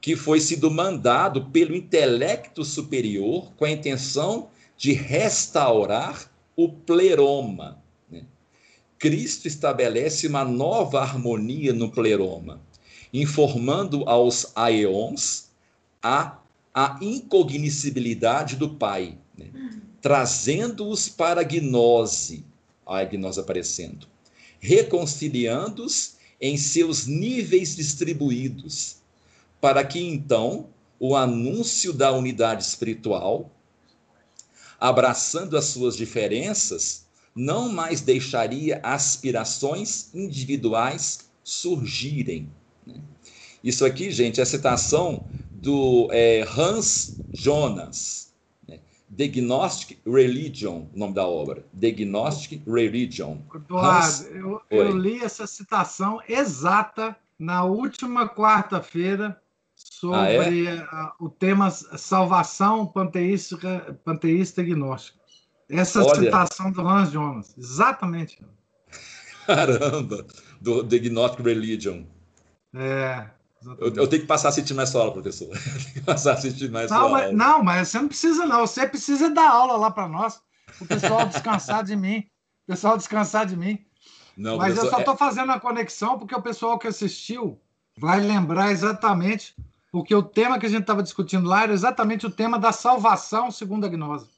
que 0.00 0.16
foi 0.16 0.40
sido 0.40 0.70
mandado 0.70 1.46
pelo 1.46 1.74
intelecto 1.74 2.64
superior 2.64 3.52
com 3.56 3.64
a 3.64 3.70
intenção 3.70 4.48
de 4.76 4.92
restaurar 4.92 6.30
o 6.56 6.68
pleroma. 6.68 7.82
Né? 8.10 8.24
Cristo 8.98 9.48
estabelece 9.48 10.26
uma 10.26 10.44
nova 10.44 11.00
harmonia 11.00 11.72
no 11.72 11.90
pleroma, 11.90 12.60
informando 13.12 14.08
aos 14.08 14.52
aeons 14.54 15.50
a 16.02 16.38
a 16.80 16.96
incognoscibilidade 17.00 18.54
do 18.54 18.70
Pai, 18.70 19.18
né? 19.36 19.50
trazendo-os 20.00 21.08
para 21.08 21.40
a 21.40 21.44
gnose, 21.44 22.44
a 22.86 23.02
gnose 23.02 23.40
aparecendo, 23.40 24.06
reconciliando-os 24.60 26.17
em 26.40 26.56
seus 26.56 27.06
níveis 27.06 27.76
distribuídos, 27.76 28.98
para 29.60 29.84
que 29.84 29.98
então 30.00 30.68
o 31.00 31.16
anúncio 31.16 31.92
da 31.92 32.12
unidade 32.12 32.62
espiritual, 32.62 33.50
abraçando 34.78 35.56
as 35.56 35.66
suas 35.66 35.96
diferenças, 35.96 37.06
não 37.34 37.68
mais 37.68 38.00
deixaria 38.00 38.80
aspirações 38.82 40.12
individuais 40.14 41.30
surgirem. 41.42 42.50
Né? 42.86 43.00
Isso 43.62 43.84
aqui, 43.84 44.10
gente, 44.10 44.40
é 44.40 44.44
citação 44.44 45.24
do 45.50 46.08
é, 46.12 46.46
Hans 46.56 47.20
Jonas? 47.32 48.27
The 49.16 49.28
Gnostic 49.28 49.98
Religion, 50.06 50.86
o 50.94 50.98
nome 50.98 51.14
da 51.14 51.26
obra. 51.26 51.64
The 51.78 51.90
Gnostic 51.92 52.62
Religion. 52.66 53.38
Eduardo, 53.54 54.28
eu, 54.28 54.62
eu, 54.70 54.96
li 54.96 55.22
essa 55.22 55.46
citação 55.46 56.20
exata 56.28 57.16
na 57.38 57.64
última 57.64 58.28
quarta-feira 58.28 59.40
sobre 59.74 60.68
ah, 60.68 61.14
é? 61.18 61.24
o 61.24 61.28
tema 61.30 61.70
salvação 61.70 62.86
panteística, 62.86 63.98
panteísta 64.04 64.62
gnóstica. 64.62 65.18
Essa 65.68 66.02
Olha. 66.02 66.14
citação 66.14 66.70
do 66.70 66.86
Hans 66.86 67.10
Jonas, 67.10 67.54
exatamente. 67.56 68.38
Caramba, 69.46 70.26
do 70.60 70.84
The 70.84 70.98
Gnostic 70.98 71.44
Religion. 71.44 72.04
É, 72.74 73.30
eu, 73.64 73.94
eu, 73.94 74.08
tenho 74.08 74.22
que 74.22 74.28
passar 74.28 74.48
a 74.48 74.50
assistir 74.50 74.74
mais 74.74 74.88
sua 74.88 75.00
aula, 75.02 75.12
professor. 75.12 75.48
tenho 75.58 75.94
que 75.94 76.00
passar 76.00 76.32
a 76.32 76.34
assistir 76.34 76.70
mais 76.70 76.90
não, 76.90 76.98
sua 76.98 77.08
mas, 77.08 77.24
aula. 77.24 77.36
Não, 77.36 77.62
mas 77.62 77.88
você 77.88 77.98
não 78.00 78.08
precisa, 78.08 78.46
não. 78.46 78.60
Você 78.60 78.86
precisa 78.86 79.30
dar 79.30 79.50
aula 79.50 79.76
lá 79.76 79.90
para 79.90 80.08
nós. 80.08 80.40
O 80.80 80.86
pessoal 80.86 81.26
descansar 81.26 81.82
de 81.82 81.96
mim. 81.96 82.18
O 82.64 82.72
pessoal 82.72 82.96
descansar 82.96 83.46
de 83.46 83.56
mim. 83.56 83.84
Não, 84.36 84.56
mas 84.56 84.76
eu 84.76 84.88
só 84.88 84.98
estou 85.00 85.14
é... 85.14 85.16
fazendo 85.16 85.50
a 85.50 85.58
conexão 85.58 86.18
porque 86.18 86.34
o 86.34 86.42
pessoal 86.42 86.78
que 86.78 86.86
assistiu 86.86 87.60
vai 87.96 88.20
lembrar 88.20 88.70
exatamente, 88.70 89.56
porque 89.90 90.14
o 90.14 90.22
tema 90.22 90.60
que 90.60 90.66
a 90.66 90.68
gente 90.68 90.82
estava 90.82 91.02
discutindo 91.02 91.48
lá 91.48 91.64
era 91.64 91.72
exatamente 91.72 92.24
o 92.24 92.30
tema 92.30 92.56
da 92.58 92.70
salvação 92.70 93.50
segundo 93.50 93.84
a 93.84 93.88
gnose. 93.88 94.28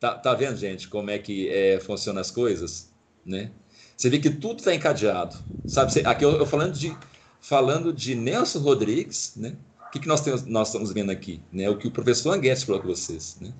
Tá, 0.00 0.14
tá 0.14 0.34
vendo, 0.34 0.56
gente, 0.56 0.88
como 0.88 1.10
é 1.10 1.18
que 1.18 1.48
é, 1.50 1.78
funcionam 1.80 2.20
as 2.20 2.30
coisas? 2.30 2.90
Né? 3.24 3.50
Você 3.96 4.08
vê 4.08 4.18
que 4.18 4.30
tudo 4.30 4.58
está 4.58 4.74
encadeado. 4.74 5.36
Sabe, 5.66 6.06
aqui 6.06 6.24
eu, 6.24 6.32
eu 6.32 6.46
falando 6.46 6.72
de 6.74 6.96
falando 7.40 7.92
de 7.92 8.14
Nelson 8.14 8.58
Rodrigues, 8.60 9.32
né? 9.36 9.56
O 9.86 9.90
que, 9.90 10.00
que 10.00 10.08
nós, 10.08 10.20
temos, 10.20 10.44
nós 10.44 10.68
estamos 10.68 10.92
vendo 10.92 11.10
aqui? 11.10 11.40
Né? 11.52 11.70
O 11.70 11.78
que 11.78 11.86
o 11.86 11.90
professor 11.90 12.32
Anguetes 12.32 12.64
falou 12.64 12.82
com 12.82 12.88
vocês. 12.88 13.36
Né? 13.40 13.52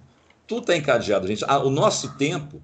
Tudo 0.47 0.63
está 0.63 0.77
encadeado, 0.77 1.27
gente. 1.27 1.45
Ah, 1.47 1.59
o 1.59 1.71
nosso 1.71 2.17
tempo. 2.17 2.61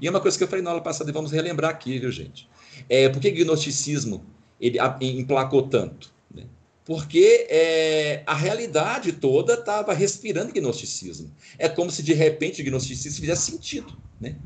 E 0.00 0.06
é 0.06 0.10
uma 0.10 0.20
coisa 0.20 0.36
que 0.36 0.44
eu 0.44 0.48
falei 0.48 0.62
na 0.62 0.70
aula 0.70 0.82
passada 0.82 1.10
e 1.10 1.12
vamos 1.12 1.30
relembrar 1.30 1.70
aqui, 1.70 1.98
viu, 1.98 2.10
gente? 2.10 2.48
É, 2.88 3.08
por 3.08 3.20
que 3.20 3.28
o 3.28 3.34
gnosticismo 3.34 4.24
ele 4.60 4.78
emplacou 5.00 5.62
tanto? 5.62 6.12
Né? 6.34 6.44
Porque 6.84 7.46
é, 7.48 8.22
a 8.26 8.34
realidade 8.34 9.12
toda 9.12 9.54
estava 9.54 9.94
respirando 9.94 10.52
gnosticismo. 10.52 11.30
É 11.58 11.68
como 11.68 11.90
se 11.90 12.02
de 12.02 12.14
repente 12.14 12.62
o 12.62 12.64
gnosticismo 12.64 13.20
fizesse 13.20 13.52
sentido. 13.52 13.96
Né? 14.20 14.36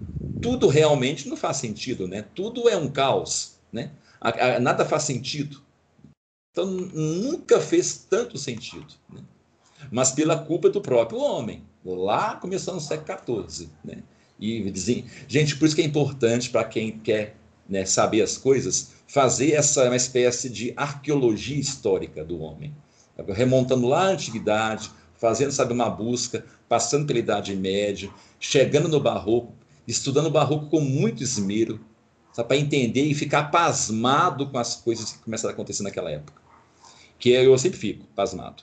Tudo 0.41 0.69
realmente 0.69 1.29
não 1.29 1.37
faz 1.37 1.57
sentido, 1.57 2.07
né? 2.07 2.25
Tudo 2.35 2.69
é 2.69 2.77
um 2.77 2.89
caos, 2.89 3.59
né? 3.73 3.91
nada 4.61 4.85
faz 4.85 5.05
sentido. 5.05 5.62
Então, 6.59 6.66
nunca 6.66 7.61
fez 7.61 8.04
tanto 8.11 8.36
sentido. 8.36 8.88
Né? 9.09 9.20
Mas 9.92 10.11
pela 10.11 10.36
culpa 10.36 10.68
do 10.68 10.80
próprio 10.80 11.20
homem, 11.20 11.62
lá 11.84 12.34
começando 12.34 12.74
no 12.74 12.80
século 12.80 13.48
XIV. 13.48 13.68
Né? 13.84 14.02
E 14.40 14.72
gente, 15.28 15.56
por 15.56 15.66
isso 15.66 15.76
que 15.76 15.82
é 15.82 15.84
importante 15.84 16.50
para 16.50 16.64
quem 16.64 16.98
quer 16.98 17.36
né, 17.68 17.84
saber 17.84 18.22
as 18.22 18.36
coisas, 18.36 18.90
fazer 19.06 19.52
essa 19.52 19.84
uma 19.84 19.94
espécie 19.94 20.50
de 20.50 20.72
arqueologia 20.76 21.61
histórica 21.61 22.24
do 22.24 22.40
homem, 22.40 22.74
remontando 23.28 23.86
lá 23.86 24.06
a 24.06 24.09
antiguidade, 24.09 24.90
fazendo, 25.16 25.52
sabe, 25.52 25.72
uma 25.72 25.88
busca, 25.88 26.44
passando 26.68 27.06
pela 27.06 27.20
Idade 27.20 27.54
Média, 27.54 28.11
chegando 28.40 28.88
no 28.88 28.98
Barroco, 28.98 29.54
estudando 29.86 30.26
o 30.26 30.30
Barroco 30.30 30.66
com 30.66 30.80
muito 30.80 31.22
esmero, 31.22 31.80
para 32.34 32.56
entender 32.56 33.04
e 33.04 33.14
ficar 33.14 33.44
pasmado 33.44 34.48
com 34.48 34.59
as 34.59 34.74
coisas 34.74 35.12
que 35.12 35.18
começaram 35.18 35.50
a 35.50 35.54
acontecer 35.54 35.84
naquela 35.84 36.11
época 36.11 36.47
que 37.19 37.31
eu 37.31 37.57
sempre 37.59 37.79
fico 37.79 38.05
pasmado. 38.14 38.62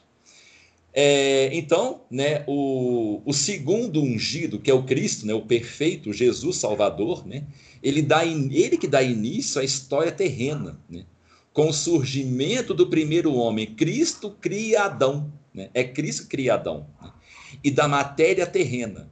É, 0.94 1.50
então, 1.54 2.02
né, 2.10 2.46
o, 2.48 3.22
o, 3.26 3.34
segundo 3.34 4.02
ungido, 4.02 4.60
que 4.60 4.72
é 4.72 4.74
o 4.74 4.84
Cristo, 4.84 5.26
né, 5.26 5.34
o 5.34 5.42
perfeito 5.42 6.14
Jesus 6.14 6.56
Salvador, 6.56 7.28
né, 7.28 7.44
ele, 7.84 8.02
dá 8.02 8.26
in, 8.26 8.50
ele 8.54 8.78
que 8.78 8.88
dá 8.88 9.04
início 9.04 9.60
à 9.60 9.64
história 9.64 10.12
terrena, 10.12 10.80
né, 10.90 11.06
com 11.56 11.70
o 11.70 11.74
surgimento 11.74 12.74
do 12.74 12.88
primeiro 12.88 13.34
homem, 13.34 13.66
Cristo 13.66 14.30
cria 14.30 14.84
Adão, 14.84 15.32
né? 15.54 15.70
é 15.74 15.86
Cristo 15.86 16.28
cria 16.28 16.56
Adão, 16.56 16.86
né? 17.02 17.14
e 17.64 17.72
da 17.72 17.88
matéria 17.88 18.46
terrena. 18.46 19.10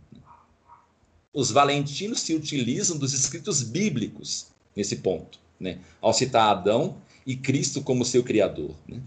Os 1.34 1.52
valentinos 1.52 2.20
se 2.20 2.36
utilizam 2.36 2.98
dos 2.98 3.14
escritos 3.14 3.64
bíblicos 3.64 4.48
nesse 4.76 4.98
ponto, 4.98 5.40
né? 5.58 5.80
ao 6.02 6.14
citar 6.14 6.50
Adão 6.50 6.98
e 7.26 7.34
Cristo 7.34 7.82
como 7.82 8.04
seu 8.04 8.22
criador. 8.22 8.76
Né? 8.90 9.00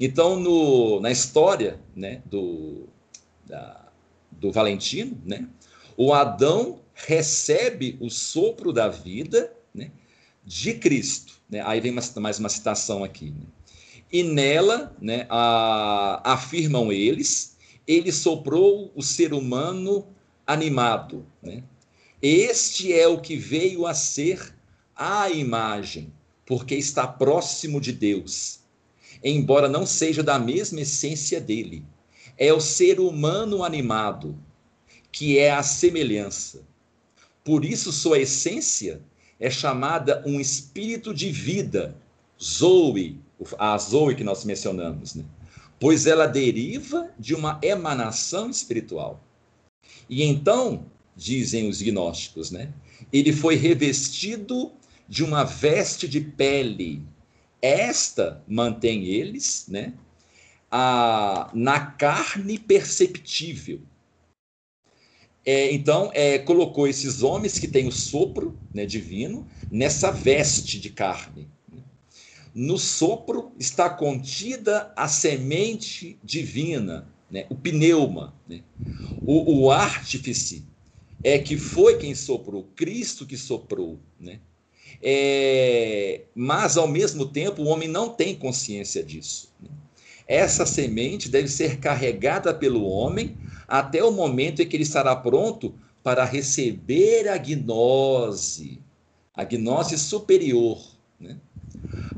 Então, 0.00 0.40
no, 0.40 0.98
na 0.98 1.10
história 1.10 1.78
né, 1.94 2.22
do, 2.24 2.88
da, 3.44 3.86
do 4.30 4.50
Valentino, 4.50 5.20
né, 5.26 5.46
o 5.94 6.14
Adão 6.14 6.80
recebe 6.94 7.98
o 8.00 8.08
sopro 8.08 8.72
da 8.72 8.88
vida 8.88 9.52
né, 9.74 9.90
de 10.42 10.72
Cristo. 10.72 11.34
Né? 11.50 11.60
Aí 11.66 11.82
vem 11.82 11.92
mais 11.92 12.38
uma 12.38 12.48
citação 12.48 13.04
aqui. 13.04 13.26
Né? 13.26 13.46
E 14.10 14.22
nela, 14.22 14.96
né, 14.98 15.26
a, 15.28 16.32
afirmam 16.32 16.90
eles, 16.90 17.58
ele 17.86 18.10
soprou 18.10 18.90
o 18.94 19.02
ser 19.02 19.34
humano 19.34 20.06
animado. 20.46 21.26
Né? 21.42 21.62
Este 22.22 22.90
é 22.90 23.06
o 23.06 23.20
que 23.20 23.36
veio 23.36 23.86
a 23.86 23.92
ser 23.92 24.56
a 24.96 25.28
imagem, 25.28 26.10
porque 26.46 26.74
está 26.74 27.06
próximo 27.06 27.78
de 27.78 27.92
Deus 27.92 28.59
embora 29.22 29.68
não 29.68 29.84
seja 29.84 30.22
da 30.22 30.38
mesma 30.38 30.80
essência 30.80 31.40
dele. 31.40 31.84
É 32.36 32.52
o 32.52 32.60
ser 32.60 33.00
humano 33.00 33.62
animado, 33.62 34.38
que 35.12 35.38
é 35.38 35.50
a 35.50 35.62
semelhança. 35.62 36.62
Por 37.44 37.64
isso, 37.64 37.92
sua 37.92 38.18
essência 38.18 39.00
é 39.38 39.50
chamada 39.50 40.22
um 40.26 40.40
espírito 40.40 41.12
de 41.14 41.30
vida, 41.30 41.96
Zoe, 42.42 43.18
a 43.58 43.76
Zoe 43.76 44.14
que 44.14 44.24
nós 44.24 44.44
mencionamos, 44.44 45.14
né? 45.14 45.24
pois 45.78 46.06
ela 46.06 46.26
deriva 46.26 47.10
de 47.18 47.34
uma 47.34 47.58
emanação 47.62 48.50
espiritual. 48.50 49.22
E 50.08 50.22
então, 50.22 50.84
dizem 51.16 51.68
os 51.68 51.80
gnósticos, 51.80 52.50
né? 52.50 52.72
ele 53.12 53.32
foi 53.32 53.56
revestido 53.56 54.70
de 55.08 55.24
uma 55.24 55.42
veste 55.42 56.06
de 56.06 56.20
pele, 56.20 57.02
esta 57.62 58.42
mantém 58.46 59.04
eles 59.04 59.66
né, 59.68 59.94
a, 60.70 61.50
na 61.54 61.80
carne 61.80 62.58
perceptível. 62.58 63.80
É, 65.44 65.72
então, 65.72 66.10
é, 66.12 66.38
colocou 66.38 66.86
esses 66.86 67.22
homens 67.22 67.58
que 67.58 67.66
têm 67.66 67.88
o 67.88 67.92
sopro 67.92 68.58
né, 68.72 68.84
divino 68.84 69.46
nessa 69.70 70.10
veste 70.10 70.78
de 70.78 70.90
carne. 70.90 71.48
No 72.54 72.78
sopro 72.78 73.52
está 73.58 73.88
contida 73.88 74.92
a 74.96 75.08
semente 75.08 76.18
divina, 76.22 77.08
né, 77.30 77.46
o 77.48 77.54
pneuma. 77.54 78.34
Né? 78.48 78.62
O, 79.22 79.62
o 79.62 79.70
artífice 79.70 80.64
é 81.22 81.38
que 81.38 81.56
foi 81.56 81.98
quem 81.98 82.14
soprou, 82.14 82.64
Cristo 82.74 83.24
que 83.24 83.36
soprou. 83.36 83.98
Né? 84.18 84.40
É, 85.02 86.22
mas, 86.34 86.76
ao 86.76 86.86
mesmo 86.86 87.26
tempo, 87.26 87.62
o 87.62 87.66
homem 87.66 87.88
não 87.88 88.10
tem 88.10 88.34
consciência 88.34 89.02
disso. 89.02 89.52
Né? 89.60 89.70
Essa 90.26 90.66
semente 90.66 91.28
deve 91.28 91.48
ser 91.48 91.78
carregada 91.78 92.52
pelo 92.52 92.84
homem 92.84 93.36
até 93.66 94.04
o 94.04 94.12
momento 94.12 94.60
em 94.60 94.68
que 94.68 94.76
ele 94.76 94.82
estará 94.82 95.16
pronto 95.16 95.74
para 96.02 96.24
receber 96.24 97.28
a 97.28 97.36
gnose, 97.36 98.80
a 99.34 99.44
gnose 99.44 99.98
superior. 99.98 100.78
Né? 101.18 101.36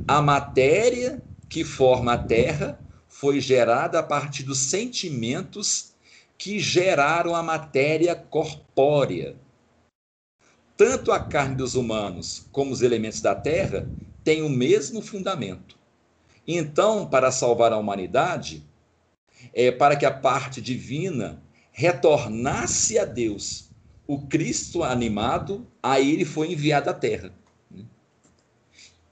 A 0.07 0.21
matéria 0.21 1.23
que 1.49 1.65
forma 1.65 2.15
a 2.15 2.19
terra 2.19 2.79
foi 3.09 3.41
gerada 3.41 4.01
a 4.01 4.03
partir 4.03 4.43
dos 4.43 4.59
sentimentos 4.59 5.93
que 6.37 6.59
geraram 6.59 7.37
a 7.37 7.43
matéria 7.43 8.17
corpórea 8.17 9.37
tanto 10.77 11.13
a 11.13 11.21
carne 11.21 11.57
dos 11.57 11.75
humanos 11.75 12.47
como 12.51 12.73
os 12.73 12.83
elementos 12.83 13.21
da 13.21 13.35
terra 13.35 13.89
têm 14.25 14.43
o 14.43 14.49
mesmo 14.49 15.01
fundamento. 15.01 15.79
Então, 16.47 17.07
para 17.07 17.31
salvar 17.31 17.73
a 17.73 17.79
humanidade, 17.79 18.65
é, 19.53 19.71
para 19.71 19.97
que 19.97 20.07
a 20.07 20.11
parte 20.11 20.61
divina 20.61 21.43
retornasse 21.71 22.99
a 22.99 23.05
Deus, 23.05 23.71
o 24.07 24.27
Cristo 24.27 24.83
animado, 24.83 25.67
a 25.83 26.01
ele 26.01 26.25
foi 26.25 26.53
enviado 26.53 26.91
à 26.91 26.95
terra. 26.95 27.33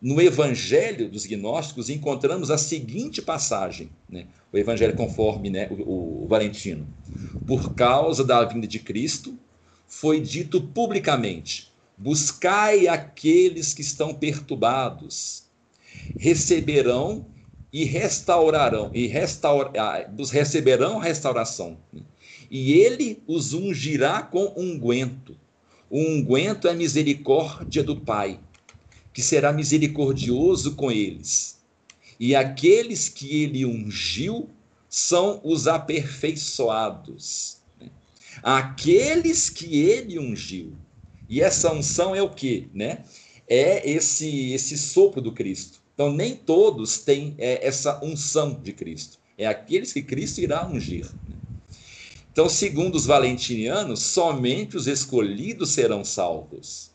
No 0.01 0.21
Evangelho 0.21 1.11
dos 1.11 1.27
Gnósticos 1.27 1.91
encontramos 1.91 2.51
a 2.51 2.57
seguinte 2.57 3.21
passagem, 3.21 3.91
né? 4.09 4.27
o 4.51 4.57
Evangelho 4.57 4.97
conforme 4.97 5.51
né, 5.51 5.69
o, 5.71 6.25
o 6.25 6.27
Valentino. 6.27 6.87
Por 7.47 7.75
causa 7.75 8.25
da 8.25 8.43
vinda 8.45 8.67
de 8.67 8.79
Cristo, 8.79 9.39
foi 9.91 10.21
dito 10.21 10.63
publicamente: 10.63 11.71
buscai 11.99 12.87
aqueles 12.87 13.75
que 13.75 13.83
estão 13.83 14.15
perturbados, 14.15 15.43
receberão 16.17 17.27
e 17.73 17.85
restaurarão, 17.85 18.91
e 18.95 19.07
restaur, 19.09 19.73
ah, 19.77 20.09
receberão 20.31 20.99
restauração. 20.99 21.77
E 22.49 22.73
ele 22.73 23.23
os 23.27 23.53
ungirá 23.53 24.23
com 24.23 24.55
unguento. 24.57 25.37
O 25.91 25.99
unguento 25.99 26.69
é 26.69 26.71
a 26.71 26.75
misericórdia 26.75 27.83
do 27.83 27.97
Pai, 27.97 28.41
que 29.13 29.21
será 29.21 29.53
misericordioso 29.53 30.77
com 30.77 30.91
eles. 30.91 31.59
E 32.19 32.35
aqueles 32.35 33.09
que 33.09 33.43
ele 33.43 33.67
ungiu 33.67 34.49
são 34.89 35.41
os 35.43 35.67
aperfeiçoados 35.67 37.60
aqueles 38.43 39.49
que 39.51 39.81
ele 39.81 40.19
ungiu. 40.19 40.73
E 41.29 41.41
essa 41.41 41.73
unção 41.73 42.15
é 42.15 42.23
o 42.23 42.31
que, 42.31 42.69
né? 42.75 43.05
É 43.49 43.89
esse 43.89 44.53
esse 44.53 44.77
sopro 44.77 45.21
do 45.21 45.33
Cristo. 45.33 45.81
Então 45.95 46.13
nem 46.13 46.35
todos 46.35 46.99
têm 46.99 47.35
é, 47.39 47.67
essa 47.67 48.03
unção 48.05 48.55
de 48.55 48.73
Cristo. 48.73 49.19
É 49.37 49.47
aqueles 49.47 49.93
que 49.93 50.03
Cristo 50.03 50.41
irá 50.41 50.67
ungir. 50.67 51.07
Então, 52.33 52.49
segundo 52.49 52.95
os 52.95 53.07
valentinianos, 53.07 54.01
somente 54.01 54.77
os 54.77 54.87
escolhidos 54.87 55.71
serão 55.71 56.05
salvos. 56.05 56.91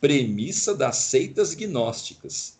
Premissa 0.00 0.74
das 0.74 0.96
seitas 0.96 1.54
gnósticas. 1.54 2.58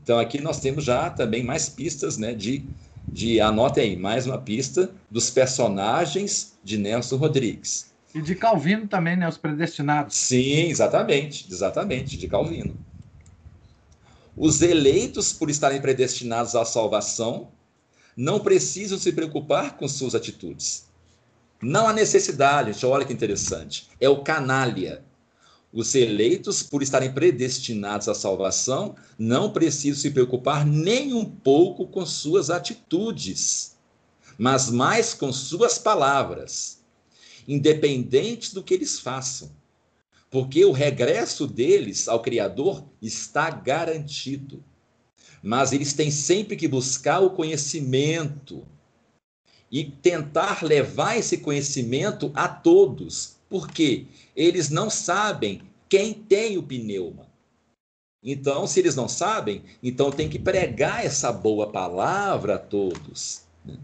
Então, 0.00 0.18
aqui 0.18 0.40
nós 0.40 0.60
temos 0.60 0.84
já 0.84 1.08
também 1.08 1.42
mais 1.42 1.68
pistas 1.68 2.18
né, 2.18 2.34
de 2.34 2.64
de 3.08 3.40
anotem 3.40 3.90
aí, 3.90 3.96
mais 3.96 4.26
uma 4.26 4.38
pista 4.38 4.90
dos 5.10 5.30
personagens 5.30 6.58
de 6.62 6.76
Nelson 6.76 7.16
Rodrigues. 7.16 7.90
E 8.14 8.20
de 8.20 8.34
Calvino 8.34 8.88
também, 8.88 9.16
né? 9.16 9.28
Os 9.28 9.36
predestinados. 9.36 10.16
Sim, 10.16 10.68
exatamente, 10.68 11.46
exatamente, 11.50 12.16
de 12.16 12.26
Calvino. 12.26 12.76
Os 14.36 14.60
eleitos, 14.60 15.32
por 15.32 15.48
estarem 15.48 15.80
predestinados 15.80 16.54
à 16.54 16.64
salvação, 16.64 17.48
não 18.16 18.40
precisam 18.40 18.98
se 18.98 19.12
preocupar 19.12 19.76
com 19.76 19.86
suas 19.88 20.14
atitudes. 20.14 20.86
Não 21.62 21.88
há 21.88 21.92
necessidade, 21.92 22.72
gente, 22.72 22.84
olha 22.84 23.04
que 23.04 23.12
interessante. 23.12 23.88
É 24.00 24.08
o 24.08 24.22
canalha. 24.22 25.02
Os 25.76 25.94
eleitos, 25.94 26.62
por 26.62 26.82
estarem 26.82 27.12
predestinados 27.12 28.08
à 28.08 28.14
salvação, 28.14 28.96
não 29.18 29.52
precisam 29.52 30.00
se 30.00 30.10
preocupar 30.10 30.64
nem 30.64 31.12
um 31.12 31.22
pouco 31.22 31.86
com 31.86 32.06
suas 32.06 32.48
atitudes, 32.48 33.76
mas 34.38 34.70
mais 34.70 35.12
com 35.12 35.30
suas 35.30 35.78
palavras, 35.78 36.82
independente 37.46 38.54
do 38.54 38.62
que 38.62 38.72
eles 38.72 38.98
façam. 38.98 39.50
Porque 40.30 40.64
o 40.64 40.72
regresso 40.72 41.46
deles 41.46 42.08
ao 42.08 42.22
Criador 42.22 42.82
está 43.02 43.50
garantido. 43.50 44.64
Mas 45.42 45.74
eles 45.74 45.92
têm 45.92 46.10
sempre 46.10 46.56
que 46.56 46.66
buscar 46.66 47.20
o 47.20 47.28
conhecimento 47.28 48.66
e 49.70 49.84
tentar 49.84 50.64
levar 50.64 51.18
esse 51.18 51.36
conhecimento 51.36 52.32
a 52.34 52.48
todos, 52.48 53.36
porque 53.50 54.06
eles 54.34 54.70
não 54.70 54.88
sabem 54.88 55.65
quem 55.88 56.14
tem 56.14 56.58
o 56.58 56.62
pneuma. 56.62 57.26
Então, 58.22 58.66
se 58.66 58.80
eles 58.80 58.96
não 58.96 59.08
sabem, 59.08 59.62
então 59.82 60.10
tem 60.10 60.28
que 60.28 60.38
pregar 60.38 61.04
essa 61.04 61.32
boa 61.32 61.70
palavra 61.70 62.56
a 62.56 62.58
todos. 62.58 63.42
Né? 63.64 63.78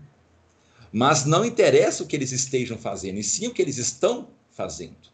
Mas 0.93 1.25
não 1.25 1.45
interessa 1.45 2.03
o 2.03 2.07
que 2.07 2.17
eles 2.17 2.33
estejam 2.33 2.77
fazendo, 2.77 3.19
e 3.19 3.23
sim 3.23 3.47
o 3.47 3.55
que 3.55 3.63
eles 3.63 3.79
estão 3.79 4.29
fazendo. 4.51 5.13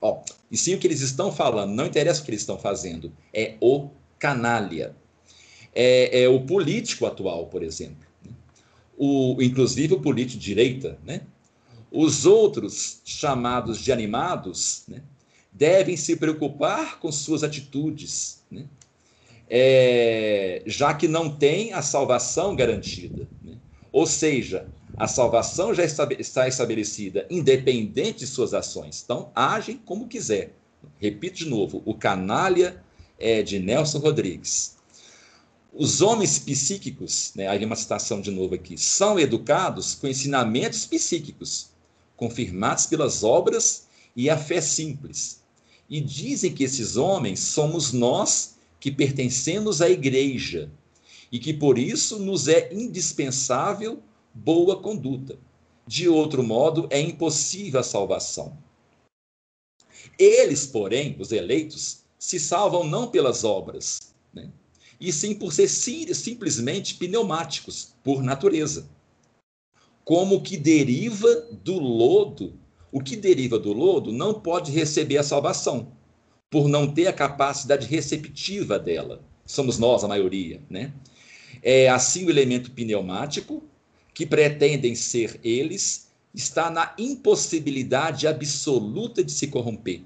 Ó, 0.00 0.22
e 0.50 0.56
sim 0.56 0.74
o 0.74 0.78
que 0.78 0.86
eles 0.86 1.00
estão 1.00 1.32
falando, 1.32 1.72
não 1.72 1.86
interessa 1.86 2.20
o 2.20 2.24
que 2.24 2.30
eles 2.30 2.42
estão 2.42 2.58
fazendo, 2.58 3.12
é 3.32 3.56
o 3.60 3.88
canalha. 4.18 4.94
É, 5.74 6.22
é 6.22 6.28
o 6.28 6.40
político 6.40 7.06
atual, 7.06 7.46
por 7.46 7.62
exemplo. 7.62 8.06
Né? 8.24 8.32
O, 8.98 9.36
inclusive 9.40 9.94
o 9.94 10.00
político 10.00 10.38
de 10.38 10.44
direita, 10.44 10.98
né? 11.04 11.22
Os 11.90 12.26
outros, 12.26 13.00
chamados 13.04 13.78
de 13.78 13.90
animados, 13.90 14.84
né, 14.86 15.02
devem 15.60 15.96
se 15.96 16.16
preocupar 16.16 16.98
com 16.98 17.12
suas 17.12 17.44
atitudes. 17.44 18.42
Né? 18.50 18.66
é, 19.50 20.62
já 20.64 20.94
que 20.94 21.08
não 21.08 21.28
tem 21.28 21.72
a 21.72 21.82
salvação 21.82 22.54
garantida. 22.54 23.26
Né? 23.42 23.56
Ou 23.90 24.06
seja, 24.06 24.68
a 24.96 25.08
salvação 25.08 25.74
já 25.74 25.82
está 25.84 26.46
estabelecida, 26.46 27.26
independente 27.28 28.20
de 28.20 28.26
suas 28.28 28.54
ações. 28.54 29.02
Então, 29.04 29.32
agem 29.34 29.76
como 29.76 30.06
quiser. 30.06 30.54
Repito 31.00 31.38
de 31.38 31.46
novo: 31.46 31.82
o 31.84 31.94
canalha 31.94 32.82
é 33.18 33.42
de 33.42 33.58
Nelson 33.58 33.98
Rodrigues. 33.98 34.78
Os 35.72 36.00
homens 36.00 36.38
psíquicos, 36.38 37.32
né, 37.34 37.46
aí 37.46 37.64
uma 37.64 37.76
citação 37.76 38.20
de 38.20 38.30
novo 38.30 38.54
aqui, 38.54 38.76
são 38.76 39.18
educados 39.20 39.94
com 39.94 40.08
ensinamentos 40.08 40.84
psíquicos, 40.84 41.70
confirmados 42.16 42.86
pelas 42.86 43.22
obras 43.22 43.86
e 44.16 44.28
a 44.28 44.36
fé 44.36 44.60
simples. 44.60 45.39
E 45.90 46.00
dizem 46.00 46.54
que 46.54 46.62
esses 46.62 46.96
homens 46.96 47.40
somos 47.40 47.92
nós 47.92 48.56
que 48.78 48.92
pertencemos 48.92 49.82
à 49.82 49.90
igreja 49.90 50.70
e 51.32 51.38
que 51.38 51.52
por 51.52 51.78
isso 51.78 52.18
nos 52.20 52.46
é 52.46 52.72
indispensável 52.72 54.00
boa 54.32 54.80
conduta. 54.80 55.36
De 55.86 56.08
outro 56.08 56.44
modo, 56.44 56.86
é 56.90 57.00
impossível 57.00 57.80
a 57.80 57.82
salvação. 57.82 58.56
Eles, 60.16 60.66
porém, 60.66 61.16
os 61.18 61.32
eleitos, 61.32 62.04
se 62.18 62.38
salvam 62.38 62.84
não 62.84 63.10
pelas 63.10 63.42
obras, 63.42 64.14
né? 64.32 64.50
e 65.00 65.12
sim 65.12 65.34
por 65.34 65.52
ser 65.52 65.68
sim, 65.68 66.12
simplesmente 66.14 66.94
pneumáticos, 66.94 67.94
por 68.04 68.22
natureza. 68.22 68.88
Como 70.04 70.42
que 70.42 70.56
deriva 70.56 71.28
do 71.64 71.78
lodo, 71.78 72.59
o 72.92 73.00
que 73.00 73.16
deriva 73.16 73.58
do 73.58 73.72
lodo 73.72 74.12
não 74.12 74.34
pode 74.34 74.72
receber 74.72 75.18
a 75.18 75.22
salvação, 75.22 75.92
por 76.50 76.68
não 76.68 76.92
ter 76.92 77.06
a 77.06 77.12
capacidade 77.12 77.86
receptiva 77.86 78.78
dela. 78.78 79.22
Somos 79.46 79.78
nós, 79.78 80.02
a 80.02 80.08
maioria, 80.08 80.60
né? 80.68 80.92
É 81.62 81.88
assim 81.88 82.24
o 82.24 82.30
elemento 82.30 82.70
pneumático, 82.70 83.62
que 84.14 84.26
pretendem 84.26 84.94
ser 84.94 85.38
eles, 85.42 86.08
está 86.34 86.70
na 86.70 86.94
impossibilidade 86.98 88.26
absoluta 88.26 89.22
de 89.22 89.32
se 89.32 89.46
corromper, 89.48 90.02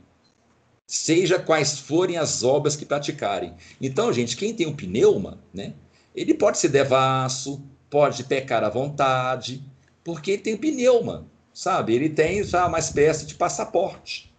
seja 0.86 1.38
quais 1.38 1.78
forem 1.78 2.16
as 2.16 2.42
obras 2.42 2.76
que 2.76 2.86
praticarem. 2.86 3.54
Então, 3.80 4.12
gente, 4.12 4.36
quem 4.36 4.54
tem 4.54 4.66
um 4.66 4.76
pneuma, 4.76 5.38
né, 5.52 5.74
ele 6.14 6.34
pode 6.34 6.58
ser 6.58 6.68
devasso, 6.68 7.62
pode 7.90 8.24
pecar 8.24 8.64
à 8.64 8.68
vontade, 8.68 9.62
porque 10.02 10.32
ele 10.32 10.42
tem 10.42 10.54
um 10.54 10.58
pneuma, 10.58 11.26
sabe? 11.54 11.94
Ele 11.94 12.10
tem 12.10 12.42
já 12.42 12.66
uma 12.66 12.80
espécie 12.80 13.24
de 13.24 13.36
passaporte. 13.36 14.34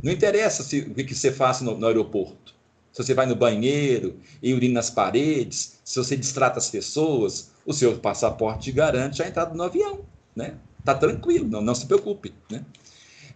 Não 0.00 0.12
interessa 0.12 0.62
se, 0.62 0.80
o 0.80 0.94
que 0.94 1.14
você 1.14 1.32
faça 1.32 1.64
no, 1.64 1.76
no 1.76 1.86
aeroporto. 1.86 2.54
Se 2.92 3.02
você 3.02 3.14
vai 3.14 3.26
no 3.26 3.34
banheiro 3.34 4.20
e 4.42 4.54
urina 4.54 4.74
nas 4.74 4.90
paredes, 4.90 5.80
se 5.84 5.98
você 5.98 6.16
distrata 6.16 6.58
as 6.58 6.70
pessoas, 6.70 7.50
o 7.66 7.72
seu 7.72 7.98
passaporte 7.98 8.70
garante 8.70 9.22
a 9.22 9.28
entrada 9.28 9.54
no 9.54 9.62
avião, 9.62 10.00
né? 10.36 10.58
Tá 10.84 10.94
tranquilo, 10.94 11.48
não, 11.48 11.62
não 11.62 11.74
se 11.74 11.86
preocupe, 11.86 12.34
né? 12.50 12.64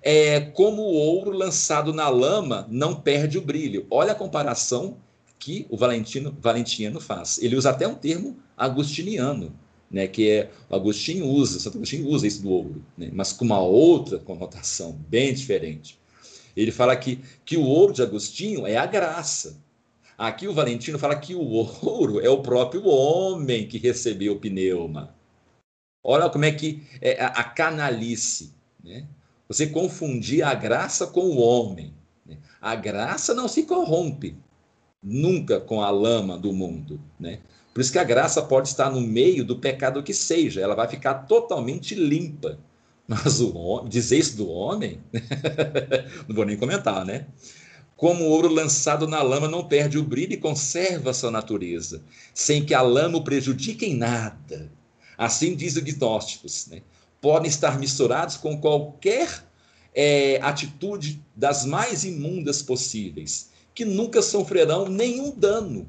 É 0.02 0.40
como 0.40 0.82
o 0.82 0.94
ouro 0.94 1.30
lançado 1.30 1.92
na 1.92 2.08
lama 2.08 2.66
não 2.70 3.00
perde 3.00 3.38
o 3.38 3.42
brilho. 3.42 3.86
Olha 3.90 4.12
a 4.12 4.16
comparação 4.16 4.98
que 5.38 5.66
o 5.70 5.76
Valentino, 5.76 6.36
Valentiniano 6.40 7.00
faz. 7.00 7.38
Ele 7.38 7.56
usa 7.56 7.70
até 7.70 7.88
um 7.88 7.94
termo 7.94 8.36
agustiniano, 8.56 9.58
né, 9.90 10.06
que 10.06 10.30
é 10.30 10.50
Agostinho 10.70 11.26
usa, 11.26 11.60
Santo 11.60 11.78
Agostinho 11.78 12.08
usa 12.08 12.26
isso 12.26 12.42
do 12.42 12.50
ouro, 12.50 12.84
né, 12.96 13.10
mas 13.12 13.32
com 13.32 13.44
uma 13.44 13.60
outra 13.60 14.18
conotação 14.18 14.92
bem 15.08 15.32
diferente. 15.32 15.98
Ele 16.56 16.72
fala 16.72 16.96
que, 16.96 17.20
que 17.44 17.56
o 17.56 17.64
ouro 17.64 17.92
de 17.92 18.02
Agostinho 18.02 18.66
é 18.66 18.76
a 18.76 18.86
graça. 18.86 19.60
Aqui 20.16 20.48
o 20.48 20.54
Valentino 20.54 20.98
fala 20.98 21.14
que 21.16 21.34
o 21.34 21.42
ouro 21.42 22.20
é 22.20 22.30
o 22.30 22.40
próprio 22.40 22.86
homem 22.86 23.68
que 23.68 23.76
recebeu 23.76 24.32
o 24.32 24.40
pneuma. 24.40 25.14
Olha 26.02 26.30
como 26.30 26.46
é 26.46 26.52
que 26.52 26.82
é 27.02 27.20
a, 27.22 27.26
a 27.26 27.44
canalice. 27.44 28.54
Né? 28.82 29.06
Você 29.48 29.66
confundir 29.66 30.42
a 30.42 30.54
graça 30.54 31.06
com 31.06 31.20
o 31.20 31.38
homem. 31.38 31.92
Né? 32.24 32.38
A 32.60 32.74
graça 32.74 33.34
não 33.34 33.46
se 33.46 33.64
corrompe 33.64 34.36
nunca 35.02 35.60
com 35.60 35.82
a 35.82 35.90
lama 35.90 36.38
do 36.38 36.52
mundo. 36.52 36.98
Né? 37.20 37.40
Por 37.76 37.82
isso 37.82 37.92
que 37.92 37.98
a 37.98 38.04
graça 38.04 38.40
pode 38.40 38.68
estar 38.68 38.90
no 38.90 39.02
meio 39.02 39.44
do 39.44 39.58
pecado 39.58 40.02
que 40.02 40.14
seja, 40.14 40.62
ela 40.62 40.74
vai 40.74 40.88
ficar 40.88 41.12
totalmente 41.26 41.94
limpa. 41.94 42.58
Mas 43.06 43.38
o 43.38 43.54
homem, 43.54 43.90
dizer 43.90 44.16
isso 44.16 44.34
do 44.34 44.48
homem, 44.48 44.98
não 46.26 46.34
vou 46.34 46.46
nem 46.46 46.56
comentar, 46.56 47.04
né? 47.04 47.26
Como 47.94 48.24
o 48.24 48.28
ouro 48.30 48.48
lançado 48.48 49.06
na 49.06 49.20
lama 49.20 49.46
não 49.46 49.62
perde 49.62 49.98
o 49.98 50.02
brilho 50.02 50.32
e 50.32 50.38
conserva 50.38 51.12
sua 51.12 51.30
natureza, 51.30 52.02
sem 52.32 52.64
que 52.64 52.72
a 52.72 52.80
lama 52.80 53.18
o 53.18 53.24
prejudique 53.24 53.84
em 53.84 53.94
nada. 53.94 54.72
Assim 55.18 55.54
diz 55.54 55.76
o 55.76 55.82
gnósticos, 55.82 56.68
né? 56.68 56.80
Podem 57.20 57.50
estar 57.50 57.78
misturados 57.78 58.38
com 58.38 58.58
qualquer 58.58 59.44
é, 59.94 60.40
atitude 60.40 61.22
das 61.36 61.66
mais 61.66 62.04
imundas 62.04 62.62
possíveis, 62.62 63.50
que 63.74 63.84
nunca 63.84 64.22
sofrerão 64.22 64.88
nenhum 64.88 65.30
dano, 65.30 65.86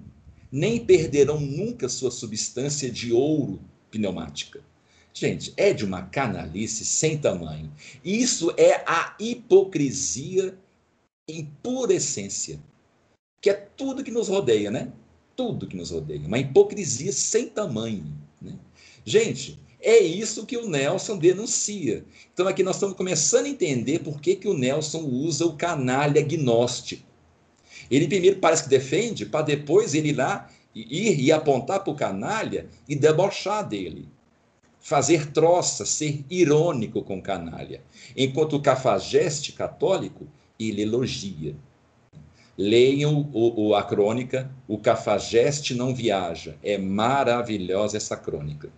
nem 0.58 0.84
perderão 0.84 1.40
nunca 1.40 1.88
sua 1.88 2.10
substância 2.10 2.90
de 2.90 3.14
ouro 3.14 3.62
pneumática. 3.92 4.64
Gente, 5.14 5.54
é 5.56 5.72
de 5.72 5.86
uma 5.86 6.02
canalice 6.02 6.84
sem 6.84 7.18
tamanho. 7.18 7.72
Isso 8.04 8.52
é 8.58 8.84
a 8.88 9.16
hipocrisia 9.20 10.58
em 11.28 11.46
pura 11.62 11.94
essência, 11.94 12.60
que 13.40 13.52
é 13.52 13.54
tudo 13.54 14.04
que 14.04 14.12
nos 14.12 14.30
rodeia, 14.30 14.72
né? 14.72 14.92
Tudo 15.36 15.68
que 15.68 15.78
nos 15.78 15.92
rodeia. 15.92 16.26
Uma 16.26 16.40
hipocrisia 16.40 17.12
sem 17.12 17.50
tamanho. 17.50 18.06
Né? 18.42 18.58
Gente, 19.06 19.60
é 19.80 20.00
isso 20.00 20.46
que 20.46 20.58
o 20.58 20.68
Nelson 20.68 21.18
denuncia. 21.18 22.04
Então 22.34 22.48
aqui 22.48 22.64
nós 22.64 22.78
estamos 22.78 22.98
começando 22.98 23.46
a 23.46 23.50
entender 23.50 24.00
por 24.00 24.20
que, 24.20 24.36
que 24.36 24.48
o 24.48 24.58
Nelson 24.58 25.04
usa 25.04 25.46
o 25.46 25.56
canalha 25.56 26.22
gnóstico. 26.22 27.07
Ele 27.90 28.08
primeiro 28.08 28.38
parece 28.38 28.64
que 28.64 28.70
defende, 28.70 29.26
para 29.26 29.46
depois 29.46 29.94
ele 29.94 30.10
ir 30.10 30.16
lá 30.16 30.50
ir 30.76 31.20
e 31.20 31.32
apontar 31.32 31.84
para 31.84 31.92
o 31.92 31.96
canalha 31.96 32.68
e 32.88 32.96
debochar 32.96 33.68
dele 33.68 34.08
fazer 34.88 35.32
troça, 35.34 35.86
ser 35.86 36.24
irônico 36.30 37.02
com 37.02 37.22
canalha. 37.22 37.82
Enquanto 38.16 38.56
o 38.56 38.62
cafajeste 38.62 39.52
católico, 39.52 40.26
ele 40.58 40.82
elogia. 40.82 41.58
Leiam 42.58 43.30
o, 43.34 43.68
o, 43.68 43.76
a 43.76 43.84
crônica 43.84 44.50
O 44.66 44.78
Cafajeste 44.78 45.76
Não 45.76 45.94
Viaja. 45.94 46.56
É 46.64 46.78
maravilhosa 46.78 47.98
essa 47.98 48.16
crônica. 48.16 48.70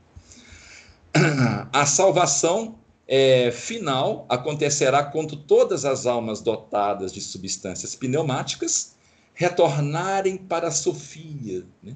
A 1.71 1.85
salvação 1.85 2.79
é, 3.07 3.51
final 3.51 4.25
acontecerá 4.27 5.03
quando 5.03 5.37
todas 5.37 5.85
as 5.85 6.07
almas 6.07 6.41
dotadas 6.41 7.13
de 7.13 7.21
substâncias 7.21 7.93
pneumáticas 7.93 8.95
retornarem 9.39 10.35
para 10.35 10.67
a 10.67 10.71
Sofia, 10.71 11.65
né? 11.81 11.95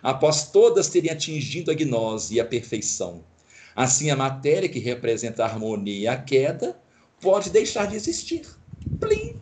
após 0.00 0.50
todas 0.52 0.88
terem 0.88 1.10
atingido 1.10 1.72
a 1.72 1.74
gnose 1.74 2.36
e 2.36 2.40
a 2.40 2.44
perfeição 2.44 3.24
Assim, 3.74 4.08
a 4.08 4.16
matéria 4.16 4.68
que 4.68 4.78
representa 4.78 5.42
a 5.42 5.46
harmonia 5.46 5.98
e 5.98 6.06
a 6.06 6.16
queda 6.16 6.80
pode 7.20 7.50
deixar 7.50 7.86
de 7.86 7.96
existir. 7.96 8.46
Plim! 9.00 9.34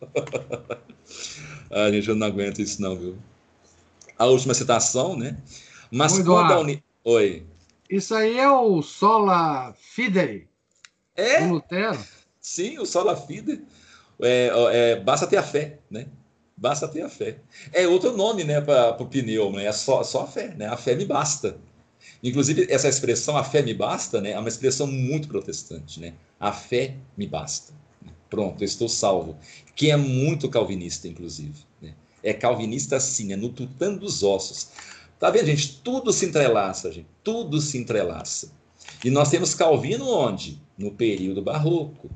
ah, 1.70 1.90
gente, 1.90 2.08
eu 2.08 2.14
não 2.14 2.26
aguento 2.26 2.62
isso 2.62 2.80
não, 2.80 2.96
viu? 2.96 3.18
A 4.18 4.24
última 4.24 4.54
citação, 4.54 5.16
né? 5.16 5.36
Mas 5.90 6.14
Oi, 6.14 6.24
quando 6.24 6.52
a 6.52 6.60
uni... 6.60 6.82
Oi. 7.04 7.46
Isso 7.90 8.14
aí 8.14 8.38
é 8.38 8.50
o 8.50 8.80
Sola 8.80 9.74
Fide. 9.78 10.48
É? 11.14 11.42
Do 11.42 11.54
Lutero. 11.54 12.02
Sim, 12.40 12.78
o 12.78 12.86
Sola 12.86 13.14
Fide. 13.14 13.62
É, 14.20 14.50
é, 14.72 14.96
basta 14.96 15.26
ter 15.26 15.36
a 15.36 15.42
fé, 15.42 15.78
né? 15.90 16.06
Basta 16.56 16.86
ter 16.86 17.02
a 17.02 17.08
fé. 17.08 17.38
É 17.72 17.86
outro 17.86 18.16
nome, 18.16 18.44
né, 18.44 18.60
para 18.60 19.02
o 19.02 19.06
pneu, 19.06 19.50
né? 19.52 19.64
É 19.64 19.72
só, 19.72 20.02
só 20.04 20.22
a 20.22 20.26
fé, 20.26 20.54
né? 20.56 20.66
A 20.66 20.76
fé 20.76 20.94
me 20.94 21.04
basta. 21.04 21.56
Inclusive, 22.22 22.66
essa 22.70 22.88
expressão, 22.88 23.36
a 23.36 23.44
fé 23.44 23.60
me 23.60 23.74
basta, 23.74 24.20
né, 24.20 24.30
é 24.30 24.38
uma 24.38 24.48
expressão 24.48 24.86
muito 24.86 25.28
protestante. 25.28 26.00
Né? 26.00 26.14
A 26.40 26.52
fé 26.52 26.94
me 27.16 27.26
basta. 27.26 27.72
Pronto, 28.30 28.62
eu 28.62 28.64
estou 28.64 28.88
salvo. 28.88 29.36
Que 29.76 29.90
é 29.90 29.96
muito 29.96 30.48
calvinista, 30.48 31.06
inclusive. 31.06 31.58
Né? 31.82 31.94
É 32.22 32.32
calvinista 32.32 32.96
assim, 32.96 33.32
é 33.32 33.36
no 33.36 33.50
tutano 33.50 33.98
dos 33.98 34.22
ossos. 34.22 34.68
Tá 35.18 35.30
vendo, 35.30 35.46
gente? 35.46 35.80
Tudo 35.82 36.12
se 36.12 36.24
entrelaça, 36.26 36.90
gente. 36.90 37.06
Tudo 37.22 37.60
se 37.60 37.78
entrelaça. 37.78 38.50
E 39.04 39.10
nós 39.10 39.30
temos 39.30 39.54
Calvino 39.54 40.08
onde? 40.08 40.58
No 40.76 40.90
período 40.90 41.42
barroco. 41.42 42.10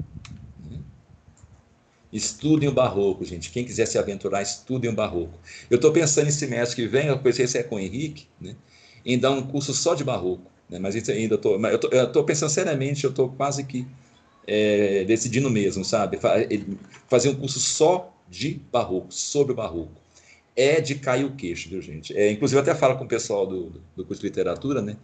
Estudem 2.13 2.69
o 2.69 2.73
barroco, 2.73 3.25
gente. 3.25 3.51
Quem 3.51 3.65
quiser 3.65 3.87
se 3.87 3.99
aventurar, 3.99 4.43
estudem 4.43 4.91
o 4.91 4.95
barroco. 4.95 5.39
Eu 5.71 5.77
estou 5.77 5.93
pensando 5.93 6.25
nesse 6.25 6.39
semestre 6.39 6.77
que 6.77 6.89
vem, 6.89 7.07
eu 7.07 7.19
pensei 7.19 7.47
se 7.47 7.59
é 7.59 7.63
com 7.63 7.77
o 7.77 7.79
Henrique, 7.79 8.27
né? 8.41 8.57
em 9.05 9.19
dar 9.19 9.31
um 9.31 9.43
curso 9.43 9.75
só 9.75 9.95
de 9.95 10.05
barroco. 10.05 10.51
Né? 10.69 10.79
Mas 10.79 10.95
isso 10.95 11.11
ainda 11.11 11.37
tô, 11.37 11.57
eu 11.57 12.05
estou 12.05 12.25
pensando 12.25 12.51
seriamente, 12.51 13.05
eu 13.05 13.11
estou 13.11 13.29
quase 13.31 13.65
que 13.65 13.87
é, 14.47 15.05
decidindo 15.05 15.51
mesmo, 15.51 15.85
sabe? 15.85 16.19
Fazer 17.09 17.29
um 17.29 17.35
curso 17.35 17.61
só 17.61 18.15
de 18.29 18.61
barroco, 18.73 19.13
sobre 19.13 19.53
o 19.53 19.57
barroco. 19.57 20.01
é 20.57 20.81
de 20.81 20.97
cair 20.97 21.25
o 21.25 21.37
queixo, 21.37 21.69
viu, 21.69 21.81
gente? 21.81 22.17
É, 22.17 22.31
inclusive, 22.31 22.59
eu 22.59 22.63
até 22.63 22.75
falo 22.75 22.97
com 22.97 23.05
o 23.05 23.09
pessoal 23.09 23.47
do, 23.47 23.73
do 23.95 24.05
curso 24.05 24.21
de 24.21 24.29
literatura, 24.29 24.83
né? 24.83 24.97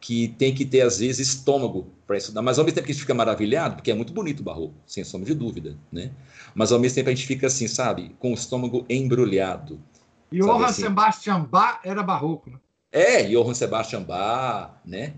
Que 0.00 0.28
tem 0.28 0.54
que 0.54 0.64
ter, 0.64 0.82
às 0.82 0.98
vezes, 0.98 1.28
estômago 1.28 1.86
para 2.06 2.16
estudar. 2.16 2.42
Mas, 2.42 2.58
ao 2.58 2.64
mesmo 2.64 2.74
tempo 2.74 2.86
que 2.86 2.92
a 2.92 2.94
gente 2.94 3.02
fica 3.02 3.14
maravilhado, 3.14 3.76
porque 3.76 3.90
é 3.90 3.94
muito 3.94 4.12
bonito 4.12 4.40
o 4.40 4.42
barroco, 4.42 4.74
sem 4.86 5.02
sombra 5.02 5.26
de 5.26 5.34
dúvida, 5.34 5.76
né? 5.90 6.10
Mas, 6.54 6.72
ao 6.72 6.78
mesmo 6.78 6.96
tempo, 6.96 7.08
a 7.08 7.14
gente 7.14 7.26
fica 7.26 7.46
assim, 7.46 7.66
sabe? 7.66 8.14
Com 8.18 8.30
o 8.30 8.34
estômago 8.34 8.84
embrulhado. 8.88 9.80
E 10.30 10.38
Johann 10.38 10.64
assim? 10.64 10.82
Sebastian 10.82 11.40
Bach 11.44 11.80
era 11.84 12.02
barroco, 12.02 12.50
né? 12.50 12.58
É, 12.92 13.22
Johann 13.24 13.54
Sebastian 13.54 14.02
Bach, 14.02 14.72
né? 14.84 15.14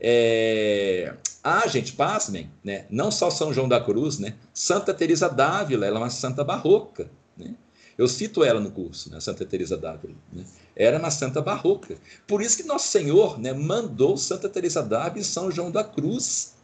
É... 0.00 1.14
Ah, 1.42 1.66
gente, 1.66 1.92
pasmem, 1.92 2.50
né? 2.62 2.86
Não 2.90 3.10
só 3.10 3.30
São 3.30 3.52
João 3.52 3.68
da 3.68 3.80
Cruz, 3.80 4.18
né? 4.18 4.34
Santa 4.52 4.94
Teresa 4.94 5.28
d'Ávila, 5.28 5.86
ela 5.86 5.98
é 5.98 6.02
uma 6.02 6.10
santa 6.10 6.44
barroca, 6.44 7.10
né? 7.36 7.54
Eu 7.96 8.06
cito 8.06 8.44
ela 8.44 8.60
no 8.60 8.70
curso, 8.70 9.10
né? 9.10 9.18
Santa 9.20 9.44
Teresa 9.44 9.76
d'Ávila, 9.76 10.14
né? 10.32 10.44
Era 10.78 10.96
uma 10.96 11.10
santa 11.10 11.42
barroca. 11.42 11.96
Por 12.24 12.40
isso 12.40 12.56
que 12.56 12.62
Nosso 12.62 12.86
Senhor, 12.88 13.36
né, 13.38 13.52
mandou 13.52 14.16
Santa 14.16 14.48
Teresa 14.48 14.80
d'Ávila 14.80 15.20
e 15.20 15.24
São 15.24 15.50
João 15.50 15.72
da 15.72 15.82
Cruz 15.82 16.54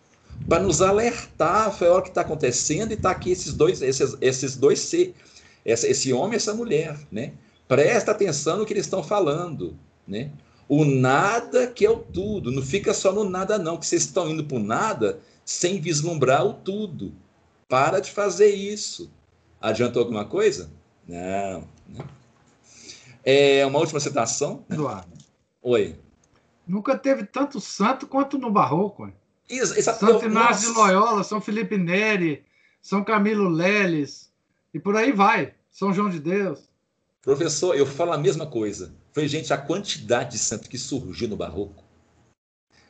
para 0.48 0.62
nos 0.62 0.80
alertar, 0.80 1.76
foi 1.76 1.88
o 1.88 2.00
que 2.00 2.08
está 2.08 2.20
acontecendo 2.20 2.92
e 2.92 2.94
está 2.94 3.10
aqui 3.10 3.32
esses 3.32 3.52
dois, 3.52 3.82
esses, 3.82 4.16
esses 4.20 4.56
dois 4.56 4.78
ser, 4.78 5.14
esse, 5.64 6.12
homem 6.12 6.34
e 6.34 6.36
essa 6.36 6.54
mulher, 6.54 6.96
né? 7.10 7.32
Presta 7.66 8.12
atenção 8.12 8.58
no 8.58 8.66
que 8.66 8.72
eles 8.72 8.86
estão 8.86 9.02
falando, 9.02 9.76
né? 10.06 10.30
O 10.68 10.84
nada 10.84 11.66
que 11.66 11.84
é 11.84 11.90
o 11.90 11.96
tudo. 11.96 12.50
Não 12.52 12.62
fica 12.62 12.94
só 12.94 13.12
no 13.12 13.28
nada, 13.28 13.58
não, 13.58 13.76
que 13.76 13.86
vocês 13.86 14.02
estão 14.02 14.30
indo 14.30 14.44
para 14.44 14.56
o 14.56 14.60
nada 14.60 15.18
sem 15.44 15.80
vislumbrar 15.80 16.46
o 16.46 16.54
tudo. 16.54 17.12
Para 17.68 18.00
de 18.00 18.10
fazer 18.10 18.50
isso. 18.54 19.10
Adiantou 19.60 20.02
alguma 20.02 20.24
coisa? 20.24 20.70
Não. 21.06 21.66
não. 21.88 22.23
É 23.24 23.64
uma 23.64 23.78
última 23.78 24.00
citação. 24.00 24.64
Eduardo. 24.70 25.16
Oi. 25.62 25.98
Nunca 26.66 26.96
teve 26.96 27.24
tanto 27.24 27.60
santo 27.60 28.06
quanto 28.06 28.38
no 28.38 28.50
Barroco. 28.50 29.10
Isso, 29.48 29.80
Santo 29.82 30.24
Inácio 30.24 30.72
de 30.72 30.78
Loyola, 30.78 31.22
São 31.22 31.40
Felipe 31.40 31.76
Neri, 31.76 32.44
São 32.80 33.04
Camilo 33.04 33.48
Leles, 33.48 34.30
e 34.72 34.80
por 34.80 34.96
aí 34.96 35.12
vai. 35.12 35.54
São 35.70 35.92
João 35.92 36.08
de 36.08 36.18
Deus. 36.18 36.68
Professor, 37.20 37.74
eu 37.74 37.86
falo 37.86 38.12
a 38.12 38.18
mesma 38.18 38.46
coisa. 38.46 38.94
Foi, 39.12 39.26
gente, 39.28 39.52
a 39.52 39.58
quantidade 39.58 40.32
de 40.32 40.38
santo 40.38 40.68
que 40.68 40.78
surgiu 40.78 41.28
no 41.28 41.36
Barroco 41.36 41.84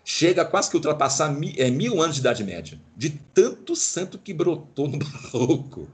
chega 0.05 0.43
a 0.43 0.45
quase 0.45 0.69
que 0.71 0.77
ultrapassar 0.77 1.33
mil, 1.33 1.53
é, 1.57 1.71
mil 1.71 2.03
anos 2.03 2.17
de 2.17 2.21
Idade 2.21 2.45
Média, 2.45 2.79
de 2.97 3.11
tanto 3.11 3.75
santo 3.75 4.19
que 4.19 4.35
brotou 4.35 4.87
no 4.87 4.99
Barroco. 5.33 5.89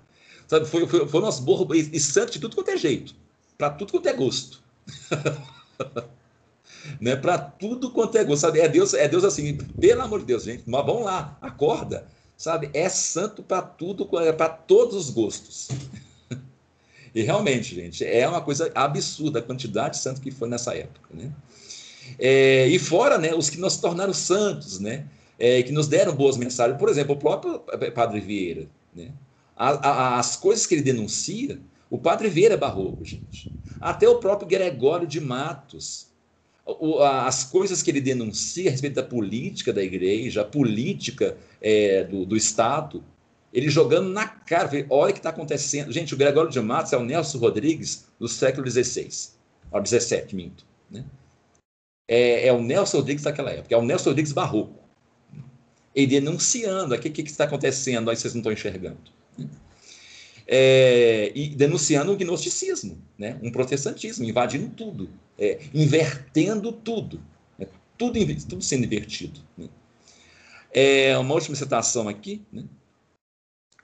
Sabe, 0.49 0.67
foi, 0.67 0.87
foi, 0.87 1.07
foi 1.07 1.21
nosso 1.21 1.43
borro, 1.43 1.73
e, 1.75 1.91
e 1.93 2.01
santo 2.01 2.33
de 2.33 2.41
tudo 2.41 2.57
quanto 2.57 2.71
é 2.71 2.77
jeito, 2.77 3.15
para 3.61 3.69
tudo 3.69 3.93
quanto 3.93 4.09
é 4.09 4.13
gosto. 4.15 4.63
né, 6.99 7.15
para 7.15 7.37
tudo 7.37 7.91
quanto 7.91 8.17
é 8.17 8.25
gosto, 8.25 8.41
sabe? 8.41 8.59
É 8.59 8.67
Deus, 8.67 8.95
é 8.95 9.07
Deus 9.07 9.23
assim, 9.23 9.55
pelo 9.79 10.01
amor 10.01 10.21
de 10.21 10.25
Deus, 10.25 10.45
gente, 10.45 10.63
mas 10.67 10.87
vamos 10.87 11.05
lá, 11.05 11.37
acorda, 11.43 12.07
sabe? 12.39 12.71
É 12.73 12.89
santo 12.89 13.43
para 13.43 13.61
tudo, 13.61 14.09
é 14.19 14.33
para 14.33 14.49
todos 14.49 14.97
os 14.97 15.11
gostos. 15.11 15.69
E 17.13 17.23
realmente, 17.23 17.75
gente, 17.75 18.05
é 18.05 18.29
uma 18.29 18.41
coisa 18.41 18.71
absurda 18.73 19.41
a 19.41 19.43
quantidade 19.43 19.97
de 19.97 20.01
santos 20.01 20.23
que 20.23 20.31
foi 20.31 20.49
nessa 20.49 20.77
época, 20.77 21.09
né? 21.13 21.33
É, 22.21 22.69
e 22.69 22.79
fora, 22.79 23.19
né, 23.19 23.35
os 23.35 23.51
que 23.51 23.59
nos 23.59 23.79
tornaram 23.79 24.15
santos, 24.15 24.79
né? 24.79 25.09
É, 25.37 25.61
que 25.65 25.73
nos 25.73 25.89
deram 25.89 26.15
boas 26.15 26.37
mensagens. 26.37 26.79
Por 26.79 26.89
exemplo, 26.89 27.17
o 27.17 27.19
próprio 27.19 27.59
Padre 27.93 28.21
Vieira, 28.21 28.69
né? 28.95 29.11
A, 29.57 29.71
a, 29.71 30.19
as 30.21 30.37
coisas 30.37 30.67
que 30.67 30.77
ele 30.77 30.83
denuncia, 30.83 31.59
o 31.91 31.99
Padre 31.99 32.29
Vieira 32.29 32.55
é 32.55 32.57
barroco, 32.57 33.05
gente. 33.05 33.53
Até 33.81 34.09
o 34.09 34.21
próprio 34.21 34.49
Gregório 34.49 35.09
de 35.09 35.21
Matos, 35.21 36.07
as 37.27 37.45
coisas 37.45 37.83
que 37.83 37.91
ele 37.91 38.01
denuncia 38.01 38.69
a 38.69 38.71
respeito 38.71 38.95
da 38.95 39.03
política 39.03 39.73
da 39.73 39.83
igreja, 39.83 40.43
a 40.43 40.45
política 40.45 41.37
é, 41.61 42.05
do, 42.05 42.25
do 42.25 42.37
Estado, 42.37 43.03
ele 43.53 43.69
jogando 43.69 44.09
na 44.11 44.29
cara, 44.29 44.71
olha 44.89 45.11
o 45.11 45.13
que 45.13 45.19
está 45.19 45.31
acontecendo. 45.31 45.91
Gente, 45.91 46.15
o 46.15 46.17
Gregório 46.17 46.51
de 46.51 46.61
Matos 46.61 46.93
é 46.93 46.97
o 46.97 47.05
Nelson 47.05 47.39
Rodrigues 47.39 48.07
do 48.19 48.29
século 48.29 48.71
XVI, 48.71 49.09
ou 49.73 49.85
XVII, 49.85 50.27
minto. 50.33 50.65
Né? 50.89 51.05
É, 52.07 52.47
é, 52.47 52.53
o 52.53 52.63
Nelson 52.63 52.99
Rodrigues 52.99 53.25
daquela 53.25 53.51
época, 53.51 53.75
é 53.75 53.79
o 53.79 53.83
Nelson 53.83 54.11
Rodrigues 54.11 54.33
barroco. 54.33 54.79
Ele 55.93 56.07
denunciando, 56.07 56.95
o 56.95 57.01
que, 57.01 57.11
que 57.11 57.23
está 57.23 57.45
acontecendo, 57.45 58.11
aí 58.11 58.17
vocês 58.17 58.33
não 58.33 58.41
estão 58.41 58.53
enxergando. 58.53 59.11
Né? 59.37 59.49
É, 60.53 61.31
e 61.33 61.51
denunciando 61.51 62.13
o 62.13 62.17
gnosticismo, 62.17 62.99
né? 63.17 63.39
um 63.41 63.53
protestantismo, 63.53 64.25
invadindo 64.25 64.69
tudo, 64.71 65.09
é, 65.39 65.61
invertendo 65.73 66.73
tudo, 66.73 67.21
né? 67.57 67.69
tudo, 67.97 68.19
tudo 68.49 68.61
sendo 68.61 68.85
invertido. 68.85 69.41
Né? 69.57 69.69
É, 70.73 71.17
uma 71.19 71.35
última 71.35 71.55
citação 71.55 72.09
aqui, 72.09 72.43
né? 72.53 72.65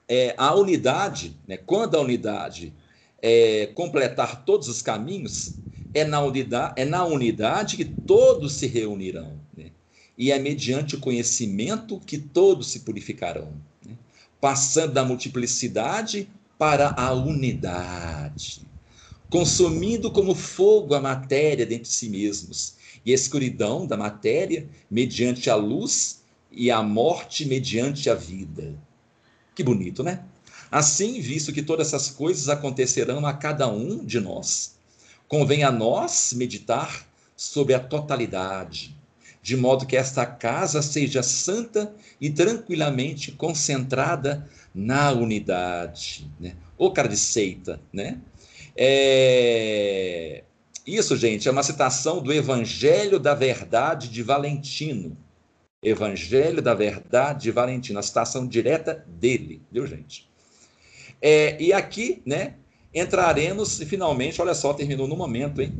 é, 0.07 0.33
a 0.37 0.55
unidade, 0.55 1.37
né, 1.47 1.57
quando 1.57 1.95
a 1.95 2.01
unidade 2.01 2.73
é, 3.21 3.67
completar 3.67 4.45
todos 4.45 4.67
os 4.69 4.81
caminhos, 4.81 5.55
é 5.93 6.03
na 6.03 6.21
unidade, 6.21 6.73
é 6.77 6.85
na 6.85 7.03
unidade 7.05 7.75
que 7.75 7.85
todos 7.85 8.53
se 8.53 8.67
reunirão. 8.67 9.39
Né? 9.55 9.71
E 10.17 10.31
é 10.31 10.39
mediante 10.39 10.95
o 10.95 10.99
conhecimento 10.99 11.99
que 11.99 12.17
todos 12.17 12.71
se 12.71 12.81
purificarão, 12.81 13.53
né? 13.85 13.95
passando 14.39 14.93
da 14.93 15.03
multiplicidade 15.03 16.29
para 16.57 16.89
a 16.97 17.13
unidade, 17.13 18.61
consumindo 19.29 20.11
como 20.11 20.33
fogo 20.33 20.95
a 20.95 21.01
matéria 21.01 21.65
dentro 21.65 21.83
de 21.83 21.95
si 21.95 22.09
mesmos, 22.09 22.75
e 23.05 23.11
a 23.11 23.15
escuridão 23.15 23.85
da 23.87 23.95
matéria 23.95 24.67
mediante 24.91 25.49
a 25.49 25.55
luz 25.55 26.23
e 26.51 26.69
a 26.69 26.81
morte 26.81 27.45
mediante 27.45 28.09
a 28.09 28.15
vida. 28.15 28.75
Que 29.55 29.63
bonito, 29.63 30.03
né? 30.03 30.23
Assim, 30.69 31.21
visto 31.21 31.53
que 31.53 31.61
todas 31.61 31.87
essas 31.87 32.09
coisas 32.09 32.49
acontecerão 32.49 33.25
a 33.25 33.33
cada 33.33 33.67
um 33.67 34.03
de 34.03 34.19
nós, 34.19 34.75
convém 35.27 35.63
a 35.63 35.71
nós 35.71 36.33
meditar 36.33 37.07
sobre 37.35 37.73
a 37.73 37.79
totalidade, 37.79 38.95
de 39.41 39.55
modo 39.55 39.85
que 39.85 39.95
esta 39.95 40.25
casa 40.25 40.81
seja 40.81 41.23
santa 41.23 41.93
e 42.19 42.29
tranquilamente 42.29 43.31
concentrada 43.31 44.49
na 44.77 45.11
unidade. 45.11 46.29
Né? 46.39 46.55
Ô 46.77 46.91
cara 46.91 47.09
de 47.09 47.17
seita, 47.17 47.81
né? 47.91 48.19
É... 48.75 50.43
Isso, 50.85 51.17
gente, 51.17 51.47
é 51.49 51.51
uma 51.51 51.63
citação 51.63 52.21
do 52.21 52.31
Evangelho 52.31 53.19
da 53.19 53.33
Verdade 53.33 54.07
de 54.07 54.21
Valentino, 54.21 55.17
Evangelho 55.81 56.61
da 56.61 56.75
Verdade 56.75 57.43
de 57.43 57.51
Valentino, 57.51 57.99
a 57.99 58.03
citação 58.03 58.47
direta 58.47 59.03
dele, 59.07 59.61
viu, 59.71 59.85
gente? 59.87 60.29
É, 61.19 61.59
e 61.61 61.73
aqui, 61.73 62.21
né, 62.23 62.53
entraremos, 62.93 63.79
finalmente, 63.79 64.39
olha 64.41 64.53
só, 64.53 64.73
terminou 64.73 65.07
no 65.07 65.17
momento, 65.17 65.61
hein? 65.61 65.73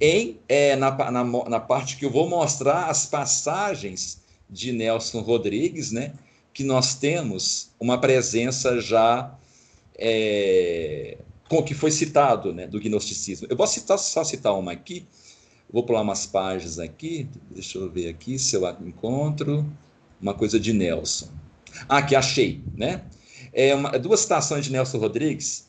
Em, 0.00 0.40
é, 0.48 0.74
na, 0.74 0.90
na, 1.10 1.24
na 1.24 1.60
parte 1.60 1.96
que 1.96 2.04
eu 2.04 2.10
vou 2.10 2.28
mostrar 2.28 2.86
as 2.86 3.06
passagens 3.06 4.22
de 4.48 4.72
Nelson 4.72 5.20
Rodrigues, 5.20 5.92
né? 5.92 6.14
Que 6.52 6.64
nós 6.64 6.94
temos 6.94 7.70
uma 7.78 7.98
presença 7.98 8.80
já 8.80 9.34
é, 9.96 11.18
com 11.48 11.62
que 11.62 11.74
foi 11.74 11.90
citado, 11.90 12.52
né? 12.52 12.66
Do 12.66 12.80
gnosticismo. 12.80 13.46
Eu 13.50 13.56
vou 13.56 13.66
citar, 13.66 13.98
só 13.98 14.24
citar 14.24 14.58
uma 14.58 14.72
aqui, 14.72 15.06
Vou 15.72 15.84
pular 15.84 16.02
umas 16.02 16.26
páginas 16.26 16.78
aqui, 16.78 17.28
deixa 17.48 17.78
eu 17.78 17.88
ver 17.88 18.08
aqui 18.08 18.38
se 18.38 18.56
eu 18.56 18.68
encontro 18.84 19.64
uma 20.20 20.34
coisa 20.34 20.58
de 20.58 20.72
Nelson. 20.72 21.28
Ah, 21.88 22.02
que 22.02 22.16
achei, 22.16 22.60
né? 22.76 23.04
É 23.52 23.74
uma, 23.74 23.90
duas 23.98 24.20
citações 24.20 24.64
de 24.64 24.72
Nelson 24.72 24.98
Rodrigues. 24.98 25.68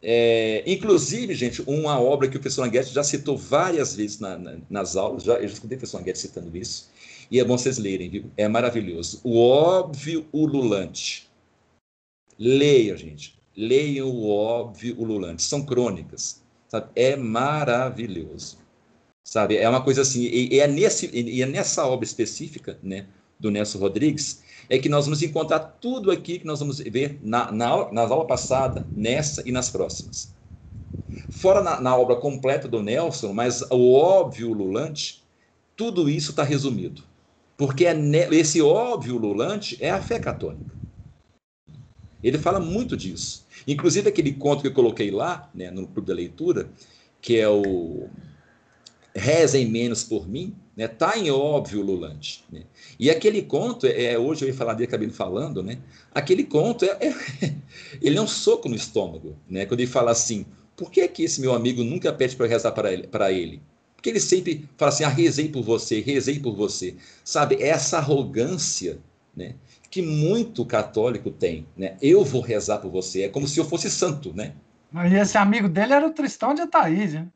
É, 0.00 0.62
inclusive, 0.66 1.34
gente, 1.34 1.62
uma 1.66 2.00
obra 2.00 2.28
que 2.28 2.36
o 2.36 2.40
professor 2.40 2.62
Anguete 2.62 2.94
já 2.94 3.02
citou 3.02 3.36
várias 3.36 3.94
vezes 3.94 4.20
na, 4.20 4.38
na, 4.38 4.56
nas 4.70 4.96
aulas, 4.96 5.24
já, 5.24 5.34
eu 5.34 5.48
já 5.48 5.54
escutei 5.54 5.76
o 5.76 5.80
professor 5.80 6.00
Anguete 6.00 6.18
citando 6.18 6.56
isso, 6.56 6.88
e 7.30 7.38
é 7.38 7.44
bom 7.44 7.56
vocês 7.56 7.78
lerem, 7.78 8.10
viu? 8.10 8.30
É 8.36 8.48
maravilhoso. 8.48 9.20
O 9.22 9.38
óbvio 9.38 10.26
ululante. 10.32 11.28
Leia, 12.38 12.96
gente. 12.96 13.38
Leiam 13.56 14.08
o 14.08 14.28
óbvio 14.28 14.98
ululante. 14.98 15.42
São 15.42 15.64
crônicas. 15.64 16.42
Sabe? 16.68 16.88
É 16.94 17.16
maravilhoso 17.16 18.58
sabe? 19.30 19.56
É 19.56 19.68
uma 19.68 19.80
coisa 19.80 20.02
assim, 20.02 20.22
e, 20.22 20.54
e 20.54 20.58
é, 20.58 20.66
nesse, 20.66 21.08
e 21.14 21.40
é 21.40 21.46
nessa 21.46 21.86
obra 21.86 22.04
específica, 22.04 22.76
né, 22.82 23.06
do 23.38 23.48
Nelson 23.48 23.78
Rodrigues, 23.78 24.42
é 24.68 24.76
que 24.76 24.88
nós 24.88 25.04
vamos 25.04 25.22
encontrar 25.22 25.60
tudo 25.60 26.10
aqui 26.10 26.40
que 26.40 26.46
nós 26.46 26.58
vamos 26.58 26.80
ver 26.80 27.20
na, 27.22 27.52
na, 27.52 27.66
aula 27.68 28.26
passada, 28.26 28.84
nessa 28.92 29.48
e 29.48 29.52
nas 29.52 29.70
próximas. 29.70 30.34
Fora 31.30 31.62
na, 31.62 31.80
na 31.80 31.96
obra 31.96 32.16
completa 32.16 32.66
do 32.66 32.82
Nelson, 32.82 33.32
mas 33.32 33.62
o 33.70 33.94
óbvio 33.94 34.52
lulante, 34.52 35.22
tudo 35.76 36.10
isso 36.10 36.30
está 36.30 36.42
resumido. 36.42 37.04
Porque 37.60 37.84
é 37.84 37.94
esse 38.32 38.62
óbvio 38.62 39.18
lulante 39.18 39.76
é 39.80 39.90
a 39.90 40.00
fé 40.00 40.18
católica. 40.18 40.74
Ele 42.24 42.38
fala 42.38 42.58
muito 42.58 42.96
disso. 42.96 43.44
Inclusive, 43.68 44.08
aquele 44.08 44.32
conto 44.32 44.62
que 44.62 44.68
eu 44.68 44.72
coloquei 44.72 45.10
lá, 45.10 45.50
né, 45.54 45.70
no 45.70 45.86
clube 45.86 46.08
da 46.08 46.14
leitura, 46.14 46.70
que 47.20 47.36
é 47.36 47.46
o 47.46 48.08
Rezem 49.14 49.68
Menos 49.68 50.02
por 50.02 50.26
Mim, 50.26 50.56
né? 50.74 50.88
Tá 50.88 51.18
em 51.18 51.30
óbvio 51.30 51.82
Lulante. 51.82 52.42
Né? 52.50 52.62
E 52.98 53.10
aquele 53.10 53.42
conto, 53.42 53.86
é, 53.86 54.18
hoje 54.18 54.46
eu 54.46 54.48
ia 54.48 54.54
falar 54.54 54.72
dele, 54.72 54.88
acabei 54.88 55.10
falando, 55.10 55.62
né? 55.62 55.80
Aquele 56.14 56.44
conto, 56.44 56.86
é, 56.86 56.96
é, 57.08 57.14
ele 58.00 58.16
é 58.16 58.22
um 58.22 58.26
soco 58.26 58.70
no 58.70 58.74
estômago, 58.74 59.36
né? 59.46 59.66
Quando 59.66 59.80
ele 59.80 59.90
fala 59.90 60.12
assim, 60.12 60.46
por 60.74 60.90
que, 60.90 61.06
que 61.08 61.24
esse 61.24 61.42
meu 61.42 61.54
amigo 61.54 61.84
nunca 61.84 62.10
pede 62.10 62.36
para 62.36 62.46
rezar 62.46 62.72
para 62.72 62.90
ele, 62.90 63.06
ele? 63.32 63.62
Porque 64.00 64.08
ele 64.08 64.20
sempre 64.20 64.66
fala 64.78 64.88
assim, 64.88 65.04
ah, 65.04 65.10
rezei 65.10 65.50
por 65.50 65.62
você, 65.62 66.00
rezei 66.00 66.40
por 66.40 66.56
você. 66.56 66.96
Sabe, 67.22 67.62
essa 67.62 67.98
arrogância, 67.98 68.98
né? 69.36 69.56
Que 69.90 70.00
muito 70.00 70.64
católico 70.64 71.30
tem, 71.30 71.66
né? 71.76 71.98
Eu 72.00 72.24
vou 72.24 72.40
rezar 72.40 72.78
por 72.78 72.90
você, 72.90 73.24
é 73.24 73.28
como 73.28 73.46
se 73.46 73.60
eu 73.60 73.64
fosse 73.66 73.90
santo, 73.90 74.32
né? 74.32 74.54
E 74.94 75.14
esse 75.14 75.36
amigo 75.36 75.68
dele 75.68 75.92
era 75.92 76.06
o 76.06 76.14
Tristão 76.14 76.54
de 76.54 76.62
Ataíde, 76.62 77.18
né? 77.18 77.28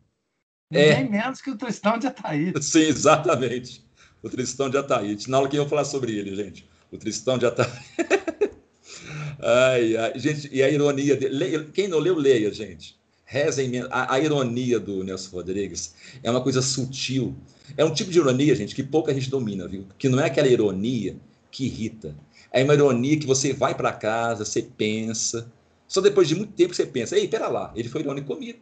É. 0.73 1.03
Ninguém 1.03 1.19
é. 1.19 1.23
menos 1.23 1.43
que 1.43 1.51
o 1.51 1.59
Tristão 1.59 1.99
de 1.99 2.07
Ataíde. 2.07 2.55
Sim, 2.65 2.81
exatamente. 2.81 3.85
O 4.23 4.31
Tristão 4.31 4.71
de 4.71 4.79
Ataíde. 4.79 5.29
Na 5.29 5.37
aula 5.37 5.49
que 5.51 5.57
eu 5.57 5.65
vou 5.65 5.69
falar 5.69 5.85
sobre 5.85 6.17
ele, 6.17 6.35
gente. 6.35 6.67
O 6.91 6.97
Tristão 6.97 7.37
de 7.37 7.45
Ataíde. 7.45 7.79
ai, 9.39 9.97
ai. 9.99 10.19
Gente, 10.19 10.49
e 10.51 10.62
a 10.62 10.71
ironia 10.71 11.15
dele. 11.15 11.71
Quem 11.75 11.89
não 11.89 11.99
leu, 11.99 12.17
leia, 12.17 12.51
gente. 12.51 12.99
Rezem 13.35 13.80
a, 13.91 14.14
a 14.14 14.20
ironia 14.20 14.78
do 14.78 15.03
Nelson 15.03 15.35
Rodrigues 15.35 15.93
é 16.22 16.30
uma 16.30 16.41
coisa 16.41 16.62
sutil. 16.62 17.35
É 17.76 17.85
um 17.85 17.93
tipo 17.93 18.12
de 18.12 18.20
ironia, 18.20 18.55
gente, 18.55 18.76
que 18.76 18.82
pouca 18.85 19.12
gente 19.12 19.28
domina, 19.28 19.66
viu? 19.66 19.89
Que 19.99 20.09
não 20.09 20.20
é 20.20 20.26
aquela 20.26 20.47
ironia 20.47 21.16
que 21.51 21.64
irrita. 21.64 22.14
É 22.53 22.62
uma 22.62 22.74
ironia 22.74 23.18
que 23.18 23.26
você 23.26 23.53
vai 23.53 23.74
para 23.74 23.93
casa, 23.93 24.45
você 24.45 24.62
pensa. 24.62 25.51
Só 25.89 26.01
depois 26.01 26.28
de 26.28 26.37
muito 26.37 26.53
tempo 26.53 26.72
você 26.72 26.87
pensa, 26.87 27.18
ei, 27.18 27.26
pera 27.26 27.49
lá, 27.49 27.72
ele 27.74 27.89
foi 27.89 28.03
irônico 28.03 28.32
comigo. 28.32 28.61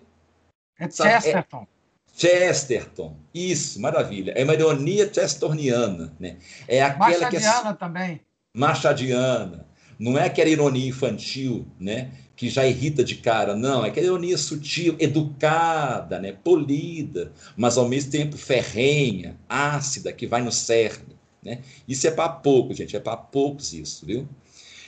É 0.79 0.89
Chesterton. 0.91 1.67
É, 1.67 2.19
Chesterton, 2.19 3.17
isso, 3.35 3.79
maravilha. 3.79 4.33
É 4.33 4.43
uma 4.43 4.55
ironia 4.55 5.05
chestertoniana, 5.13 6.15
né? 6.19 6.39
É 6.67 6.83
aquela 6.83 7.11
Machadiana 7.11 7.61
que 7.61 7.69
é... 7.69 7.73
também. 7.75 8.21
Machadiana. 8.55 9.67
Não 9.99 10.17
é 10.17 10.25
aquela 10.25 10.49
ironia 10.49 10.89
infantil, 10.89 11.67
né? 11.79 12.11
Que 12.43 12.49
já 12.49 12.67
irrita 12.67 13.05
de 13.05 13.15
cara, 13.15 13.55
não. 13.55 13.85
É 13.85 13.89
aquela 13.89 14.07
ironia 14.07 14.37
sutil, 14.37 14.97
educada, 14.99 16.19
né? 16.19 16.33
Polida, 16.33 17.31
mas 17.57 17.79
ao 17.79 17.89
mesmo 17.89 18.11
tempo 18.11 18.37
ferrenha, 18.37 19.39
ácida, 19.49 20.13
que 20.13 20.27
vai 20.27 20.43
no 20.43 20.51
cerne, 20.51 21.15
né? 21.41 21.61
Isso 21.87 22.05
é 22.05 22.11
para 22.11 22.29
poucos, 22.29 22.77
gente. 22.77 22.97
É 22.97 22.99
para 22.99 23.17
poucos 23.17 23.73
isso, 23.73 24.05
viu? 24.05 24.29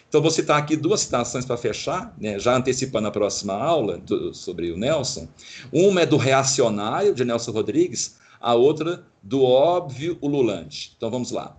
Então, 0.09 0.21
vou 0.21 0.33
citar 0.33 0.59
aqui 0.59 0.77
duas 0.77 1.03
citações 1.03 1.45
para 1.45 1.57
fechar, 1.57 2.13
né, 2.19 2.41
já 2.41 2.57
antecipando 2.57 3.07
a 3.07 3.13
próxima 3.13 3.55
aula 3.55 3.99
do, 3.99 4.35
sobre 4.35 4.73
o 4.73 4.77
Nelson. 4.77 5.29
Uma 5.73 6.01
é 6.01 6.07
do 6.07 6.17
Reacionário, 6.17 7.15
de 7.15 7.25
Nelson 7.25 7.53
Rodrigues, 7.53 8.17
a 8.41 8.53
outra 8.55 9.07
do 9.23 9.45
Óbvio 9.45 10.19
Ululante. 10.21 10.93
Então, 10.97 11.09
vamos 11.09 11.31
lá. 11.31 11.57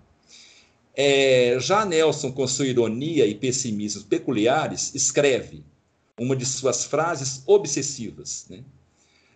É, 0.94 1.56
já 1.58 1.86
Nelson, 1.86 2.34
com 2.34 2.46
sua 2.46 2.68
ironia 2.68 3.26
e 3.26 3.34
pessimismos 3.34 4.04
peculiares, 4.04 4.94
escreve 4.94 5.64
uma 6.20 6.36
de 6.36 6.46
suas 6.46 6.86
frases 6.86 7.44
obsessivas. 7.46 8.46
Né? 8.50 8.64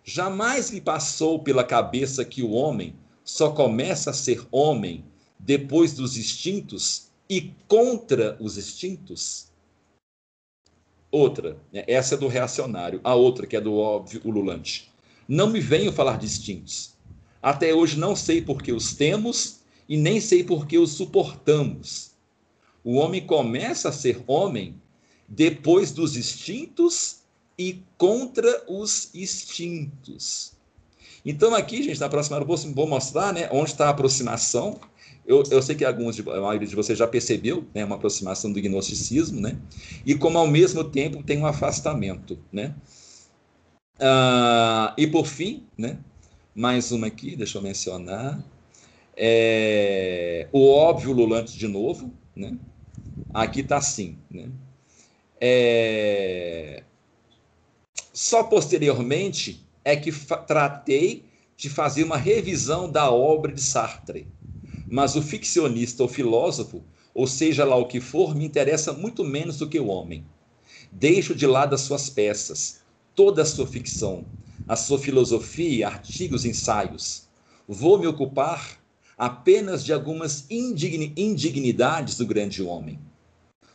Jamais 0.04 0.70
lhe 0.70 0.80
passou 0.80 1.38
pela 1.38 1.64
cabeça 1.64 2.24
que 2.24 2.42
o 2.42 2.50
homem 2.50 2.94
só 3.24 3.50
começa 3.50 4.10
a 4.10 4.14
ser 4.14 4.46
homem 4.50 5.04
depois 5.38 5.92
dos 5.92 6.16
instintos 6.16 7.10
e 7.28 7.52
contra 7.68 8.36
os 8.40 8.56
extintos. 8.56 9.48
Outra, 11.10 11.56
né, 11.72 11.84
essa 11.86 12.14
é 12.14 12.18
do 12.18 12.28
reacionário. 12.28 13.00
A 13.02 13.14
outra, 13.14 13.46
que 13.46 13.56
é 13.56 13.60
do 13.60 13.74
óbvio 13.74 14.20
ululante. 14.24 14.90
Não 15.28 15.48
me 15.48 15.60
venham 15.60 15.92
falar 15.92 16.18
de 16.18 16.26
extintos. 16.26 16.94
Até 17.42 17.74
hoje 17.74 17.98
não 17.98 18.14
sei 18.14 18.42
por 18.42 18.62
que 18.62 18.72
os 18.72 18.94
temos 18.94 19.60
e 19.88 19.96
nem 19.96 20.20
sei 20.20 20.44
por 20.44 20.66
que 20.66 20.78
os 20.78 20.92
suportamos. 20.92 22.12
O 22.82 22.96
homem 22.96 23.26
começa 23.26 23.88
a 23.88 23.92
ser 23.92 24.22
homem 24.26 24.79
depois 25.30 25.92
dos 25.92 26.16
extintos 26.16 27.20
e 27.56 27.82
contra 27.96 28.64
os 28.68 29.10
extintos. 29.14 30.52
Então, 31.24 31.54
aqui, 31.54 31.82
gente, 31.82 32.00
na 32.00 32.08
próxima 32.08 32.38
eu 32.38 32.74
vou 32.74 32.86
mostrar 32.86 33.32
né, 33.32 33.48
onde 33.52 33.70
está 33.70 33.86
a 33.86 33.90
aproximação 33.90 34.80
eu, 35.30 35.44
eu 35.48 35.62
sei 35.62 35.76
que 35.76 35.84
alguns 35.84 36.16
de, 36.16 36.22
a 36.22 36.40
maioria 36.40 36.66
de 36.66 36.74
vocês 36.74 36.98
já 36.98 37.06
percebeu, 37.06 37.64
né, 37.72 37.84
uma 37.84 37.94
aproximação 37.94 38.52
do 38.52 38.60
gnosticismo, 38.60 39.40
né, 39.40 39.56
e 40.04 40.12
como 40.14 40.36
ao 40.36 40.46
mesmo 40.48 40.82
tempo 40.82 41.22
tem 41.22 41.38
um 41.38 41.46
afastamento, 41.46 42.36
né. 42.50 42.74
Ah, 44.00 44.92
e 44.98 45.06
por 45.06 45.26
fim, 45.26 45.68
né, 45.78 45.98
mais 46.52 46.90
uma 46.90 47.06
aqui, 47.06 47.36
deixa 47.36 47.58
eu 47.58 47.62
mencionar, 47.62 48.42
é, 49.16 50.48
o 50.52 50.68
óbvio 50.68 51.12
lulante 51.12 51.56
de 51.56 51.68
novo, 51.68 52.12
né, 52.34 52.58
aqui 53.32 53.60
está 53.60 53.76
assim, 53.76 54.18
né, 54.28 54.50
é, 55.40 56.84
só 58.12 58.42
posteriormente 58.44 59.66
é 59.84 59.96
que 59.96 60.12
tratei 60.46 61.24
de 61.56 61.70
fazer 61.70 62.04
uma 62.04 62.16
revisão 62.16 62.90
da 62.90 63.10
obra 63.10 63.52
de 63.52 63.62
Sartre, 63.62 64.28
mas 64.88 65.16
o 65.16 65.22
ficcionista 65.22 66.02
ou 66.02 66.08
filósofo, 66.08 66.84
ou 67.14 67.26
seja 67.26 67.64
lá 67.64 67.76
o 67.76 67.86
que 67.86 68.00
for, 68.00 68.34
me 68.34 68.44
interessa 68.44 68.92
muito 68.92 69.24
menos 69.24 69.58
do 69.58 69.68
que 69.68 69.80
o 69.80 69.86
homem. 69.86 70.24
Deixo 70.92 71.34
de 71.34 71.46
lado 71.46 71.74
as 71.74 71.80
suas 71.82 72.10
peças, 72.10 72.80
toda 73.14 73.42
a 73.42 73.46
sua 73.46 73.66
ficção, 73.66 74.26
a 74.66 74.76
sua 74.76 74.98
filosofia, 74.98 75.88
artigos, 75.88 76.44
ensaios. 76.44 77.28
Vou 77.66 77.98
me 77.98 78.06
ocupar 78.06 78.78
apenas 79.16 79.84
de 79.84 79.92
algumas 79.92 80.46
indignidades 80.50 82.16
do 82.16 82.26
grande 82.26 82.62
homem. 82.62 82.98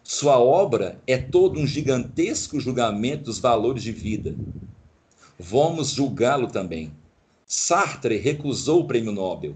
Sua 0.05 0.39
obra 0.39 1.01
é 1.07 1.17
todo 1.17 1.59
um 1.59 1.65
gigantesco 1.65 2.59
julgamento 2.59 3.23
dos 3.23 3.39
valores 3.39 3.81
de 3.83 3.91
vida. 3.91 4.35
Vamos 5.37 5.89
julgá-lo 5.89 6.47
também. 6.47 6.93
Sartre 7.45 8.17
recusou 8.17 8.81
o 8.81 8.87
prêmio 8.87 9.11
Nobel 9.11 9.55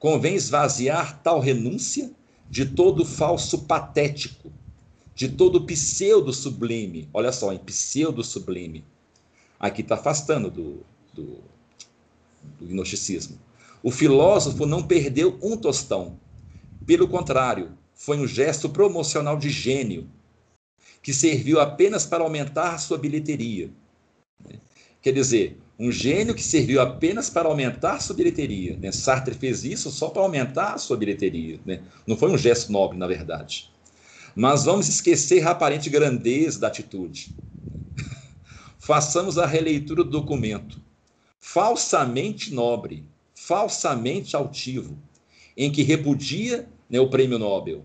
convém 0.00 0.34
esvaziar 0.34 1.20
tal 1.22 1.38
renúncia 1.38 2.10
de 2.48 2.64
todo 2.64 3.04
falso 3.04 3.66
patético, 3.66 4.50
de 5.14 5.28
todo 5.28 5.66
pseudo 5.66 6.32
sublime. 6.32 7.06
Olha 7.12 7.30
só, 7.30 7.52
em 7.52 7.58
pseudo 7.58 8.24
sublime. 8.24 8.82
Aqui 9.58 9.82
está 9.82 9.94
afastando 9.96 10.50
do, 10.50 10.78
do, 11.12 11.38
do 12.58 12.66
gnosticismo. 12.66 13.38
O 13.82 13.90
filósofo 13.90 14.64
não 14.64 14.82
perdeu 14.82 15.38
um 15.42 15.56
tostão. 15.56 16.18
Pelo 16.86 17.06
contrário, 17.06 17.72
foi 18.00 18.18
um 18.18 18.26
gesto 18.26 18.66
promocional 18.66 19.36
de 19.36 19.50
gênio, 19.50 20.08
que 21.02 21.12
serviu 21.12 21.60
apenas 21.60 22.06
para 22.06 22.24
aumentar 22.24 22.78
sua 22.78 22.96
bilheteria. 22.96 23.68
Quer 25.02 25.12
dizer, 25.12 25.58
um 25.78 25.92
gênio 25.92 26.34
que 26.34 26.42
serviu 26.42 26.80
apenas 26.80 27.28
para 27.28 27.46
aumentar 27.46 28.00
sua 28.00 28.16
bilheteria. 28.16 28.74
Né? 28.78 28.90
Sartre 28.90 29.34
fez 29.34 29.64
isso 29.64 29.90
só 29.90 30.08
para 30.08 30.22
aumentar 30.22 30.72
a 30.72 30.78
sua 30.78 30.96
bilheteria. 30.96 31.60
Né? 31.66 31.82
Não 32.06 32.16
foi 32.16 32.30
um 32.30 32.38
gesto 32.38 32.72
nobre, 32.72 32.96
na 32.96 33.06
verdade. 33.06 33.70
Mas 34.34 34.64
vamos 34.64 34.88
esquecer 34.88 35.46
a 35.46 35.50
aparente 35.50 35.90
grandeza 35.90 36.58
da 36.58 36.68
atitude. 36.68 37.34
Façamos 38.80 39.36
a 39.36 39.44
releitura 39.44 40.02
do 40.02 40.10
documento. 40.10 40.80
Falsamente 41.38 42.54
nobre, 42.54 43.04
falsamente 43.34 44.34
altivo, 44.34 44.96
em 45.54 45.70
que 45.70 45.82
repudia 45.82 46.66
né, 46.90 46.98
o 47.00 47.08
prêmio 47.08 47.38
Nobel. 47.38 47.84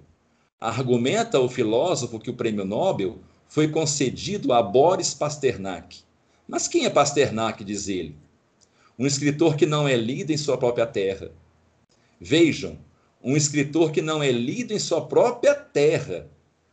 Argumenta 0.60 1.40
o 1.40 1.48
filósofo 1.48 2.20
que 2.20 2.30
o 2.30 2.34
prêmio 2.34 2.66
Nobel 2.66 3.20
foi 3.48 3.68
concedido 3.68 4.52
a 4.52 4.64
Boris 4.64 5.14
Pasternak, 5.14 6.04
mas 6.48 6.68
quem 6.68 6.86
é 6.86 6.90
Pasternak, 6.90 7.64
diz 7.64 7.88
ele? 7.88 8.16
Um 8.98 9.06
escritor 9.06 9.56
que 9.56 9.66
não 9.66 9.88
é 9.88 9.96
lido 9.96 10.32
em 10.32 10.38
sua 10.38 10.58
própria 10.58 10.86
terra. 10.86 11.32
Vejam, 12.20 12.78
um 13.24 13.36
escritor 13.36 13.92
que 13.92 14.02
não 14.02 14.22
é 14.22 14.32
lido 14.32 14.72
em 14.72 14.80
sua 14.80 15.06
própria 15.06 15.56
terra. 15.56 16.28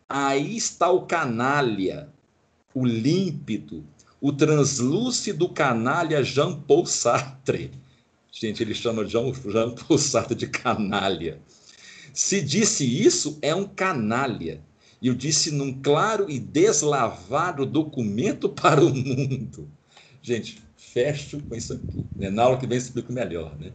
Aí 0.09 0.57
está 0.57 0.91
o 0.91 1.07
canalha, 1.07 2.11
o 2.75 2.85
límpido, 2.85 3.85
o 4.21 4.31
translúcido 4.31 5.49
canalha 5.49 6.23
Jean-Paul 6.23 6.85
Sartre. 6.85 7.71
Gente, 8.31 8.63
ele 8.63 8.75
chama 8.75 9.07
Jean-Paul 9.07 9.99
Sartre 9.99 10.35
de 10.35 10.47
canalha. 10.47 11.41
Se 12.13 12.41
disse 12.41 12.85
isso, 12.85 13.39
é 13.41 13.55
um 13.55 13.65
canalha. 13.67 14.61
E 15.01 15.09
eu 15.09 15.15
disse 15.15 15.51
num 15.51 15.81
claro 15.83 16.31
e 16.31 16.39
deslavado 16.39 17.67
documento 17.67 18.49
para 18.51 18.85
o 18.85 18.95
mundo. 18.95 19.69
Gente, 20.21 20.63
fecho 20.77 21.41
com 21.41 21.57
isso 21.57 21.73
aqui. 21.73 22.05
Né? 22.15 22.31
Na 22.31 22.45
aula 22.45 22.59
que 22.59 22.67
vem 22.67 22.79
explico 22.79 23.13
melhor. 23.13 23.57
Né? 23.59 23.73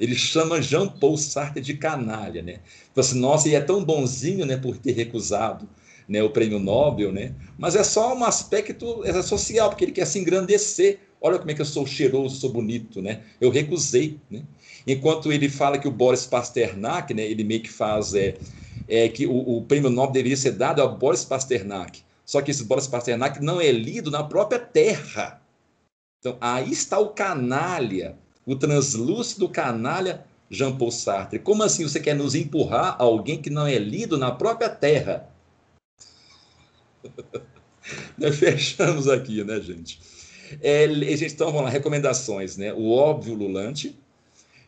Ele 0.00 0.14
chama 0.14 0.62
Jean-Paul 0.62 1.16
Sartre 1.16 1.60
de 1.60 1.74
canalha. 1.74 2.40
Né? 2.40 2.60
Fala 2.94 3.06
assim, 3.06 3.18
nossa, 3.18 3.48
ele 3.48 3.56
é 3.56 3.60
tão 3.60 3.84
bonzinho 3.84 4.46
né, 4.46 4.56
por 4.56 4.78
ter 4.78 4.92
recusado 4.92 5.68
né, 6.08 6.22
o 6.22 6.30
prêmio 6.30 6.58
Nobel, 6.58 7.12
né? 7.12 7.34
mas 7.58 7.76
é 7.76 7.84
só 7.84 8.16
um 8.16 8.24
aspecto 8.24 9.04
é 9.04 9.22
social, 9.22 9.68
porque 9.68 9.84
ele 9.84 9.92
quer 9.92 10.06
se 10.06 10.18
engrandecer 10.18 10.98
Olha 11.22 11.38
como 11.38 11.52
é 11.52 11.54
que 11.54 11.60
eu 11.60 11.66
sou 11.66 11.86
cheiroso, 11.86 12.40
sou 12.40 12.52
bonito, 12.52 13.00
né? 13.00 13.22
Eu 13.40 13.48
recusei, 13.48 14.18
né? 14.28 14.42
Enquanto 14.86 15.32
ele 15.32 15.48
fala 15.48 15.78
que 15.78 15.86
o 15.86 15.92
Boris 15.92 16.26
Pasternak, 16.26 17.14
né, 17.14 17.22
ele 17.22 17.44
meio 17.44 17.62
que 17.62 17.70
faz 17.70 18.14
é, 18.14 18.36
é 18.88 19.08
que 19.08 19.26
o, 19.26 19.58
o 19.58 19.62
prêmio 19.62 19.90
Nobel 19.90 20.12
deveria 20.12 20.36
ser 20.36 20.52
dado 20.52 20.82
ao 20.82 20.96
Boris 20.96 21.24
Pasternak. 21.24 22.02
Só 22.24 22.40
que 22.40 22.50
esse 22.50 22.64
Boris 22.64 22.86
Pasternak 22.86 23.42
não 23.42 23.60
é 23.60 23.70
lido 23.70 24.10
na 24.10 24.22
própria 24.24 24.58
terra. 24.58 25.40
Então, 26.18 26.36
aí 26.40 26.70
está 26.70 26.98
o 26.98 27.08
canalha, 27.08 28.16
o 28.46 28.54
translúcido 28.54 29.48
canalha 29.48 30.24
Jean-Paul 30.48 30.90
Sartre. 30.90 31.38
Como 31.38 31.62
assim 31.62 31.82
você 31.82 31.98
quer 31.98 32.14
nos 32.14 32.34
empurrar 32.34 32.96
alguém 32.98 33.40
que 33.40 33.50
não 33.50 33.66
é 33.66 33.78
lido 33.78 34.18
na 34.18 34.30
própria 34.30 34.68
terra? 34.68 35.28
Fechamos 38.38 39.08
aqui, 39.08 39.42
né, 39.42 39.60
gente? 39.60 39.98
É, 40.60 40.86
gente, 41.16 41.34
então 41.34 41.48
vamos 41.48 41.64
lá, 41.64 41.70
recomendações, 41.70 42.56
né? 42.56 42.72
O 42.72 42.90
óbvio 42.90 43.34
lulante, 43.34 43.98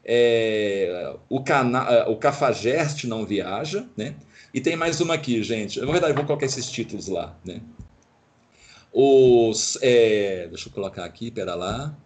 é, 0.05 1.15
o, 1.29 1.43
cana, 1.43 1.87
é, 1.91 2.09
o 2.09 2.17
cafajeste 2.17 3.07
não 3.07 3.25
viaja, 3.25 3.87
né? 3.97 4.15
E 4.53 4.61
tem 4.61 4.77
mais 4.77 5.01
uma 5.01 5.15
aqui, 5.15 5.43
gente. 5.43 5.81
Na 5.81 5.87
verdade, 5.87 6.13
eu 6.13 6.17
vou 6.17 6.25
colocar 6.25 6.47
esses 6.47 6.71
títulos 6.71 7.09
lá, 7.09 7.37
né? 7.45 7.61
Os, 8.93 9.77
é, 9.83 10.47
deixa 10.49 10.69
eu 10.69 10.73
colocar 10.73 11.05
aqui, 11.05 11.31
pera 11.31 11.55
lá. 11.55 11.97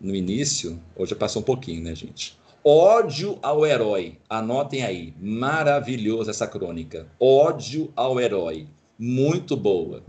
No 0.00 0.14
início, 0.14 0.80
hoje 0.96 1.14
passou 1.14 1.40
um 1.40 1.44
pouquinho, 1.44 1.82
né, 1.82 1.94
gente? 1.94 2.36
Ódio 2.64 3.38
ao 3.42 3.64
herói. 3.64 4.18
Anotem 4.28 4.84
aí. 4.84 5.14
Maravilhoso 5.18 6.30
essa 6.30 6.46
crônica. 6.46 7.06
Ódio 7.18 7.92
ao 7.96 8.20
herói. 8.20 8.68
Muito 8.98 9.56
boa. 9.56 10.02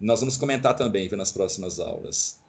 Nós 0.00 0.20
vamos 0.20 0.36
comentar 0.36 0.74
também 0.74 1.08
nas 1.10 1.32
próximas 1.32 1.78
aulas. 1.78 2.40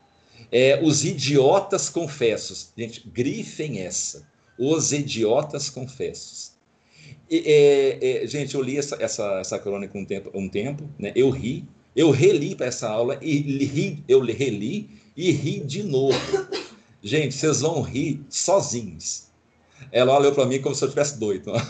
É, 0.51 0.79
os 0.83 1.03
idiotas 1.03 1.89
confessos. 1.89 2.71
Gente, 2.77 3.07
grifem 3.07 3.79
essa. 3.79 4.27
Os 4.57 4.91
idiotas 4.91 5.69
confessos. 5.69 6.53
É, 7.29 8.23
é, 8.23 8.27
gente, 8.27 8.55
eu 8.55 8.61
li 8.61 8.77
essa, 8.77 8.95
essa, 9.01 9.39
essa 9.39 9.59
crônica 9.59 9.97
um 9.97 10.05
tempo, 10.05 10.31
um 10.33 10.47
tempo 10.47 10.89
né? 10.97 11.11
eu 11.13 11.29
ri, 11.29 11.65
eu 11.93 12.09
reli 12.09 12.55
para 12.55 12.67
essa 12.67 12.89
aula 12.89 13.17
e 13.21 13.65
ri, 13.65 14.01
eu 14.07 14.21
reli 14.21 14.89
e 15.15 15.31
ri 15.31 15.59
de 15.59 15.83
novo. 15.83 16.17
Gente, 17.03 17.35
vocês 17.35 17.61
vão 17.61 17.81
rir 17.81 18.21
sozinhos. 18.29 19.27
Ela 19.91 20.17
olhou 20.17 20.31
para 20.31 20.45
mim 20.45 20.61
como 20.61 20.75
se 20.75 20.83
eu 20.83 20.87
estivesse 20.87 21.19
doido. 21.19 21.51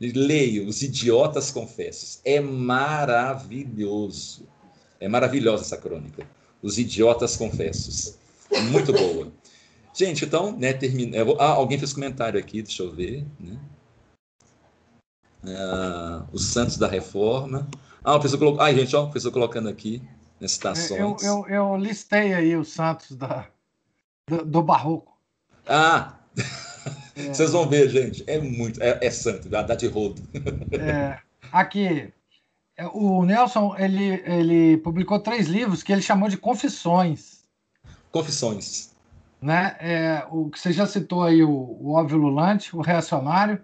Leio 0.00 0.68
Os 0.68 0.82
Idiotas 0.82 1.50
Confessos. 1.50 2.20
É 2.24 2.40
maravilhoso. 2.40 4.46
É 5.00 5.08
maravilhosa 5.08 5.64
essa 5.64 5.76
crônica. 5.76 6.24
Os 6.62 6.78
Idiotas 6.78 7.36
Confessos. 7.36 8.16
Muito 8.70 8.92
boa. 8.92 9.32
Gente, 9.94 10.24
então, 10.24 10.52
né, 10.56 10.72
termina. 10.72 11.16
Ah, 11.38 11.50
alguém 11.50 11.78
fez 11.78 11.92
comentário 11.92 12.38
aqui, 12.38 12.62
deixa 12.62 12.82
eu 12.82 12.92
ver. 12.92 13.26
Né? 13.38 13.58
Ah, 15.44 16.24
os 16.32 16.46
Santos 16.46 16.76
da 16.76 16.86
Reforma. 16.86 17.68
Ah, 18.02 18.14
o 18.14 18.20
professor 18.20 18.38
colocou. 18.38 18.60
Ai, 18.60 18.74
gente, 18.74 18.94
ó, 18.94 19.02
o 19.02 19.04
professor 19.04 19.32
colocando 19.32 19.68
aqui 19.68 20.02
nas 20.40 20.52
citações. 20.52 21.00
Eu, 21.00 21.16
eu, 21.20 21.48
eu 21.48 21.76
listei 21.76 22.32
aí 22.32 22.56
os 22.56 22.68
Santos 22.68 23.16
da, 23.16 23.48
do, 24.28 24.44
do 24.44 24.62
Barroco. 24.62 25.16
Ah! 25.66 26.18
É. 27.16 27.34
Vocês 27.34 27.50
vão 27.50 27.68
ver, 27.68 27.88
gente. 27.88 28.22
É 28.28 28.38
muito. 28.38 28.80
É, 28.80 28.98
é 29.02 29.10
santo, 29.10 29.48
dá 29.48 29.62
de 29.62 29.88
rodo. 29.88 30.22
É, 30.72 31.18
aqui, 31.50 32.12
o 32.92 33.24
Nelson 33.24 33.74
ele, 33.78 34.22
ele 34.24 34.76
publicou 34.78 35.18
três 35.20 35.46
livros 35.46 35.82
que 35.82 35.92
ele 35.92 36.02
chamou 36.02 36.28
de 36.28 36.36
confissões. 36.36 37.44
Confissões. 38.10 38.96
Né? 39.40 39.76
É, 39.80 40.26
o 40.30 40.50
que 40.50 40.58
você 40.58 40.72
já 40.72 40.86
citou 40.86 41.22
aí, 41.22 41.42
o, 41.42 41.50
o 41.50 41.94
óbvio 41.94 42.18
lulante, 42.18 42.74
o 42.76 42.80
reacionário, 42.80 43.60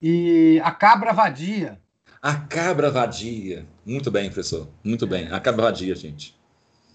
e 0.00 0.60
a 0.62 0.70
cabra 0.70 1.12
vadia. 1.12 1.80
A 2.20 2.34
cabra 2.34 2.90
vadia. 2.90 3.66
Muito 3.84 4.10
bem, 4.10 4.26
professor. 4.26 4.68
Muito 4.84 5.06
bem. 5.06 5.30
A 5.32 5.40
cabra 5.40 5.62
vadia, 5.62 5.94
gente. 5.94 6.38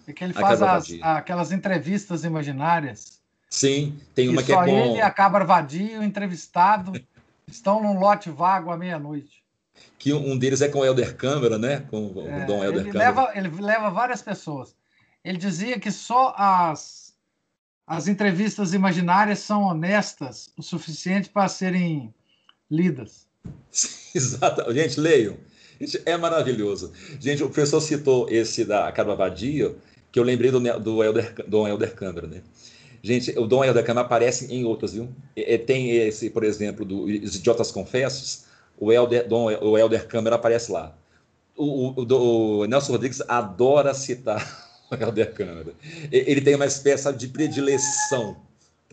É 0.07 0.13
que 0.13 0.23
ele 0.23 0.33
faz 0.33 0.61
as, 0.61 0.87
aquelas 1.01 1.51
entrevistas 1.51 2.23
imaginárias 2.23 3.23
Sim, 3.53 3.99
tem 4.15 4.29
uma 4.29 4.41
que, 4.41 4.47
que 4.47 4.51
é 4.51 4.55
bom. 4.55 4.67
ele 4.67 4.97
e 4.97 5.01
a 5.01 5.11
Cabra 5.11 5.45
Vadio, 5.45 6.01
entrevistado, 6.01 6.91
estão 7.47 7.83
num 7.83 7.99
lote 7.99 8.31
vago 8.31 8.71
à 8.71 8.77
meia-noite. 8.77 9.42
Que 10.03 10.11
um 10.11 10.37
deles 10.37 10.61
é 10.61 10.67
com 10.67 10.79
o 10.79 10.85
Helder 10.85 11.15
Câmara, 11.15 11.57
né? 11.57 11.85
Com 11.89 12.07
o 12.07 12.27
é, 12.27 12.45
Dom 12.45 12.61
Helder 12.61 12.81
ele 12.81 12.91
Câmara. 12.91 13.09
Leva, 13.09 13.31
ele 13.35 13.61
leva 13.61 13.89
várias 13.89 14.21
pessoas. 14.21 14.75
Ele 15.23 15.37
dizia 15.37 15.79
que 15.79 15.89
só 15.89 16.35
as, 16.37 17.13
as 17.87 18.09
entrevistas 18.09 18.73
imaginárias 18.73 19.39
são 19.39 19.61
honestas 19.63 20.51
o 20.57 20.61
suficiente 20.61 21.29
para 21.29 21.47
serem 21.47 22.13
lidas. 22.69 23.25
Exato. 24.13 24.73
Gente, 24.73 24.99
leiam. 24.99 25.37
Gente, 25.79 26.01
é 26.05 26.17
maravilhoso. 26.17 26.91
Gente, 27.17 27.41
o 27.41 27.49
professor 27.49 27.79
citou 27.79 28.29
esse 28.29 28.65
da 28.65 28.91
Cabra 28.91 29.15
Vadio, 29.15 29.77
que 30.11 30.19
eu 30.19 30.23
lembrei 30.23 30.51
do, 30.51 30.59
do, 30.81 31.01
Helder, 31.01 31.33
do 31.47 31.65
Helder 31.65 31.95
Câmara, 31.95 32.27
né? 32.27 32.41
Gente, 33.01 33.31
o 33.39 33.47
Dom 33.47 33.63
Helder 33.63 33.85
Câmara 33.85 34.05
aparece 34.05 34.53
em 34.53 34.65
outros, 34.65 34.91
viu? 34.91 35.07
E, 35.33 35.57
tem 35.57 35.91
esse, 35.91 36.29
por 36.29 36.43
exemplo, 36.43 36.83
dos 36.83 37.37
Idiotas 37.37 37.71
Confessos, 37.71 38.51
o 38.77 38.91
Helder, 38.91 39.27
Dom, 39.27 39.45
o 39.45 39.77
Helder 39.77 40.07
Câmara 40.07 40.35
aparece 40.35 40.71
lá. 40.71 40.95
O, 41.55 42.01
o, 42.01 42.61
o, 42.61 42.65
Nelson 42.65 42.93
Rodrigues 42.93 43.21
adora 43.27 43.93
citar 43.93 44.41
o 44.91 44.95
Helder 44.95 45.33
Câmara. 45.33 45.73
Ele 46.11 46.41
tem 46.41 46.55
uma 46.55 46.65
espécie 46.65 47.11
de 47.13 47.27
predileção 47.27 48.37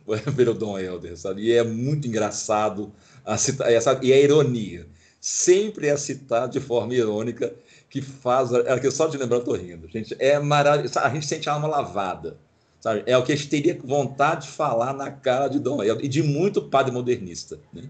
pelo 0.37 0.55
Dom 0.55 0.79
Helder, 0.79 1.17
sabe? 1.17 1.43
E 1.43 1.53
é 1.53 1.63
muito 1.63 2.07
engraçado 2.07 2.93
a 3.25 3.37
citar, 3.37 3.73
é, 3.73 3.81
sabe? 3.81 4.09
e 4.09 4.13
a 4.13 4.19
ironia. 4.19 4.87
Sempre 5.21 5.89
é 5.89 5.97
citado 5.97 6.53
de 6.53 6.61
forma 6.61 6.95
irônica 6.95 7.53
que 7.91 8.01
faz. 8.01 8.51
É, 8.53 8.91
só 8.91 9.07
de 9.07 9.19
lembrar 9.19 9.39
eu 9.39 9.45
tô 9.45 9.53
rindo. 9.53 9.87
Gente, 9.89 10.17
é 10.19 10.39
maravilhoso. 10.39 10.99
A 10.99 11.11
gente 11.11 11.27
sente 11.27 11.49
a 11.49 11.53
alma 11.53 11.69
lavada 11.69 12.39
Sabe? 12.81 13.03
É 13.05 13.17
o 13.17 13.23
que 13.23 13.33
a 13.33 13.37
gente 13.37 13.49
teria 13.49 13.79
vontade 13.85 14.47
de 14.47 14.53
falar 14.53 14.95
na 14.95 15.11
cara 15.11 15.49
de 15.49 15.59
Dom 15.59 15.83
Helder 15.83 16.05
e 16.05 16.09
de 16.09 16.23
muito 16.23 16.63
padre 16.63 16.91
modernista. 16.91 17.61
Né? 17.73 17.85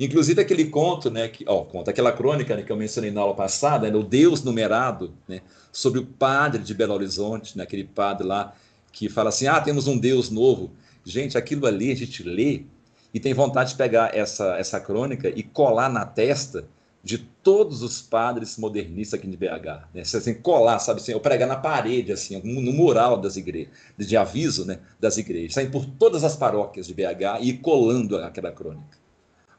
Inclusive 0.00 0.40
aquele 0.40 0.64
conto, 0.64 1.10
né, 1.10 1.28
que, 1.28 1.44
ó, 1.46 1.62
conta 1.62 1.90
aquela 1.90 2.10
crônica 2.10 2.56
né, 2.56 2.62
que 2.62 2.72
eu 2.72 2.76
mencionei 2.76 3.10
na 3.10 3.20
aula 3.20 3.34
passada, 3.34 3.90
né, 3.90 3.94
o 3.94 4.02
Deus 4.02 4.42
numerado, 4.42 5.12
né, 5.28 5.42
sobre 5.70 6.00
o 6.00 6.06
padre 6.06 6.62
de 6.62 6.72
Belo 6.72 6.94
Horizonte, 6.94 7.58
né, 7.58 7.64
aquele 7.64 7.84
padre 7.84 8.26
lá 8.26 8.54
que 8.90 9.10
fala 9.10 9.28
assim, 9.28 9.46
ah, 9.46 9.60
temos 9.60 9.86
um 9.86 9.98
Deus 9.98 10.30
novo. 10.30 10.70
Gente, 11.04 11.36
aquilo 11.36 11.66
ali 11.66 11.92
a 11.92 11.94
gente 11.94 12.22
lê 12.22 12.64
e 13.12 13.20
tem 13.20 13.34
vontade 13.34 13.72
de 13.72 13.76
pegar 13.76 14.16
essa, 14.16 14.56
essa 14.56 14.80
crônica 14.80 15.28
e 15.28 15.42
colar 15.42 15.90
na 15.90 16.06
testa 16.06 16.64
de 17.04 17.18
todos 17.18 17.82
os 17.82 18.00
padres 18.00 18.56
modernistas 18.56 19.18
aqui 19.18 19.28
de 19.28 19.36
BH, 19.36 19.88
né? 19.92 20.00
Assim, 20.00 20.34
colar, 20.34 20.78
sabe 20.78 21.00
assim, 21.00 21.12
eu 21.12 21.20
pregar 21.20 21.48
na 21.48 21.56
parede, 21.56 22.10
assim, 22.10 22.40
no 22.42 22.72
mural 22.72 23.18
das 23.18 23.36
igrejas, 23.36 23.72
de 23.98 24.16
aviso, 24.16 24.64
né, 24.64 24.78
das 24.98 25.16
igrejas, 25.18 25.54
sair 25.54 25.70
por 25.70 25.84
todas 25.84 26.24
as 26.24 26.36
paróquias 26.36 26.86
de 26.86 26.94
BH 26.94 27.40
e 27.42 27.54
colando 27.54 28.16
aquela 28.18 28.50
crônica. 28.50 28.98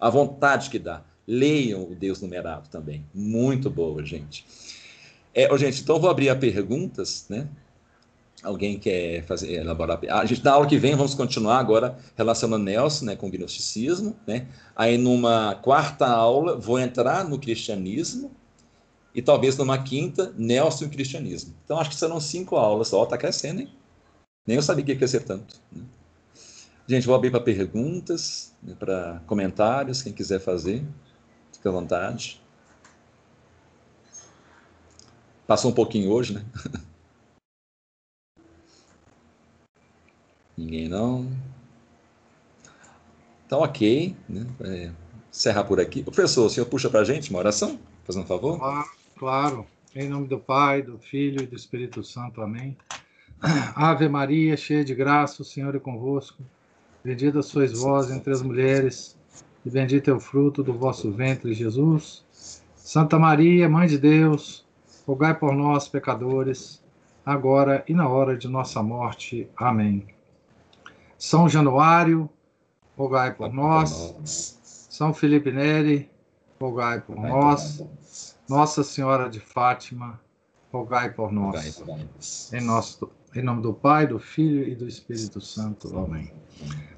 A 0.02 0.10
vontade 0.10 0.72
que 0.72 0.80
dá. 0.80 1.03
Leiam 1.28 1.84
o 1.84 1.95
Deus 1.95 2.19
numerado 2.19 2.68
também. 2.69 3.06
Muito 3.14 3.69
boa, 3.69 4.03
gente. 4.03 4.44
É, 5.34 5.56
gente, 5.60 5.82
então 5.82 5.99
vou 5.99 6.10
abrir 6.10 6.30
a 6.30 6.36
perguntas, 6.36 7.28
né? 7.30 7.48
Alguém 8.44 8.80
quer 8.80 9.23
fazer 9.26 9.53
elaborar? 9.53 9.99
A 10.10 10.26
gente 10.26 10.44
na 10.44 10.53
aula 10.53 10.65
que 10.65 10.78
vem 10.78 10.95
vamos 10.95 11.14
continuar 11.14 11.60
agora 11.60 11.95
relacionando 12.18 12.65
Nelson, 12.65 13.06
né, 13.06 13.15
com 13.15 13.28
o 13.28 13.30
gnosticismo, 13.30 14.15
né? 14.26 14.48
Aí 14.76 14.98
numa 14.98 15.53
quarta 15.61 16.07
aula 16.07 16.57
vou 16.57 16.80
entrar 16.80 17.23
no 17.23 17.38
cristianismo 17.38 18.32
e 19.14 19.22
talvez 19.22 19.56
numa 19.57 19.78
quinta 19.78 20.34
Nelson 20.36 20.86
e 20.86 20.88
o 20.88 20.90
cristianismo. 20.90 21.53
Então 21.64 21.80
acho 21.80 21.91
que 21.91 21.95
serão 21.95 22.19
cinco 22.19 22.56
aulas. 22.56 22.91
Ó, 22.91 23.06
tá 23.06 23.15
crescendo, 23.15 23.61
hein? 23.61 23.69
Nem 24.48 24.57
eu 24.57 24.64
sabia 24.64 24.84
que 24.84 24.91
ia 24.91 24.98
crescer 24.98 25.19
tanto. 25.19 25.61
Né? 25.72 25.84
Gente, 26.91 27.07
vou 27.07 27.15
abrir 27.15 27.31
para 27.31 27.39
perguntas, 27.39 28.53
né, 28.61 28.76
para 28.77 29.22
comentários, 29.26 30.01
quem 30.01 30.11
quiser 30.11 30.41
fazer, 30.41 30.84
fica 31.53 31.69
à 31.69 31.72
vontade. 31.72 32.41
Passou 35.47 35.72
um 35.72 35.73
pouquinho 35.73 36.11
hoje, 36.11 36.34
né? 36.34 36.43
Ninguém 40.57 40.89
não. 40.89 41.31
Então, 43.45 43.61
ok. 43.61 44.13
Né? 44.27 44.45
É, 44.59 44.91
encerrar 45.31 45.63
por 45.63 45.80
aqui. 45.80 46.03
Professor, 46.03 46.45
o 46.45 46.49
senhor 46.49 46.65
puxa 46.65 46.89
para 46.89 46.99
a 46.99 47.05
gente 47.05 47.30
uma 47.30 47.39
oração? 47.39 47.80
Fazendo 48.03 48.23
um 48.23 48.27
favor? 48.27 48.59
Claro, 48.59 48.89
claro. 49.18 49.68
Em 49.95 50.09
nome 50.09 50.27
do 50.27 50.38
Pai, 50.38 50.81
do 50.81 50.99
Filho 50.99 51.41
e 51.41 51.47
do 51.47 51.55
Espírito 51.55 52.03
Santo. 52.03 52.41
Amém. 52.41 52.76
Ave 53.77 54.09
Maria, 54.09 54.57
cheia 54.57 54.84
de 54.84 54.93
graça, 54.93 55.41
o 55.41 55.45
Senhor 55.45 55.73
é 55.73 55.80
convosco. 55.80 56.43
Bendita 57.03 57.41
sois 57.41 57.80
vós 57.80 58.11
entre 58.11 58.32
as 58.32 58.41
mulheres, 58.41 59.18
e 59.65 59.69
bendito 59.69 60.10
é 60.10 60.14
o 60.14 60.19
fruto 60.19 60.64
do 60.64 60.73
vosso 60.73 61.11
ventre, 61.11 61.53
Jesus. 61.53 62.23
Santa 62.76 63.18
Maria, 63.18 63.68
Mãe 63.68 63.88
de 63.88 63.98
Deus, 63.98 64.65
rogai 65.06 65.34
por 65.34 65.53
nós, 65.53 65.88
pecadores, 65.88 66.84
agora 67.26 67.84
e 67.88 67.94
na 67.94 68.07
hora 68.07 68.38
de 68.38 68.48
nossa 68.48 68.84
morte. 68.84 69.49
Amém. 69.57 70.07
São 71.18 71.48
Januário, 71.48 72.30
rogai 72.98 73.34
por 73.34 73.52
nós. 73.53 74.15
São 74.90 75.14
Felipe 75.14 75.52
Neri, 75.52 76.10
rogai 76.60 77.02
por 77.02 77.15
nós. 77.15 77.84
Nossa 78.48 78.84
Senhora 78.84 79.30
de 79.30 79.40
Fátima, 79.40 80.19
rogai 80.72 81.11
por 81.11 81.32
nós. 81.32 81.82
Em, 82.53 82.61
nosso, 82.61 83.10
em 83.36 83.41
nome 83.41 83.61
do 83.61 83.73
Pai, 83.73 84.06
do 84.06 84.19
Filho 84.19 84.68
e 84.68 84.76
do 84.76 84.88
Espírito 84.88 85.40
Santo. 85.41 85.98
Amém. 85.98 86.32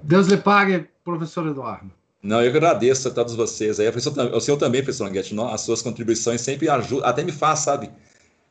Deus 0.01 0.27
lhe 0.27 0.37
pague, 0.37 0.87
professor 1.03 1.47
Eduardo. 1.47 1.91
Não, 2.21 2.41
eu 2.41 2.49
agradeço 2.49 3.09
a 3.09 3.11
todos 3.11 3.35
vocês. 3.35 3.79
Aí, 3.79 3.87
o 3.89 4.39
senhor 4.39 4.57
também, 4.57 4.81
professor 4.81 5.05
Languete, 5.05 5.35
as 5.39 5.61
suas 5.61 5.81
contribuições 5.81 6.41
sempre 6.41 6.69
ajudam, 6.69 7.07
até 7.07 7.21
me 7.21 7.33
faz, 7.33 7.59
sabe, 7.59 7.91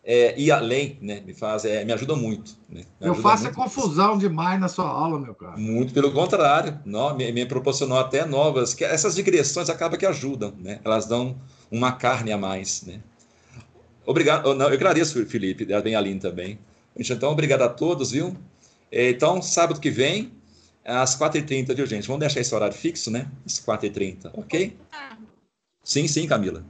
é, 0.04 0.38
ir 0.38 0.50
além, 0.50 0.98
né? 1.00 1.22
Me 1.24 1.32
faz, 1.32 1.64
é, 1.64 1.84
me 1.84 1.92
ajuda 1.92 2.14
muito. 2.16 2.56
Né? 2.68 2.82
Me 3.00 3.08
eu 3.08 3.14
faço 3.14 3.44
muito. 3.44 3.54
confusão 3.54 4.18
demais 4.18 4.60
na 4.60 4.68
sua 4.68 4.88
aula, 4.88 5.18
meu 5.18 5.34
cara. 5.34 5.56
Muito 5.56 5.94
pelo 5.94 6.12
contrário, 6.12 6.78
não, 6.84 7.16
me, 7.16 7.30
me 7.32 7.46
proporcionou 7.46 7.98
até 7.98 8.26
novas, 8.26 8.74
que 8.74 8.84
essas 8.84 9.14
digressões 9.14 9.70
acabam 9.70 9.98
que 9.98 10.04
ajudam, 10.04 10.52
né? 10.58 10.80
Elas 10.84 11.06
dão 11.06 11.36
uma 11.70 11.92
carne 11.92 12.32
a 12.32 12.36
mais, 12.36 12.82
né? 12.82 13.00
Obrigado, 14.04 14.52
não, 14.54 14.66
eu 14.66 14.74
agradeço, 14.74 15.24
Felipe, 15.26 15.64
bem 15.64 15.94
Aline 15.94 16.18
também. 16.18 16.58
Então, 16.98 17.30
obrigado 17.30 17.62
a 17.62 17.68
todos, 17.68 18.10
viu? 18.10 18.36
É, 18.90 19.10
então, 19.10 19.40
sábado 19.40 19.80
que 19.80 19.90
vem, 19.90 20.32
às 20.84 21.16
4h30, 21.16 21.74
viu, 21.74 21.86
gente? 21.86 22.06
Vamos 22.06 22.20
deixar 22.20 22.40
esse 22.40 22.54
horário 22.54 22.76
fixo, 22.76 23.10
né? 23.10 23.30
Às 23.46 23.60
4h30, 23.60 24.30
ok? 24.34 24.76
Ah. 24.92 25.16
Sim, 25.82 26.06
sim, 26.06 26.26
Camila. 26.26 26.64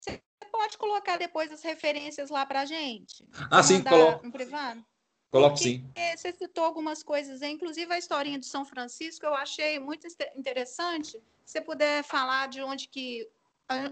Você 0.00 0.20
pode 0.50 0.78
colocar 0.78 1.16
depois 1.16 1.52
as 1.52 1.62
referências 1.62 2.30
lá 2.30 2.44
para 2.46 2.64
gente? 2.64 3.24
Ah, 3.50 3.62
sim, 3.62 3.82
coloco. 3.82 4.24
No 4.24 4.32
privado? 4.32 4.84
Coloco 5.30 5.56
Porque 5.56 5.68
sim. 5.68 6.16
Você 6.16 6.32
citou 6.32 6.64
algumas 6.64 7.02
coisas, 7.02 7.42
inclusive 7.42 7.92
a 7.92 7.98
historinha 7.98 8.38
de 8.38 8.46
São 8.46 8.64
Francisco, 8.64 9.26
eu 9.26 9.34
achei 9.34 9.78
muito 9.78 10.06
interessante. 10.36 11.10
Se 11.44 11.52
você 11.52 11.60
puder 11.60 12.02
falar 12.02 12.48
de 12.48 12.62
onde 12.62 12.88
que 12.88 13.28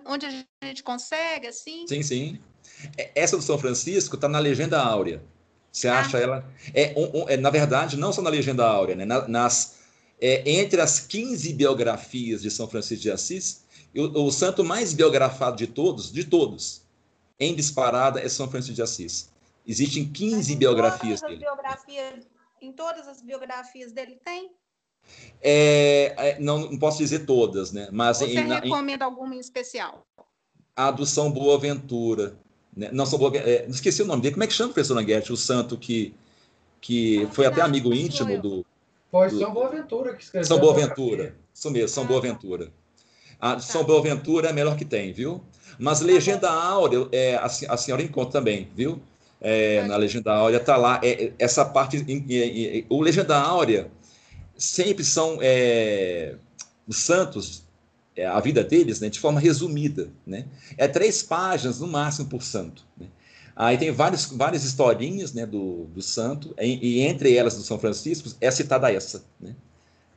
onde 0.06 0.26
a 0.26 0.66
gente 0.66 0.82
consegue, 0.82 1.48
assim? 1.48 1.86
Sim, 1.86 2.02
sim. 2.02 2.40
É, 2.96 3.12
essa 3.14 3.36
do 3.36 3.42
São 3.42 3.58
Francisco 3.58 4.14
está 4.16 4.28
na 4.28 4.38
Legenda 4.38 4.80
Áurea. 4.80 5.22
Você 5.76 5.88
ah. 5.88 6.00
acha 6.00 6.18
ela. 6.18 6.42
É, 6.72 6.94
um, 6.96 7.22
um, 7.22 7.28
é, 7.28 7.36
na 7.36 7.50
verdade, 7.50 7.98
não 7.98 8.10
só 8.10 8.22
na 8.22 8.30
Legenda 8.30 8.66
Áurea, 8.66 8.96
né? 8.96 9.04
nas, 9.04 9.76
é, 10.18 10.50
entre 10.50 10.80
as 10.80 11.00
15 11.00 11.52
biografias 11.52 12.40
de 12.40 12.50
São 12.50 12.66
Francisco 12.66 13.02
de 13.02 13.10
Assis, 13.10 13.62
o, 13.94 14.24
o, 14.24 14.32
santo 14.32 14.64
mais 14.64 14.94
biografado 14.94 15.58
de 15.58 15.66
todos, 15.66 16.10
de 16.10 16.24
todos, 16.24 16.80
em 17.38 17.54
disparada, 17.54 18.20
é 18.20 18.28
São 18.28 18.48
Francisco 18.48 18.74
de 18.74 18.80
Assis. 18.80 19.28
Existem 19.66 20.10
15 20.10 20.54
em 20.54 20.56
biografias 20.56 21.20
dele. 21.20 21.36
Biografia, 21.36 22.20
em 22.62 22.72
todas 22.72 23.06
as 23.06 23.20
biografias 23.20 23.92
dele 23.92 24.18
tem? 24.24 24.52
É, 25.42 26.14
é, 26.16 26.40
não, 26.40 26.70
não, 26.70 26.78
posso 26.78 26.98
dizer 26.98 27.26
todas, 27.26 27.70
né? 27.70 27.88
Mas 27.92 28.18
Você 28.18 28.32
em, 28.32 28.48
recomenda 28.48 29.04
em, 29.04 29.06
alguma 29.06 29.34
em 29.34 29.40
especial? 29.40 30.06
A 30.74 30.90
do 30.90 31.04
São 31.04 31.30
Boaventura, 31.30 32.38
né? 32.76 32.90
Não, 32.92 33.06
São 33.06 33.18
Boa, 33.18 33.34
é, 33.38 33.66
esqueci 33.68 34.02
o 34.02 34.06
nome 34.06 34.22
dele. 34.22 34.34
Como 34.34 34.44
é 34.44 34.46
que 34.46 34.52
chama 34.52 34.70
o 34.70 34.74
professor 34.74 34.94
Languete? 34.94 35.32
O 35.32 35.36
santo 35.36 35.78
que, 35.78 36.14
que 36.80 37.26
foi 37.32 37.46
até 37.46 37.62
amigo 37.62 37.94
íntimo 37.94 38.40
do. 38.40 38.66
Foi 39.10 39.30
São 39.30 39.52
Boaventura 39.52 40.14
que 40.14 40.22
escreveu. 40.22 40.46
São 40.46 40.58
Boaventura. 40.58 41.34
Isso 41.54 41.70
mesmo, 41.70 41.88
São 41.88 42.04
ah. 42.04 42.06
Boaventura. 42.06 42.70
A 43.40 43.54
tá. 43.54 43.60
São 43.60 43.82
Boaventura 43.82 44.48
é 44.48 44.50
a 44.50 44.54
melhor 44.54 44.76
que 44.76 44.84
tem, 44.84 45.12
viu? 45.12 45.42
Mas 45.78 46.00
tá 46.00 46.06
Legenda 46.06 46.50
Áurea, 46.50 47.08
é, 47.12 47.36
a, 47.36 47.44
a 47.44 47.76
senhora 47.76 48.02
encontra 48.02 48.32
também, 48.32 48.68
viu? 48.74 49.00
É, 49.40 49.82
na 49.84 49.96
Legenda 49.96 50.34
Áurea 50.34 50.58
está 50.58 50.76
lá. 50.76 51.00
É, 51.02 51.32
essa 51.38 51.64
parte. 51.64 52.04
o 52.90 53.00
Legenda 53.00 53.38
Áurea 53.38 53.90
sempre 54.56 55.04
são 55.04 55.38
é, 55.40 56.34
os 56.86 56.98
santos 56.98 57.62
é, 57.62 57.65
a 58.24 58.40
vida 58.40 58.64
deles 58.64 59.00
né, 59.00 59.08
de 59.08 59.20
forma 59.20 59.38
resumida. 59.38 60.10
Né? 60.26 60.46
É 60.78 60.88
três 60.88 61.22
páginas 61.22 61.80
no 61.80 61.86
máximo 61.86 62.28
por 62.28 62.42
santo. 62.42 62.84
Né? 62.96 63.08
Aí 63.54 63.76
tem 63.76 63.90
várias, 63.90 64.26
várias 64.26 64.64
historinhas 64.64 65.32
né, 65.32 65.44
do, 65.44 65.84
do 65.86 66.02
santo, 66.02 66.54
e, 66.58 66.98
e, 66.98 67.00
entre 67.00 67.34
elas 67.34 67.56
do 67.56 67.62
São 67.62 67.78
Francisco 67.78 68.30
é 68.40 68.50
citada 68.50 68.92
essa. 68.92 69.24
Né? 69.40 69.54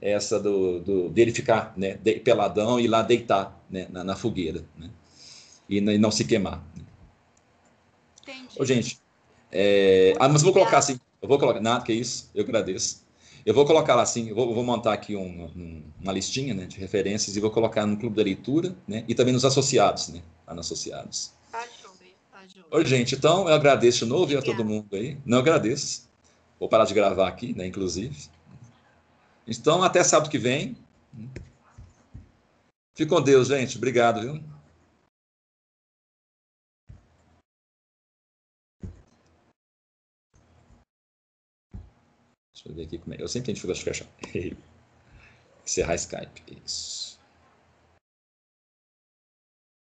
Essa 0.01 0.39
do, 0.39 0.79
do, 0.79 1.09
dele 1.09 1.31
ficar 1.31 1.73
né, 1.75 1.97
de, 2.01 2.15
peladão 2.15 2.79
e 2.79 2.87
lá 2.87 3.01
deitar 3.01 3.61
né, 3.69 3.87
na, 3.89 4.03
na, 4.03 4.15
fogueira. 4.15 4.63
Né? 4.77 4.89
E, 5.67 5.77
e, 5.77 5.97
não 5.97 6.11
se 6.11 6.23
queimar. 6.23 6.63
Né? 6.75 6.83
Entendi. 8.21 8.55
Ô, 8.57 8.65
gente, 8.65 8.99
é, 9.51 10.13
ah, 10.19 10.29
mas 10.29 10.41
vou 10.41 10.53
colocar 10.53 10.77
assim, 10.77 10.99
eu 11.21 11.27
vou 11.27 11.39
colocar, 11.39 11.59
nada 11.59 11.83
que 11.83 11.93
isso, 11.93 12.29
eu 12.33 12.43
agradeço. 12.43 13.05
Eu 13.49 13.55
vou 13.55 13.65
colocar 13.65 13.95
lá 13.95 14.03
assim, 14.03 14.31
vou, 14.31 14.53
vou 14.53 14.63
montar 14.63 14.93
aqui 14.93 15.15
um, 15.15 15.45
um, 15.45 15.83
uma 15.99 16.13
listinha 16.13 16.53
né, 16.53 16.67
de 16.67 16.77
referências 16.77 17.35
e 17.35 17.39
vou 17.39 17.49
colocar 17.49 17.83
no 17.83 17.97
Clube 17.97 18.15
da 18.15 18.21
Leitura 18.21 18.75
né, 18.87 19.03
e 19.07 19.15
também 19.15 19.33
nos 19.33 19.43
associados, 19.43 20.09
né? 20.09 20.21
Lá 20.45 20.53
nos 20.53 20.67
associados. 20.67 21.33
Tá, 21.51 21.57
tá 21.57 22.43
Oi, 22.69 22.85
gente, 22.85 23.15
então 23.15 23.49
eu 23.49 23.55
agradeço 23.55 24.05
de 24.05 24.05
novo 24.05 24.37
a 24.37 24.41
todo 24.43 24.63
mundo 24.63 24.95
aí. 24.95 25.17
Não 25.25 25.39
agradeço. 25.39 26.07
Vou 26.59 26.69
parar 26.69 26.85
de 26.85 26.93
gravar 26.93 27.27
aqui, 27.27 27.55
né, 27.55 27.65
inclusive. 27.65 28.15
Então, 29.47 29.81
até 29.81 30.03
sábado 30.03 30.29
que 30.29 30.37
vem. 30.37 30.77
Fique 32.93 33.09
com 33.09 33.19
Deus, 33.19 33.47
gente. 33.47 33.77
Obrigado, 33.77 34.21
viu? 34.21 34.43
Deixa 42.65 42.69
eu 42.69 42.75
ver 42.75 42.83
aqui 42.83 42.97
como 42.97 43.13
é. 43.13 43.21
Eu 43.21 43.27
sempre 43.27 43.53
tento 43.53 43.61
fechar. 43.81 44.07
Encerrar 45.65 45.95
Skype. 45.95 46.43
Isso. 46.65 47.08